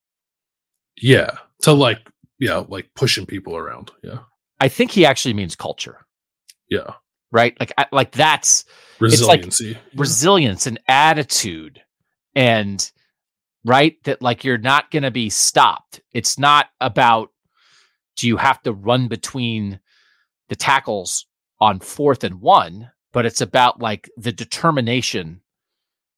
[1.01, 1.99] Yeah to like
[2.39, 4.19] yeah like pushing people around yeah.
[4.59, 6.05] I think he actually means culture.
[6.69, 6.93] Yeah.
[7.31, 7.55] Right?
[7.59, 8.65] Like like that's
[8.99, 11.81] resiliency like resilience and attitude
[12.35, 12.91] and
[13.63, 16.01] right that like you're not going to be stopped.
[16.13, 17.29] It's not about
[18.15, 19.79] do you have to run between
[20.49, 21.27] the tackles
[21.59, 22.91] on fourth and one?
[23.17, 25.41] But it's about like the determination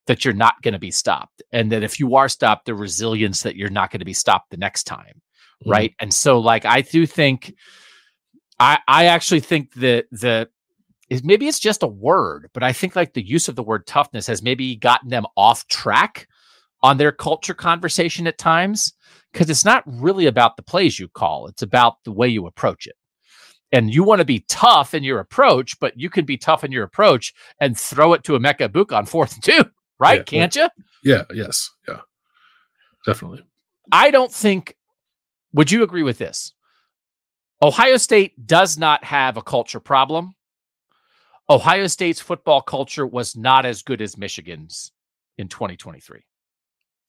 [0.06, 1.42] that you're not going to be stopped.
[1.50, 4.50] And that if you are stopped, the resilience that you're not going to be stopped
[4.50, 5.22] the next time.
[5.62, 5.70] Mm-hmm.
[5.70, 5.94] Right.
[5.98, 7.54] And so, like, I do think,
[8.58, 10.50] I, I actually think that the,
[11.08, 13.86] is maybe it's just a word, but I think like the use of the word
[13.86, 16.28] toughness has maybe gotten them off track
[16.82, 18.92] on their culture conversation at times
[19.32, 22.86] because it's not really about the plays you call, it's about the way you approach
[22.86, 22.96] it.
[23.72, 26.72] And you want to be tough in your approach, but you can be tough in
[26.72, 29.64] your approach and throw it to Emeka Egbuka on fourth and two,
[29.98, 30.18] right?
[30.18, 30.68] Yeah, Can't you?
[31.04, 32.00] Yeah, yes, yeah,
[33.06, 33.44] definitely.
[33.92, 34.76] I don't think,
[35.52, 36.52] would you agree with this?
[37.62, 40.34] Ohio State does not have a culture problem.
[41.48, 44.92] Ohio State's football culture was not as good as Michigan's
[45.36, 46.20] in 2023.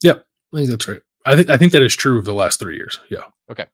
[0.02, 1.02] Yep, I think that's right.
[1.26, 3.00] I think I think that is true of the last three years.
[3.10, 3.26] Yeah.
[3.52, 3.68] Okay.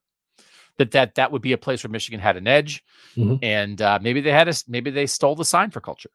[0.78, 2.84] That that that would be a place where Michigan had an edge,
[3.16, 3.36] mm-hmm.
[3.42, 6.10] and uh, maybe they had a maybe they stole the sign for culture.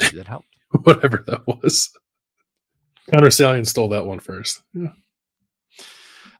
[0.00, 0.48] Maybe that helped.
[0.82, 1.90] Whatever that was.
[3.10, 4.62] Connor Stalions stole that one first.
[4.74, 4.88] Yeah.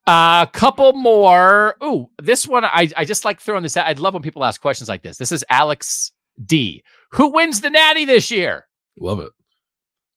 [0.08, 1.76] A uh, couple more.
[1.82, 3.86] Ooh, this one I, I just like throwing this out.
[3.86, 5.16] I'd love when people ask questions like this.
[5.18, 6.12] This is Alex
[6.44, 6.84] D.
[7.12, 8.66] Who wins the Natty this year?
[9.00, 9.32] Love it.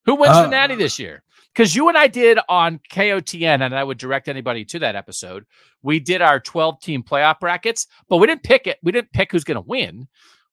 [0.05, 1.23] Who wins uh, the Natty this year?
[1.53, 5.45] Because you and I did on KOTN, and I would direct anybody to that episode.
[5.81, 8.77] We did our 12 team playoff brackets, but we didn't pick it.
[8.83, 10.07] We didn't pick who's going to win.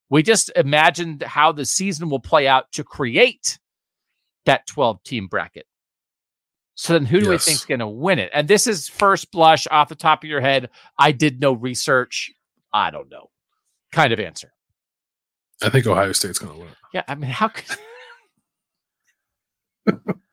[0.09, 3.59] We just imagined how the season will play out to create
[4.45, 5.65] that 12 team bracket.
[6.75, 7.29] So then who do yes.
[7.29, 8.29] we think is going to win it?
[8.33, 10.69] And this is first blush off the top of your head.
[10.97, 12.31] I did no research.
[12.71, 13.29] I don't know.
[13.91, 14.53] Kind of answer.
[15.63, 16.69] I think Ohio State's going to win.
[16.93, 17.65] Yeah, I mean, how could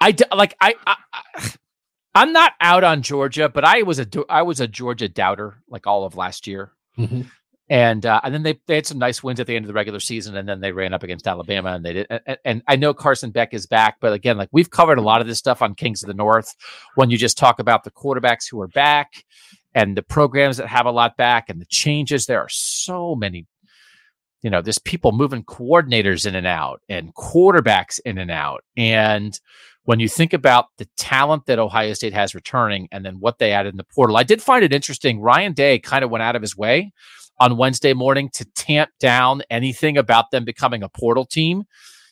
[0.00, 0.96] I like I, I
[2.14, 5.86] I'm not out on Georgia, but I was a I was a Georgia doubter like
[5.86, 6.72] all of last year.
[6.98, 7.22] Mm-hmm.
[7.70, 9.74] And uh, and then they, they had some nice wins at the end of the
[9.74, 12.06] regular season, and then they ran up against Alabama, and they did.
[12.08, 15.20] And, and, I know Carson Beck is back, but again, like we've covered a lot
[15.20, 16.54] of this stuff on Kings of the North.
[16.94, 19.22] When you just talk about the quarterbacks who are back,
[19.74, 23.46] and the programs that have a lot back, and the changes, there are so many
[24.42, 28.64] you know, there's people moving coordinators in and out and quarterbacks in and out.
[28.76, 29.38] And
[29.84, 33.52] when you think about the talent that Ohio State has returning and then what they
[33.52, 35.20] added in the portal, I did find it interesting.
[35.20, 36.92] Ryan Day kind of went out of his way
[37.40, 41.64] on Wednesday morning to tamp down anything about them becoming a portal team.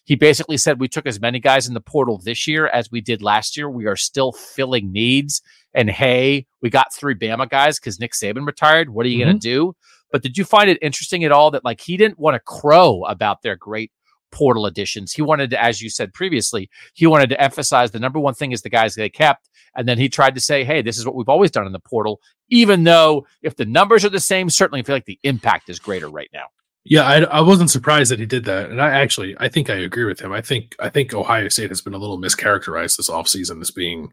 [0.04, 3.00] He basically said, We took as many guys in the portal this year as we
[3.00, 3.68] did last year.
[3.68, 5.42] We are still filling needs.
[5.74, 8.88] And hey, we got three Bama guys because Nick Saban retired.
[8.88, 9.30] What are you mm-hmm.
[9.30, 9.76] going to do?
[10.12, 13.04] But did you find it interesting at all that like he didn't want to crow
[13.04, 13.90] about their great
[14.30, 15.12] portal additions?
[15.12, 18.52] He wanted to, as you said previously, he wanted to emphasize the number one thing
[18.52, 19.48] is the guys they kept.
[19.74, 21.80] And then he tried to say, hey, this is what we've always done in the
[21.80, 25.68] portal, even though if the numbers are the same, certainly I feel like the impact
[25.68, 26.46] is greater right now.
[26.88, 28.70] Yeah, I, I wasn't surprised that he did that.
[28.70, 30.32] And I actually I think I agree with him.
[30.32, 34.12] I think I think Ohio State has been a little mischaracterized this offseason as being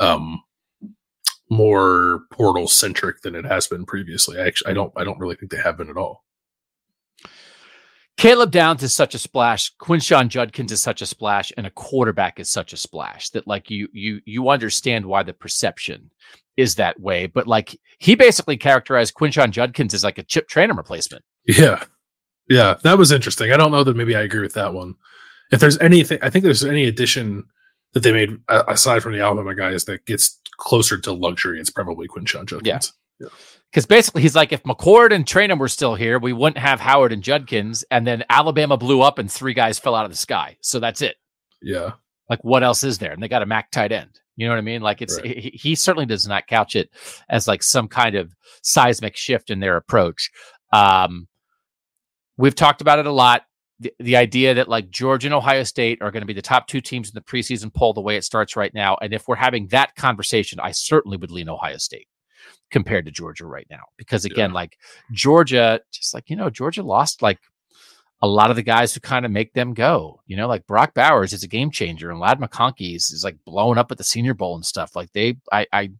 [0.00, 0.42] um
[1.52, 4.38] more portal centric than it has been previously.
[4.40, 6.24] I actually I don't I don't really think they have been at all.
[8.16, 9.74] Caleb Downs is such a splash.
[9.76, 13.70] Quinshon Judkins is such a splash, and a quarterback is such a splash that like
[13.70, 16.10] you you you understand why the perception
[16.56, 17.26] is that way.
[17.26, 21.24] But like he basically characterized Quinshon Judkins as like a Chip Trayanum replacement.
[21.46, 21.84] Yeah,
[22.48, 23.52] yeah, that was interesting.
[23.52, 24.94] I don't know that maybe I agree with that one.
[25.50, 27.44] If there's anything, I think there's any addition
[27.92, 32.08] that they made aside from the Alabama guys that gets closer to luxury, it's probably
[32.08, 32.92] Quinshon Judkins.
[33.18, 33.28] Yeah.
[33.70, 33.96] Because yeah.
[33.96, 37.22] basically, he's like, if McCord and Trayanum were still here, we wouldn't have Howard and
[37.22, 40.56] Judkins, and then Alabama blew up and three guys fell out of the sky.
[40.60, 41.16] So that's it.
[41.60, 41.92] Yeah.
[42.28, 43.12] Like, what else is there?
[43.12, 44.20] And they got a Mac tight end.
[44.36, 44.80] You know what I mean?
[44.80, 45.36] Like it's right.
[45.36, 46.90] he, he, certainly does not couch it
[47.28, 50.30] as like some kind of seismic shift in their approach.
[50.72, 51.28] Um,
[52.38, 53.42] we've talked about it a lot.
[53.82, 56.66] The, the idea that like Georgia and Ohio State are going to be the top
[56.66, 58.96] two teams in the preseason poll the way it starts right now.
[59.02, 62.08] And if we're having that conversation, I certainly would lean Ohio State
[62.70, 63.82] compared to Georgia right now.
[63.96, 64.54] Because again, yeah.
[64.54, 64.78] like
[65.10, 67.40] Georgia, just like, you know, Georgia lost like
[68.22, 70.22] a lot of the guys who kind of make them go.
[70.26, 73.36] You know, like Brock Bowers is a game changer, and Ladd McConkey is, is like
[73.44, 74.94] blowing up at the Senior Bowl and stuff.
[74.94, 75.90] Like they, I, I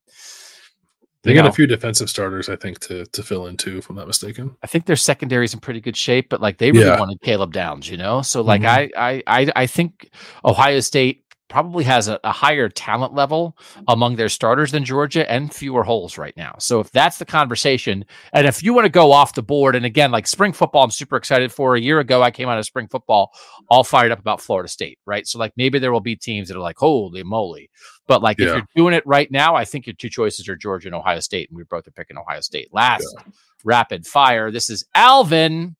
[1.22, 3.88] they got know, a few defensive starters, I think, to to fill in too, if
[3.88, 4.56] I'm not mistaken.
[4.62, 6.98] I think their secondary is in pretty good shape, but like they really yeah.
[6.98, 8.22] wanted Caleb Downs, you know.
[8.22, 8.92] So like mm-hmm.
[8.96, 10.10] I, I I I think
[10.44, 11.21] Ohio State
[11.52, 13.82] probably has a, a, higher talent level mm-hmm.
[13.88, 16.54] among their starters than Georgia and fewer holes right now.
[16.58, 19.84] So if that's the conversation, and if you want to go off the board, and
[19.84, 21.76] again, like spring football, I'm super excited for.
[21.76, 23.64] A year ago, I came out of spring football mm-hmm.
[23.68, 25.26] all fired up about Florida State, right?
[25.26, 27.70] So like maybe there will be teams that are like, holy moly.
[28.06, 28.46] But like yeah.
[28.46, 31.20] if you're doing it right now, I think your two choices are Georgia and Ohio
[31.20, 32.68] State, and we both are picking Ohio State.
[32.72, 33.30] Last yeah.
[33.62, 34.50] rapid fire.
[34.50, 35.76] This is Alvin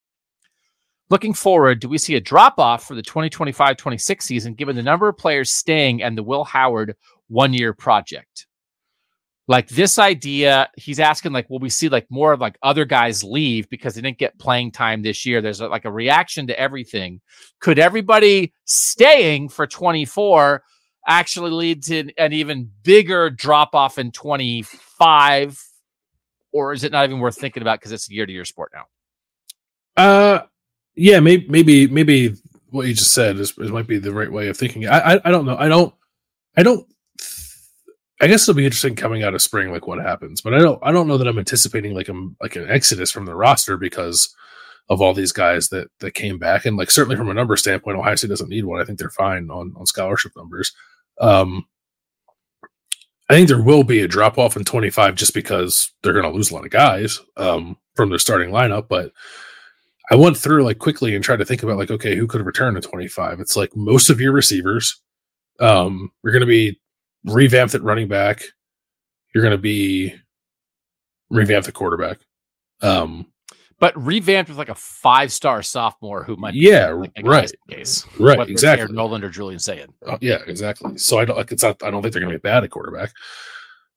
[1.13, 4.83] Looking forward, do we see a drop off for the 2025 26 season given the
[4.83, 6.97] number of players staying and the Will Howard
[7.29, 8.47] one year project?
[9.47, 13.23] Like this idea, he's asking, like, will we see like more of like other guys
[13.23, 15.43] leave because they didn't get playing time this year?
[15.43, 17.21] There's like a reaction to everything.
[17.61, 20.63] Could everybody staying for 24
[21.07, 25.63] actually lead to an even bigger drop off in 25?
[26.53, 28.73] Or is it not even worth thinking about because it's a year to year sport
[28.75, 28.85] now?
[29.95, 30.47] Uh,
[30.95, 32.35] yeah, maybe maybe maybe
[32.71, 34.87] what you just said is, is might be the right way of thinking.
[34.87, 35.57] I, I I don't know.
[35.57, 35.95] I don't
[36.57, 36.87] I don't.
[38.21, 40.41] I guess it'll be interesting coming out of spring, like what happens.
[40.41, 43.27] But I don't I don't know that I'm anticipating like a like an exodus from
[43.27, 44.35] the roster because
[44.89, 46.67] of all these guys that that came back.
[46.67, 48.81] And like certainly from a number standpoint, Ohio State doesn't need one.
[48.81, 50.73] I think they're fine on on scholarship numbers.
[51.21, 51.67] Um,
[53.29, 56.37] I think there will be a drop off in 25 just because they're going to
[56.37, 59.13] lose a lot of guys um, from their starting lineup, but
[60.13, 62.75] I went through like quickly and tried to think about like, okay, who could return
[62.75, 63.41] to 25?
[63.41, 65.01] It's like most of your receivers.
[65.59, 66.79] Um, you're going to be
[67.25, 68.43] revamped at running back.
[69.35, 70.15] You're going to be
[71.31, 72.19] revamped at quarterback.
[72.83, 73.33] Um,
[73.81, 78.49] but revamped with like a five star sophomore who might yeah like right case right
[78.51, 79.95] exactly Noland or Julian Sayin.
[80.07, 80.99] Uh, yeah, exactly.
[80.99, 82.71] So I don't like it's not I don't think they're going to be bad at
[82.71, 83.13] quarterback.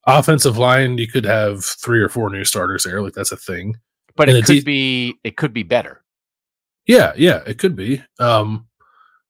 [0.08, 3.76] Offensive line, you could have three or four new starters there, like that's a thing
[4.16, 6.02] but and it could be it could be better.
[6.88, 8.04] Yeah, yeah, it could be.
[8.20, 8.68] Um,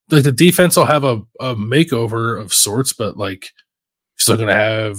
[0.10, 4.50] like the defense will have a, a makeover of sorts, but like you're still going
[4.50, 4.98] to have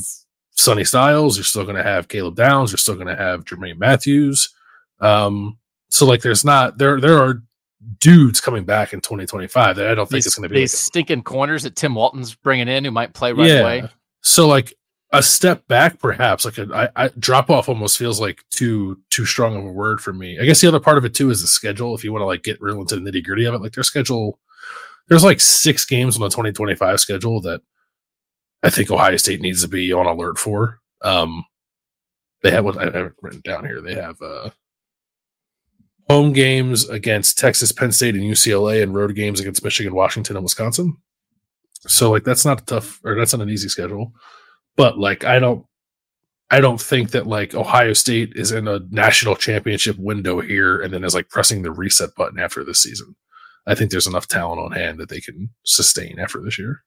[0.52, 3.78] Sonny Styles, you're still going to have Caleb Downs, you're still going to have Jermaine
[3.78, 4.48] Mathews.
[5.00, 5.58] Um,
[5.90, 7.42] so like there's not there there are
[8.00, 10.74] dudes coming back in 2025 that I don't think these, it's going to be these
[10.74, 13.60] like stinking corners that Tim Walton's bringing in who might play right yeah.
[13.60, 13.88] away.
[14.22, 14.74] So like
[15.12, 19.24] a step back, perhaps like a I, I, drop off almost feels like too too
[19.24, 20.38] strong of a word for me.
[20.38, 21.94] I guess the other part of it too is the schedule.
[21.94, 23.84] If you want to like get real into the nitty gritty of it, like their
[23.84, 24.38] schedule,
[25.08, 27.62] there's like six games on the 2025 schedule that
[28.62, 30.80] I think Ohio State needs to be on alert for.
[31.02, 31.44] Um,
[32.42, 33.80] they have what I have written down here.
[33.80, 34.50] They have uh,
[36.08, 40.44] home games against Texas, Penn State, and UCLA, and road games against Michigan, Washington, and
[40.44, 40.96] Wisconsin.
[41.86, 44.12] So like that's not a tough or that's not an easy schedule.
[44.76, 45.66] But like I don't
[46.50, 50.92] I don't think that like Ohio State is in a national championship window here and
[50.92, 53.16] then is like pressing the reset button after this season.
[53.66, 56.84] I think there's enough talent on hand that they can sustain after this year.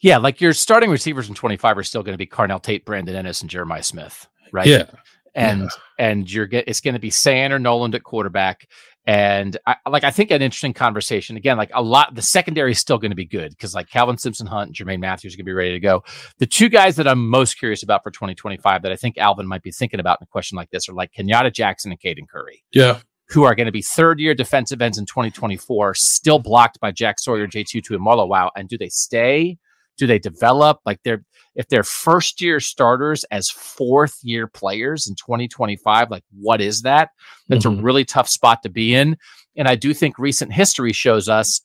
[0.00, 3.14] Yeah, like your starting receivers in 25 are still going to be Carnell Tate, Brandon
[3.14, 4.66] Inniss, and Jeremiah Smith, right?
[4.66, 4.86] Yeah.
[5.34, 5.68] And yeah.
[5.98, 8.66] and you're get it's going to be Sayin or Noland at quarterback.
[9.06, 11.56] And I, like I think an interesting conversation again.
[11.56, 14.46] Like a lot, the secondary is still going to be good because like Calvin Simpson
[14.46, 16.04] Hunt and Jermaine Mathews are going to be ready to go.
[16.38, 19.62] The two guys that I'm most curious about for 2025 that I think Alvin might
[19.62, 22.62] be thinking about in a question like this are like Kenyatta Jackson and Caden Curry.
[22.72, 23.00] Yeah.
[23.30, 27.20] Who are going to be third year defensive ends in 2024, still blocked by Jack
[27.20, 28.50] Sawyer, JT Tuimoloau.
[28.56, 29.56] And do they stay?
[29.96, 30.80] Do they develop?
[30.84, 31.24] Like they're
[31.54, 37.10] if they're first year starters as fourth year players in 2025, like what is that?
[37.48, 37.80] That's mm-hmm.
[37.80, 39.16] a really tough spot to be in.
[39.56, 41.60] And I do think recent history shows us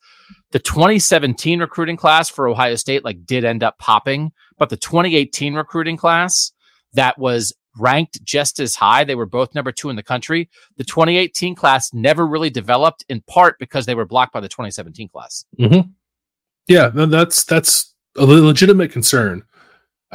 [0.51, 5.53] the 2017 recruiting class for Ohio State like did end up popping, but the 2018
[5.53, 6.51] recruiting class
[6.93, 9.03] that was ranked just as high.
[9.03, 10.49] They were both number two in the country.
[10.77, 15.09] The 2018 class never really developed in part because they were blocked by the 2017
[15.09, 15.45] class.
[15.59, 15.89] Mm-hmm.
[16.67, 19.43] Yeah, that's that's a legitimate concern.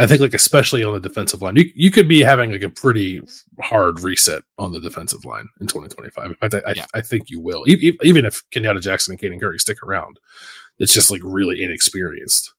[0.01, 2.71] I think like especially on the defensive line, you, you could be having like a
[2.71, 3.21] pretty
[3.61, 6.37] hard reset on the defensive line in 2025.
[6.41, 6.87] I, I, yeah.
[6.95, 10.19] I think you will, even if Kenyatta Jackson and Caden Curry stick around.
[10.79, 12.55] It's just like really inexperienced.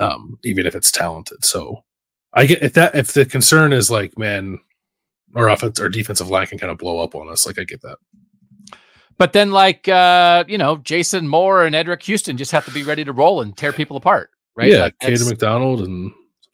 [0.00, 1.44] um, even if it's talented.
[1.44, 1.84] So
[2.32, 4.58] I get if that if the concern is like, man,
[5.36, 7.46] our offense our defensive line can kind of blow up on us.
[7.46, 7.98] Like I get that.
[9.18, 12.82] But then, like uh, you know, Jason Moore and Eddrick Houston just have to be
[12.82, 14.70] ready to roll and tear people apart, right?
[14.72, 16.10] Yeah, Like, Kayden McDonald and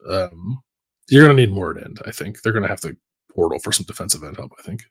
[0.09, 0.62] um,
[1.09, 2.01] you're gonna need more at end.
[2.07, 2.97] I think they're gonna have to
[3.31, 4.53] portal for some defensive end help.
[4.59, 4.85] I think.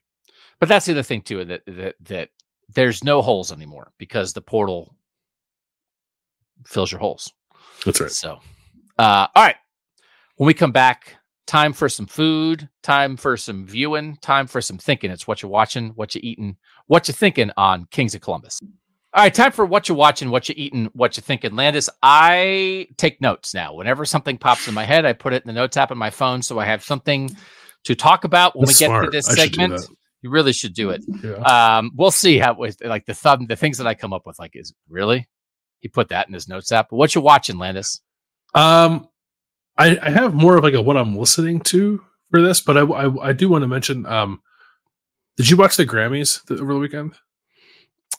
[0.60, 2.30] But that's the other thing too that that that
[2.74, 4.94] there's no holes anymore because the portal
[6.66, 7.32] fills your holes.
[7.84, 8.10] That's right.
[8.10, 8.40] So,
[8.98, 9.56] uh, all right.
[10.36, 11.16] When we come back,
[11.46, 15.10] time for some food, time for some viewing, time for some thinking.
[15.10, 16.56] It's what you're watching, what you're eating,
[16.86, 18.60] what you're thinking on Kings of Columbus.
[19.16, 21.56] All right, time for what you're watching, what you're eating, what you're thinking.
[21.56, 23.72] Landis, I take notes now.
[23.72, 26.10] Whenever something pops in my head, I put it in the notes app on my
[26.10, 27.34] phone so I have something
[27.84, 29.04] to talk about when That's we get smart.
[29.06, 29.88] to this I should do segment.
[30.20, 31.02] You really should do it.
[31.24, 31.36] Yeah.
[31.78, 34.38] Um, we'll see how with like the thumb, the things that I come up with.
[34.38, 35.26] Like, is really
[35.80, 36.88] he put that in his notes app?
[36.90, 38.02] But what you watching, Landis?
[38.54, 39.08] Um,
[39.78, 42.82] I, I have more of like a what I'm listening to for this, but I,
[42.82, 44.04] I, I do want to mention.
[44.04, 44.42] Um,
[45.38, 47.14] did you watch the Grammys over the weekend?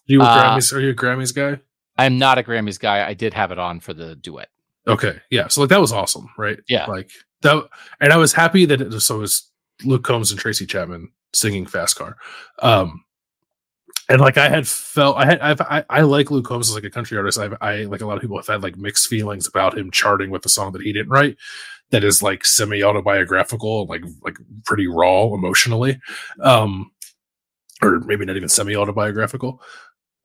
[0.07, 0.73] You a Uh, Grammys?
[0.73, 1.61] Are you a Grammys guy?
[1.97, 3.07] I'm not a Grammys guy.
[3.07, 4.49] I did have it on for the duet.
[4.87, 5.47] Okay, yeah.
[5.47, 6.59] So like that was awesome, right?
[6.67, 6.85] Yeah.
[6.85, 7.11] Like
[7.41, 7.67] that,
[7.99, 9.51] and I was happy that it was, so it was
[9.83, 12.17] Luke Combs and Tracy Chapman singing Fast Car.
[12.59, 13.03] Um,
[14.09, 16.85] and like I had felt, I had, I've, I, I like Luke Combs as like
[16.85, 17.37] a country artist.
[17.37, 20.29] I've, I like a lot of people have had like mixed feelings about him charting
[20.29, 21.35] with a song that he didn't write.
[21.89, 25.99] That is like semi autobiographical, like like pretty raw emotionally,
[26.41, 26.91] um,
[27.81, 29.61] or maybe not even semi autobiographical.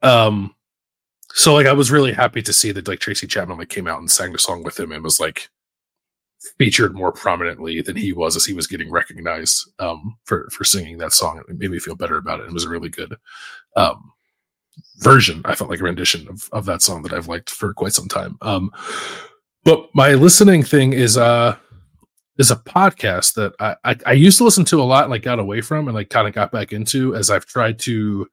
[0.02, 0.54] Um,
[1.34, 3.98] so like I was really happy to see that like Tracy Chapman like came out
[3.98, 5.48] and sang the song with him and was like
[6.58, 10.98] featured more prominently than he was as he was getting recognized um for for singing
[10.98, 11.42] that song.
[11.48, 12.46] It made me feel better about it.
[12.46, 13.16] It was a really good
[13.76, 14.12] um
[14.98, 15.40] version.
[15.44, 18.08] I felt like a rendition of, of that song that I've liked for quite some
[18.08, 18.36] time.
[18.42, 18.70] Um
[19.64, 21.56] but my listening thing is uh
[22.38, 25.22] is a podcast that I, I I used to listen to a lot and like
[25.22, 28.28] got away from and like kind of got back into as I've tried to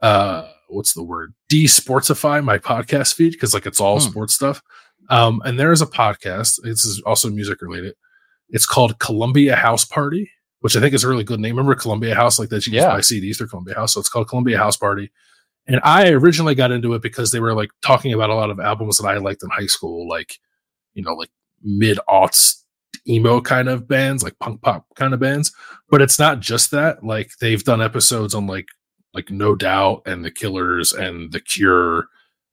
[0.00, 1.34] uh what's the word?
[1.48, 4.08] De-sportsify my podcast feed because like it's all Hmm.
[4.08, 4.62] sports stuff.
[5.10, 7.94] Um and there is a podcast this is also music related.
[8.50, 10.30] It's called columbia house party
[10.60, 11.54] which i think is a really good name.
[11.56, 12.36] Remember columbia house?
[12.38, 12.82] Like that you Yeah.
[12.88, 13.94] can buy cds through columbia house.
[13.94, 15.10] So it's called columbia house party.
[15.68, 18.58] And i originally got into it because they were like talking about a lot of
[18.58, 20.38] albums that i liked in high school like
[20.94, 21.30] you know like
[21.62, 22.62] mid aughts
[23.08, 25.52] emo kind of bands like punk pop kind of bands.
[25.90, 27.04] But it's not just that.
[27.04, 28.66] Like they've done episodes on like
[29.14, 32.06] like no doubt and the killers and the cure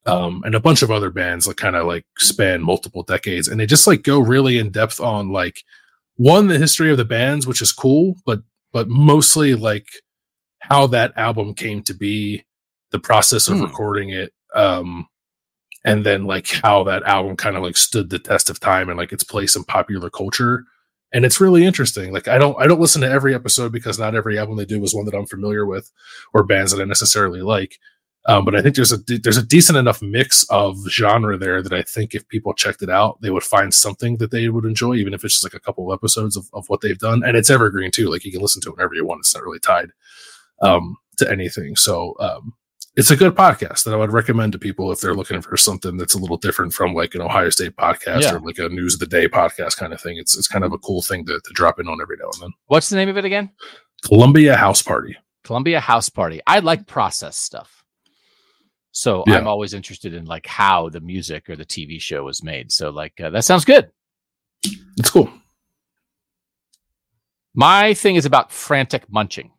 [0.05, 3.59] um and a bunch of other bands that kind of like span multiple decades and
[3.59, 5.61] they just like go really in depth on like
[6.17, 8.41] one the history of the bands which is cool but
[8.71, 9.87] but mostly like
[10.59, 12.43] how that album came to be
[12.91, 13.63] the process of Hmm.
[13.63, 15.07] recording it um
[15.83, 18.97] and then like how that album kind of like stood the test of time and
[18.97, 20.63] like its place in popular culture
[21.15, 22.11] and it's really interesting.
[22.13, 24.83] Like i don't i don't listen to every episode because not every album they do
[24.83, 25.91] is one that i'm familiar with
[26.33, 27.79] or bands that i necessarily like.
[28.27, 31.73] Um, but i think there's a there's a decent enough mix of genre there that
[31.73, 34.95] i think if people checked it out they would find something that they would enjoy
[34.95, 37.23] even if it's just like a couple of episodes of, of what they've done.
[37.23, 38.09] And it's evergreen too.
[38.09, 39.19] Like you can listen to it whenever you want.
[39.19, 39.89] It's not really tied
[40.61, 41.75] um, to anything.
[41.75, 42.53] So um,
[42.97, 45.97] it's a good podcast that I would recommend to people if they're looking for something
[45.97, 48.35] that's a little different from like an Ohio State podcast Yeah.
[48.35, 50.17] or like a news of the day podcast kind of thing.
[50.17, 52.41] It's it's kind of a cool thing to, to drop in on every now and
[52.43, 52.53] then.
[52.67, 53.49] What's the name of it again?
[54.03, 55.15] Columbia House Party.
[55.43, 56.39] Columbia House Party.
[56.47, 57.83] I like process stuff.
[58.91, 59.37] So Yeah.
[59.39, 62.71] I'm always interested in like how the music or the TV show was made.
[62.71, 63.91] So like uh, that sounds good.
[64.63, 65.29] It's cool.
[67.53, 69.51] My thing is about frantic munching.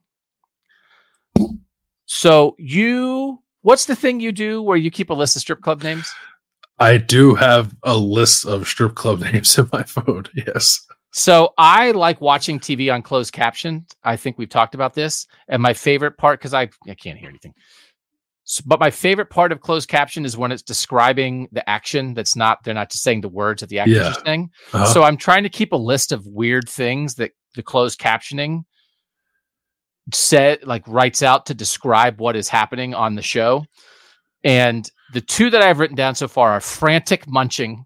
[2.06, 5.82] So you what's the thing you do where you keep a list of strip club
[5.82, 6.10] names?
[6.78, 10.24] I do have a list of strip club names in my phone.
[10.34, 10.86] Yes.
[11.12, 13.86] So I like watching TV on closed caption.
[14.04, 15.26] I think we've talked about this.
[15.48, 17.54] And my favorite part, because I, I can't hear anything.
[18.46, 22.36] S- but my favorite part of closed caption is when it's describing the action that's
[22.36, 24.10] not, they're not just saying the words that the actors Yeah.
[24.10, 24.50] are saying.
[24.74, 24.84] Uh-huh.
[24.92, 28.64] So I'm trying to keep a list of weird things that the closed captioning
[30.12, 33.64] said, like writes out to describe what is happening on the show.
[34.44, 37.84] And the two that I've written down so far are frantic munching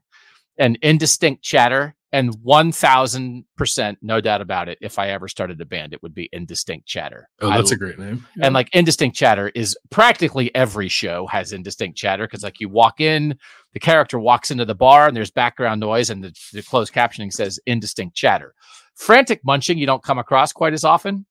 [0.58, 1.94] and indistinct chatter.
[2.12, 6.28] And 1000%, no doubt about it, if I ever started a band, it would be
[6.32, 7.28] indistinct chatter.
[7.40, 8.26] oh, that's l- a great name.
[8.42, 13.00] and like indistinct chatter is practically every show has indistinct chatter because like you walk
[13.00, 13.38] in,
[13.74, 17.32] the character walks into the bar and there's background noise and the, the closed captioning
[17.32, 18.54] says indistinct chatter.
[18.96, 21.24] Frantic munching you don't come across quite as often,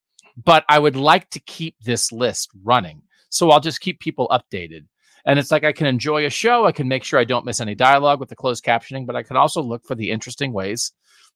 [0.44, 3.02] but I would like to keep this list running.
[3.30, 4.86] So I'll just keep people updated.
[5.26, 6.66] And it's like I can enjoy a show.
[6.66, 9.24] I can make sure I don't miss any dialogue with the closed captioning, but I
[9.24, 10.92] can also look for the interesting ways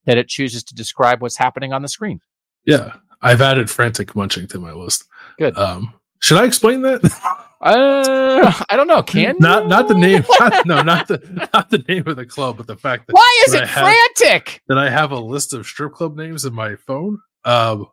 [0.06, 2.20] that it chooses to describe what's happening on the screen.
[2.66, 2.94] Yeah.
[3.22, 5.06] I've added frantic munching to my list.
[5.38, 5.58] Good.
[5.58, 7.02] Um, should I explain that?
[7.66, 9.02] Uh, I don't know.
[9.02, 9.70] Can not you?
[9.70, 10.26] not the name.
[10.40, 13.44] Not, no, not the not the name of the club, but the fact that Why
[13.48, 13.86] is that it I have-
[14.18, 14.62] frantic?
[14.68, 17.20] that I have a list of strip club names in my phone.
[17.46, 17.88] Um,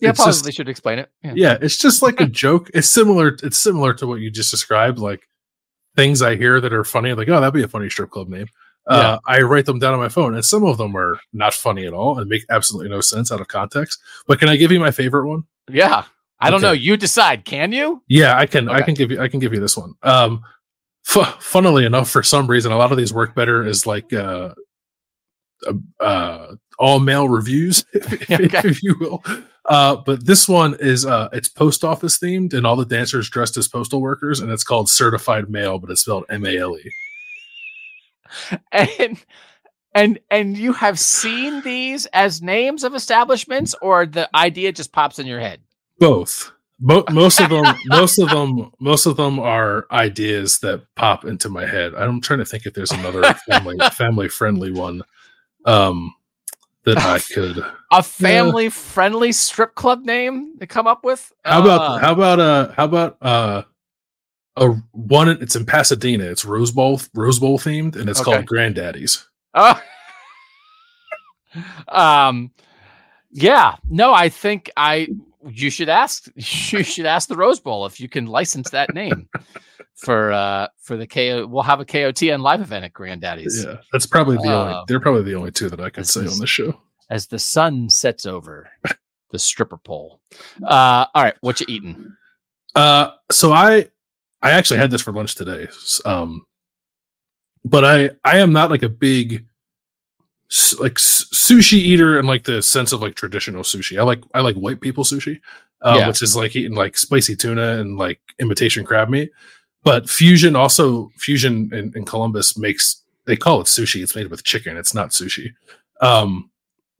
[0.00, 1.10] Yeah, it's probably just- should explain it.
[1.22, 1.32] Yeah.
[1.36, 2.70] yeah, it's just like a joke.
[2.74, 3.36] It's similar.
[3.42, 4.98] It's similar to what you just described.
[4.98, 5.28] Like
[5.96, 7.12] things I hear that are funny.
[7.12, 8.46] Like, oh, that'd be a funny strip club name.
[8.86, 11.86] Uh, I write them down on my phone, and some of them are not funny
[11.86, 14.00] at all and make absolutely no sense out of context.
[14.26, 15.44] But can I give you my favorite one?
[15.70, 16.04] Yeah.
[16.40, 16.72] I don't know.
[16.72, 17.44] You decide.
[17.44, 18.02] Can you?
[18.08, 18.68] Yeah, I can.
[18.68, 19.20] I can give you.
[19.20, 19.92] I can give you this one.
[20.02, 20.42] Um,
[21.04, 24.54] fu- funnily enough, for some reason, a lot of these work better as like uh,
[25.66, 25.72] uh,
[26.02, 28.62] uh all male reviews, if, Okay.
[28.64, 29.22] if you will.
[29.70, 33.56] Uh, but this one is uh, it's post office themed, and all the dancers dressed
[33.56, 36.90] as postal workers, and it's called Certified Mail, but it's spelled M A L E.
[38.72, 39.24] And
[39.94, 45.20] and and you have seen these as names of establishments, or the idea just pops
[45.20, 45.60] in your head.
[45.98, 46.50] Both.
[46.80, 51.48] Mo- most of them, most of them, most of them are ideas that pop into
[51.48, 51.94] my head.
[51.94, 55.02] I'm trying to think if there's another family family friendly one
[55.64, 56.14] um,
[56.84, 57.64] that I could.
[57.92, 61.32] A family friendly strip club name to come up with?
[61.44, 63.62] How about Uh, how about uh how about uh
[64.56, 65.28] a one?
[65.28, 66.24] It's in Pasadena.
[66.24, 68.32] It's Rose Bowl Rose Bowl themed, and it's Okay.
[68.32, 69.26] called Granddaddy's.
[69.54, 69.80] Oh.
[71.88, 72.52] um
[73.32, 75.08] yeah no i think i
[75.48, 79.28] you should ask you should ask the rose bowl if you can license that name
[79.96, 84.06] for uh for the ko we'll have a kotn live event at granddaddy's Yeah, that's
[84.06, 84.84] probably the Uh, only.
[84.88, 86.80] They're probably the only two that I can say is- on the show.
[87.10, 88.70] as the sun sets over
[89.30, 90.20] the stripper pole
[90.66, 92.12] uh all right what you eating
[92.74, 93.88] Uh, so I
[94.42, 95.68] I actually had this for lunch today.
[96.04, 96.46] Um,
[97.64, 99.44] but I I am not like a big
[100.80, 103.98] like sushi eater and like the sense of like traditional sushi.
[103.98, 105.40] I like I like white people sushi,
[105.82, 106.08] uh, Yeah.
[106.08, 109.30] which is like eating like spicy tuna and like imitation crab meat.
[109.84, 114.02] But fusion also fusion in, in Columbus makes they call it sushi.
[114.02, 114.76] It's made with chicken.
[114.76, 115.52] It's not sushi.
[116.00, 116.50] Um,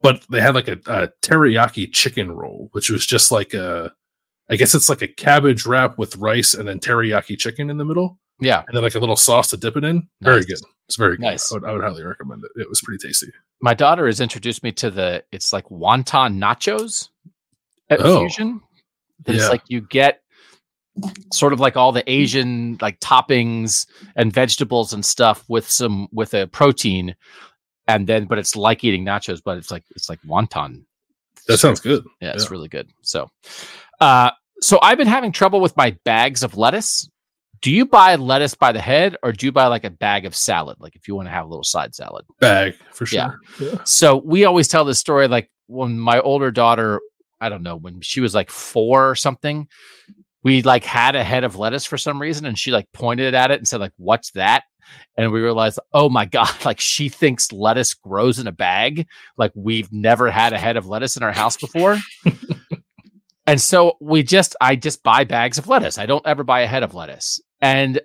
[0.03, 3.93] but they had like a, a teriyaki chicken roll, which was just like a
[4.49, 7.85] I guess it's like a cabbage wrap with rice and then teriyaki chicken in the
[7.85, 10.09] middle, yeah and then like a little sauce to dip it in.
[10.23, 10.47] Very Nice.
[10.47, 10.61] good.
[10.91, 11.23] It's very good.
[11.23, 11.53] Nice.
[11.53, 12.51] I would, I would highly recommend it.
[12.61, 13.29] It was pretty tasty.
[13.63, 17.09] my daughter has introduced me to the it's like wonton nachos
[17.91, 18.19] at Oh.
[18.21, 18.61] fusion
[19.27, 19.49] it's Yeah.
[19.49, 20.23] like you get
[21.33, 23.87] sort of like all the asian like toppings
[24.17, 27.15] and vegetables and stuff with some with a protein
[27.87, 30.85] and then but it's like eating nachos but it's like it's like wonton
[31.47, 32.05] That sounds good.
[32.21, 33.29] yeah it's really good so
[34.01, 34.31] uh
[34.61, 37.09] so i've been having trouble with my bags of lettuce
[37.63, 40.35] do you buy lettuce by the head or do you buy like a bag of
[40.35, 43.33] salad like if you want to have a little side salad Bag for Yeah.
[43.57, 43.69] sure.
[43.73, 43.85] Yeah.
[43.85, 47.01] so we always tell this story like when my older daughter,
[47.41, 49.69] I don't know, when she was like four or something,
[50.43, 53.51] we like had a head of lettuce for some reason and she like pointed at
[53.51, 54.65] it and said, like, what's that?
[55.17, 59.07] And we realized, oh my God, like she thinks lettuce grows in a bag.
[59.37, 61.99] Like we've never had a head of lettuce in our house before.
[63.47, 65.99] and so we just, I just buy bags of lettuce.
[65.99, 67.41] I don't ever buy a head of lettuce.
[67.61, 68.01] And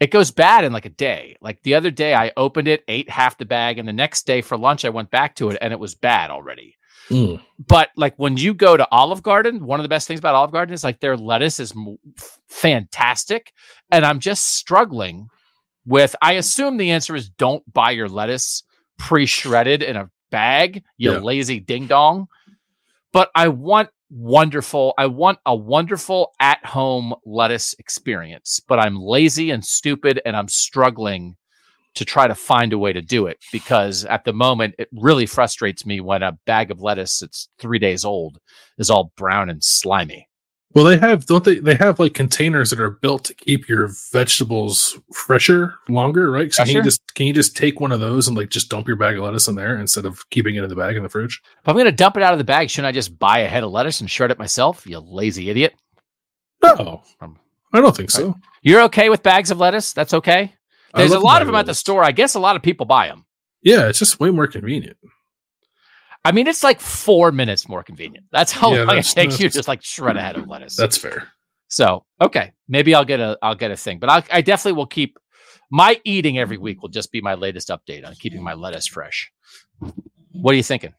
[0.00, 1.36] it goes bad in like a day.
[1.40, 4.42] Like the other day, I opened it, ate half the bag, and the next day
[4.42, 6.76] for lunch, I went back to it and it was bad already.
[7.10, 7.40] Mm.
[7.58, 10.52] But like when you go to Olive Garden, one of the best things about Olive
[10.52, 11.98] Garden is like their lettuce is m-
[12.48, 13.52] fantastic.
[13.90, 15.28] And I'm just struggling
[15.86, 18.62] with, I assume the answer is don't buy your lettuce
[18.98, 21.18] pre shredded in a bag, you Yeah.
[21.18, 22.26] lazy ding dong.
[23.12, 29.50] But I want wonderful, I want a wonderful at home lettuce experience, but I'm lazy
[29.50, 31.36] and stupid and I'm struggling
[31.94, 35.26] to try to find a way to do it because at the moment it really
[35.26, 38.38] frustrates me when a bag of lettuce that's three days old
[38.78, 40.28] is all brown and slimy.
[40.74, 41.60] Well, they have don't they?
[41.60, 46.52] They have like containers that are built to keep your vegetables fresher longer, right?
[46.52, 48.88] So can you just can you just take one of those and like just dump
[48.88, 51.08] your bag of lettuce in there instead of keeping it in the bag in the
[51.08, 51.40] fridge?
[51.62, 53.48] If I'm going to dump it out of the bag, shouldn't I just buy a
[53.48, 54.84] head of lettuce and shred it myself?
[54.84, 55.74] You lazy idiot.
[56.60, 57.38] No, Um,
[57.72, 58.34] I don't think so.
[58.62, 59.92] You're okay with bags of lettuce?
[59.92, 60.54] That's okay.
[60.94, 62.02] There's a lot of them at the store.
[62.02, 63.26] I guess a lot of people buy them.
[63.62, 64.96] Yeah, it's just way more convenient.
[66.24, 68.26] I mean, it's like four minutes more convenient.
[68.32, 70.76] That's how Yeah, long it takes you just like shred a head of lettuce.
[70.76, 71.28] That's fair.
[71.68, 74.86] So okay, maybe I'll get a I'll get a thing, but I, I definitely will
[74.86, 75.18] keep
[75.70, 76.82] my eating every week.
[76.82, 79.30] Will just be my latest update on keeping my lettuce fresh.
[80.32, 80.94] What are you thinking?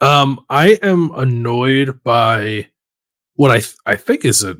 [0.00, 2.68] Um, I am annoyed by
[3.34, 4.56] what I th- I think is a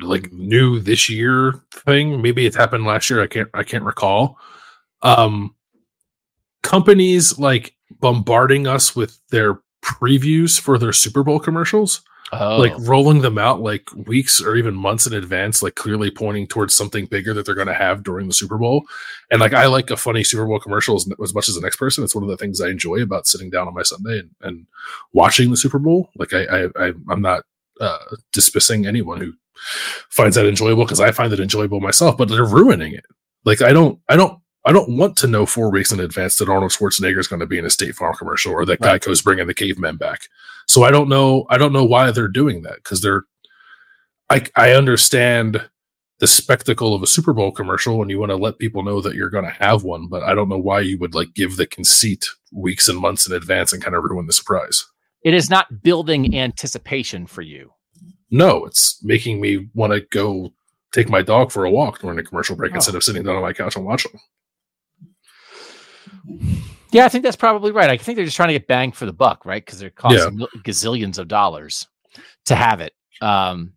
[0.00, 2.20] like new this year thing.
[2.22, 3.22] Maybe it happened last year.
[3.22, 4.38] I can't I can't recall.
[5.02, 5.54] Um,
[6.62, 12.02] companies like bombarding us with their previews for their Super Bowl commercials,
[12.32, 16.46] Oh, like rolling them out like weeks or even months in advance, like clearly pointing
[16.46, 18.84] towards something bigger that they're going to have during the Super Bowl.
[19.32, 21.76] And like I like a funny Super Bowl commercial as, as much as the next
[21.76, 22.04] person.
[22.04, 24.66] It's one of the things I enjoy about sitting down on my Sunday and, and
[25.12, 26.08] watching the Super Bowl.
[26.14, 27.42] Like I, I, I I'm not
[27.80, 27.98] uh,
[28.32, 29.32] dismissing anyone who
[30.08, 33.06] finds that enjoyable because I find it enjoyable myself, but they're ruining it.
[33.44, 36.48] Like I don't, I don't, I don't want to know four weeks in advance that
[36.48, 39.00] Arnold Schwarzenegger is going to be in a State Farm commercial or that Right.
[39.00, 40.22] Geico's bringing the cavemen back.
[40.66, 43.24] So I don't know, I don't know why they're doing that because they're,
[44.28, 45.68] I, I understand
[46.18, 49.14] the spectacle of a Super Bowl commercial and you want to let people know that
[49.14, 51.66] you're going to have one, but I don't know why you would like give the
[51.66, 54.84] conceit weeks and months in advance and kind of ruin the surprise.
[55.24, 57.72] it is not building anticipation for you.
[58.30, 60.52] No, it's making me want to go
[60.92, 62.76] take my dog for a walk during a commercial break Oh.
[62.76, 64.12] instead of sitting down on my couch and watching.
[66.92, 67.88] Yeah, I think that's probably right.
[67.88, 69.64] I think they're just trying to get bang for the buck, right?
[69.64, 71.86] Because they're costing mil- gazillions of dollars
[72.46, 72.92] to have it.
[73.20, 73.74] Um,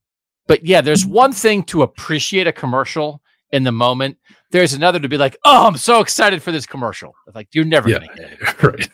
[0.48, 3.22] but yeah, there's one thing to appreciate a commercial
[3.52, 4.18] in the moment.
[4.52, 7.14] There's another to be like, oh, I'm so excited for this commercial.
[7.28, 8.00] It's like you're never Yeah.
[8.00, 8.64] gonna get it.
[8.64, 8.90] right,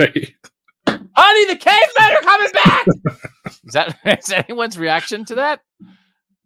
[0.00, 0.34] right.
[1.14, 2.86] Honey, the cavemen are coming back.
[3.64, 5.60] is that is anyone's reaction to that?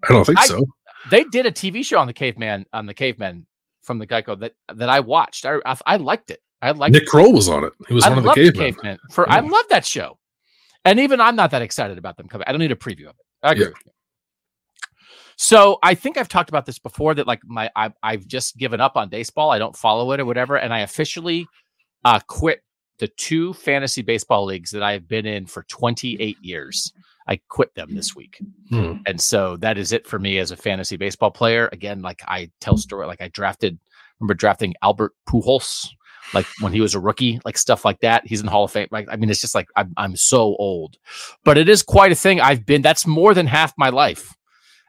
[0.05, 0.65] I don't think I- so.
[1.11, 3.47] They did a TV show on the caveman on the cavemen
[3.83, 5.45] from the Geico that that I watched.
[5.47, 6.41] I I, I liked it.
[6.62, 7.73] I liked Nick Kroll was on it.
[7.89, 8.74] He was I one of the cavemen.
[8.74, 8.99] cavemen.
[9.11, 10.19] For I love that show,
[10.85, 12.47] and even I'm not that excited about them coming.
[12.47, 13.27] I don't need a preview of it.
[13.43, 13.66] I agree.
[13.66, 13.93] Yeah.
[15.37, 17.15] So I think I've talked about this before.
[17.15, 19.51] That like my I, I've just given up on baseball.
[19.51, 21.47] I don't follow it or whatever, and I officially
[22.05, 22.62] uh, quit
[22.99, 26.93] the two fantasy baseball leagues that I have been in for 28 years.
[27.28, 28.39] I quit them this week.
[28.70, 28.95] Hmm.
[29.07, 31.69] And so that is it for me as a fantasy baseball player.
[31.73, 33.78] Again, like I tell story, like I drafted,
[34.20, 35.89] remember drafting Albert Pujols,
[36.35, 38.27] like when he was a rookie, like stuff like that.
[38.27, 38.89] He's in the Hall of Fame.
[38.90, 40.97] Like, I mean, it's just like I'm, I'm so old,
[41.44, 42.40] but it is quite a thing.
[42.40, 44.35] I've been, that's more than half my life.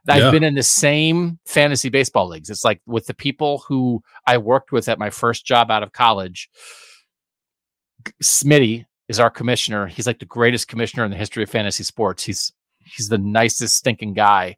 [0.09, 0.31] I've Yeah.
[0.31, 2.49] been in the same fantasy baseball leagues.
[2.49, 5.91] It's like with the people who I worked with at my first job out of
[5.91, 6.49] college.
[8.23, 9.87] Smitty is our commissioner.
[9.87, 12.23] He's like the greatest commissioner in the history of fantasy sports.
[12.23, 14.55] He's he's the nicest stinking guy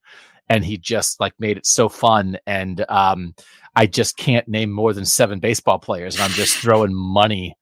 [0.49, 3.34] and he just like made it so fun and um
[3.76, 7.56] I just can't name more than 7 baseball players and I'm just throwing money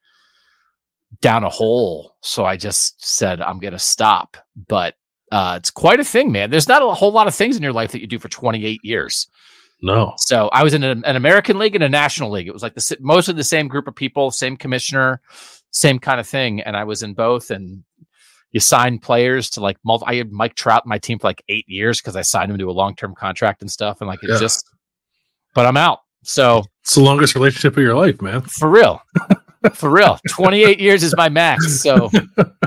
[1.21, 2.15] down a hole.
[2.21, 4.37] So I just said I'm going to stop.
[4.67, 4.95] But
[5.31, 6.49] uh it's quite a thing, man.
[6.49, 8.79] There's not a whole lot of things in your life that you do for 28
[8.83, 9.27] years.
[9.81, 10.13] No.
[10.17, 12.47] So I was in an, an American league and a national league.
[12.47, 15.21] It was like the most of the same group of people, same commissioner,
[15.71, 16.61] same kind of thing.
[16.61, 17.51] And I was in both.
[17.51, 17.83] And
[18.51, 20.05] you sign players to like multi.
[20.07, 22.57] I had Mike Trout in my team for like eight years because I signed him
[22.57, 24.01] to a long term contract and stuff.
[24.01, 24.39] And like it Yeah.
[24.39, 24.65] just,
[25.57, 25.99] but I'm out.
[26.23, 28.41] So It's the longest relationship of your life, man.
[28.41, 29.01] for real,
[29.73, 31.81] for real, 28 years is my max.
[31.81, 32.11] So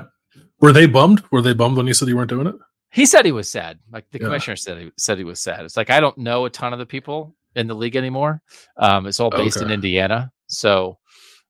[0.60, 1.22] Were they bummed?
[1.30, 2.54] Were they bummed when you said you weren't doing it?
[2.92, 3.78] he said he was sad.
[3.92, 4.26] Like the Yeah.
[4.26, 5.64] commissioner said he said he was sad.
[5.64, 8.42] It's like I don't know a ton of the people in the league anymore.
[8.76, 10.32] Um, it's all based in Indiana.
[10.48, 10.98] So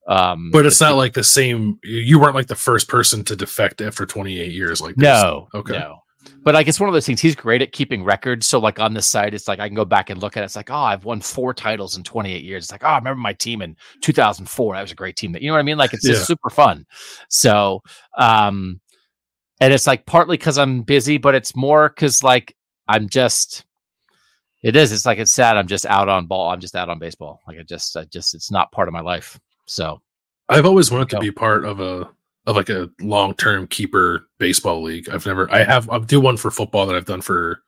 [0.07, 1.79] um But it's not like the same.
[1.83, 4.83] You weren't like the first person to defect after 28 years.
[4.83, 5.05] Like this.
[5.07, 5.79] No, Okay.
[5.79, 6.01] no.
[6.43, 7.21] But like it's one of those things.
[7.21, 8.47] He's great at keeping records.
[8.47, 10.47] So like on the site, it's like I can go back and look at it.
[10.47, 12.65] It's like, oh, I've won four titles in 28 years.
[12.65, 14.75] It's like, oh, I remember my team in 2004.
[14.75, 15.33] That was a great team.
[15.33, 15.79] That you know what I mean?
[15.79, 16.87] Like it's just super fun.
[17.29, 17.83] So,
[18.17, 18.81] um,
[19.61, 22.57] and it's like partly because I'm busy, but it's more because like
[22.89, 23.65] I'm just.
[24.63, 24.93] It is.
[24.93, 25.57] It's like it's sad.
[25.57, 26.51] I'm just out on ball.
[26.51, 27.41] I'm just out on baseball.
[27.49, 29.41] Like I just, I just, it's not part of my life.
[29.67, 30.03] So
[30.51, 32.11] I've always wanted to be part of a
[32.47, 35.09] of like a long term keeper baseball league.
[35.09, 35.51] I've never.
[35.53, 35.89] I have.
[35.91, 37.63] I'll do one for football that I've done for.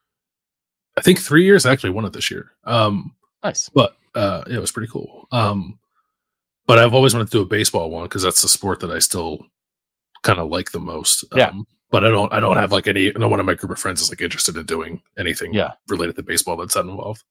[0.97, 1.65] I think three years.
[1.65, 2.51] I actually won it this year.
[2.65, 3.69] Um, nice.
[3.69, 5.27] but uh, yeah, it was pretty cool.
[5.31, 5.79] Um,
[6.67, 8.99] but I've always wanted to do a baseball one because that's the sport that I
[8.99, 9.45] still
[10.21, 11.25] kind of like the most.
[11.35, 11.49] Yeah.
[11.49, 12.33] Um, but I don't.
[12.33, 13.11] I don't have like any.
[13.11, 15.53] No one in my group of friends is like interested in doing anything.
[15.53, 15.73] Yeah.
[15.87, 17.23] related to baseball that's not involved.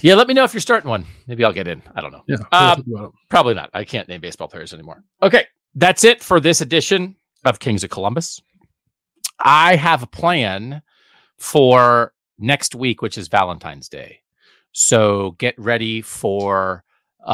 [0.00, 0.14] Yeah.
[0.14, 1.04] Let me know if you're starting one.
[1.26, 1.82] Maybe I'll get in.
[1.94, 2.22] I don't know.
[2.26, 2.36] Yeah.
[2.52, 3.10] We'll think about it.
[3.28, 3.70] Probably not.
[3.74, 5.02] I can't name baseball players anymore.
[5.22, 5.46] Okay.
[5.76, 8.40] That's it for this edition of Kings of Columbus.
[9.38, 10.82] I have a plan
[11.38, 14.20] for next week, which is Valentine's Day.
[14.72, 16.82] So get ready for
[17.26, 17.32] uh,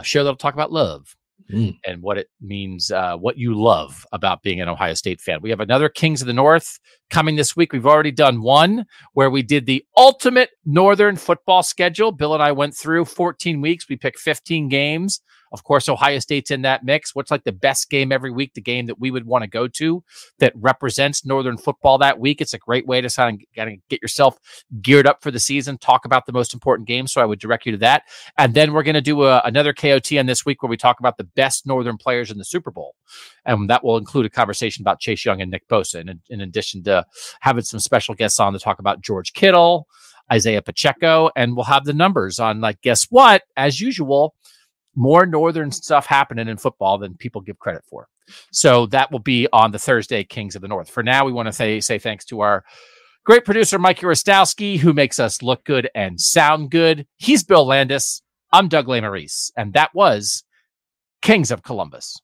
[0.00, 1.16] a show that'll talk about love
[1.52, 1.76] Mm.
[1.86, 5.40] and what it means, uh, what you love about being an Ohio State fan.
[5.42, 6.78] We have another Kings of the North
[7.10, 7.70] coming this week.
[7.74, 12.12] We've already done one where we did the ultimate Northern football schedule.
[12.12, 13.90] Bill and I went through 14 weeks.
[13.90, 15.20] We picked 15 games.
[15.54, 17.14] Of course, Ohio State's in that mix.
[17.14, 19.68] What's like the best game every week, the game that we would want to go
[19.68, 20.02] to
[20.40, 22.40] that represents Northern football that week?
[22.40, 24.36] It's a great way to kind of get yourself
[24.82, 27.12] geared up for the season, talk about the most important games.
[27.12, 28.02] So I would direct you to that.
[28.36, 30.98] And then we're going to do a, another KOT on this week where we talk
[30.98, 32.96] about the best Northern players in the Super Bowl.
[33.46, 36.82] And that will include a conversation about Chase Young and Nick Bosa, in, in addition
[36.82, 37.06] to
[37.42, 39.86] having some special guests on to talk about George Kittle,
[40.32, 43.42] Isiah Pacheco, and we'll have the numbers on, like, guess what?
[43.56, 44.34] As usual,
[44.94, 48.08] more northern stuff happening in football than people give credit for.
[48.52, 50.88] So that will be on the Thursday Kings of the North.
[50.88, 52.64] For now, we want to say, say thanks to our
[53.24, 57.06] great producer, Mike Urostowski, who makes us look good and sound good.
[57.16, 58.22] He's Bill Landis.
[58.52, 60.44] I'm Doug Lesmerises, and that was
[61.22, 62.20] Kings of Columbus.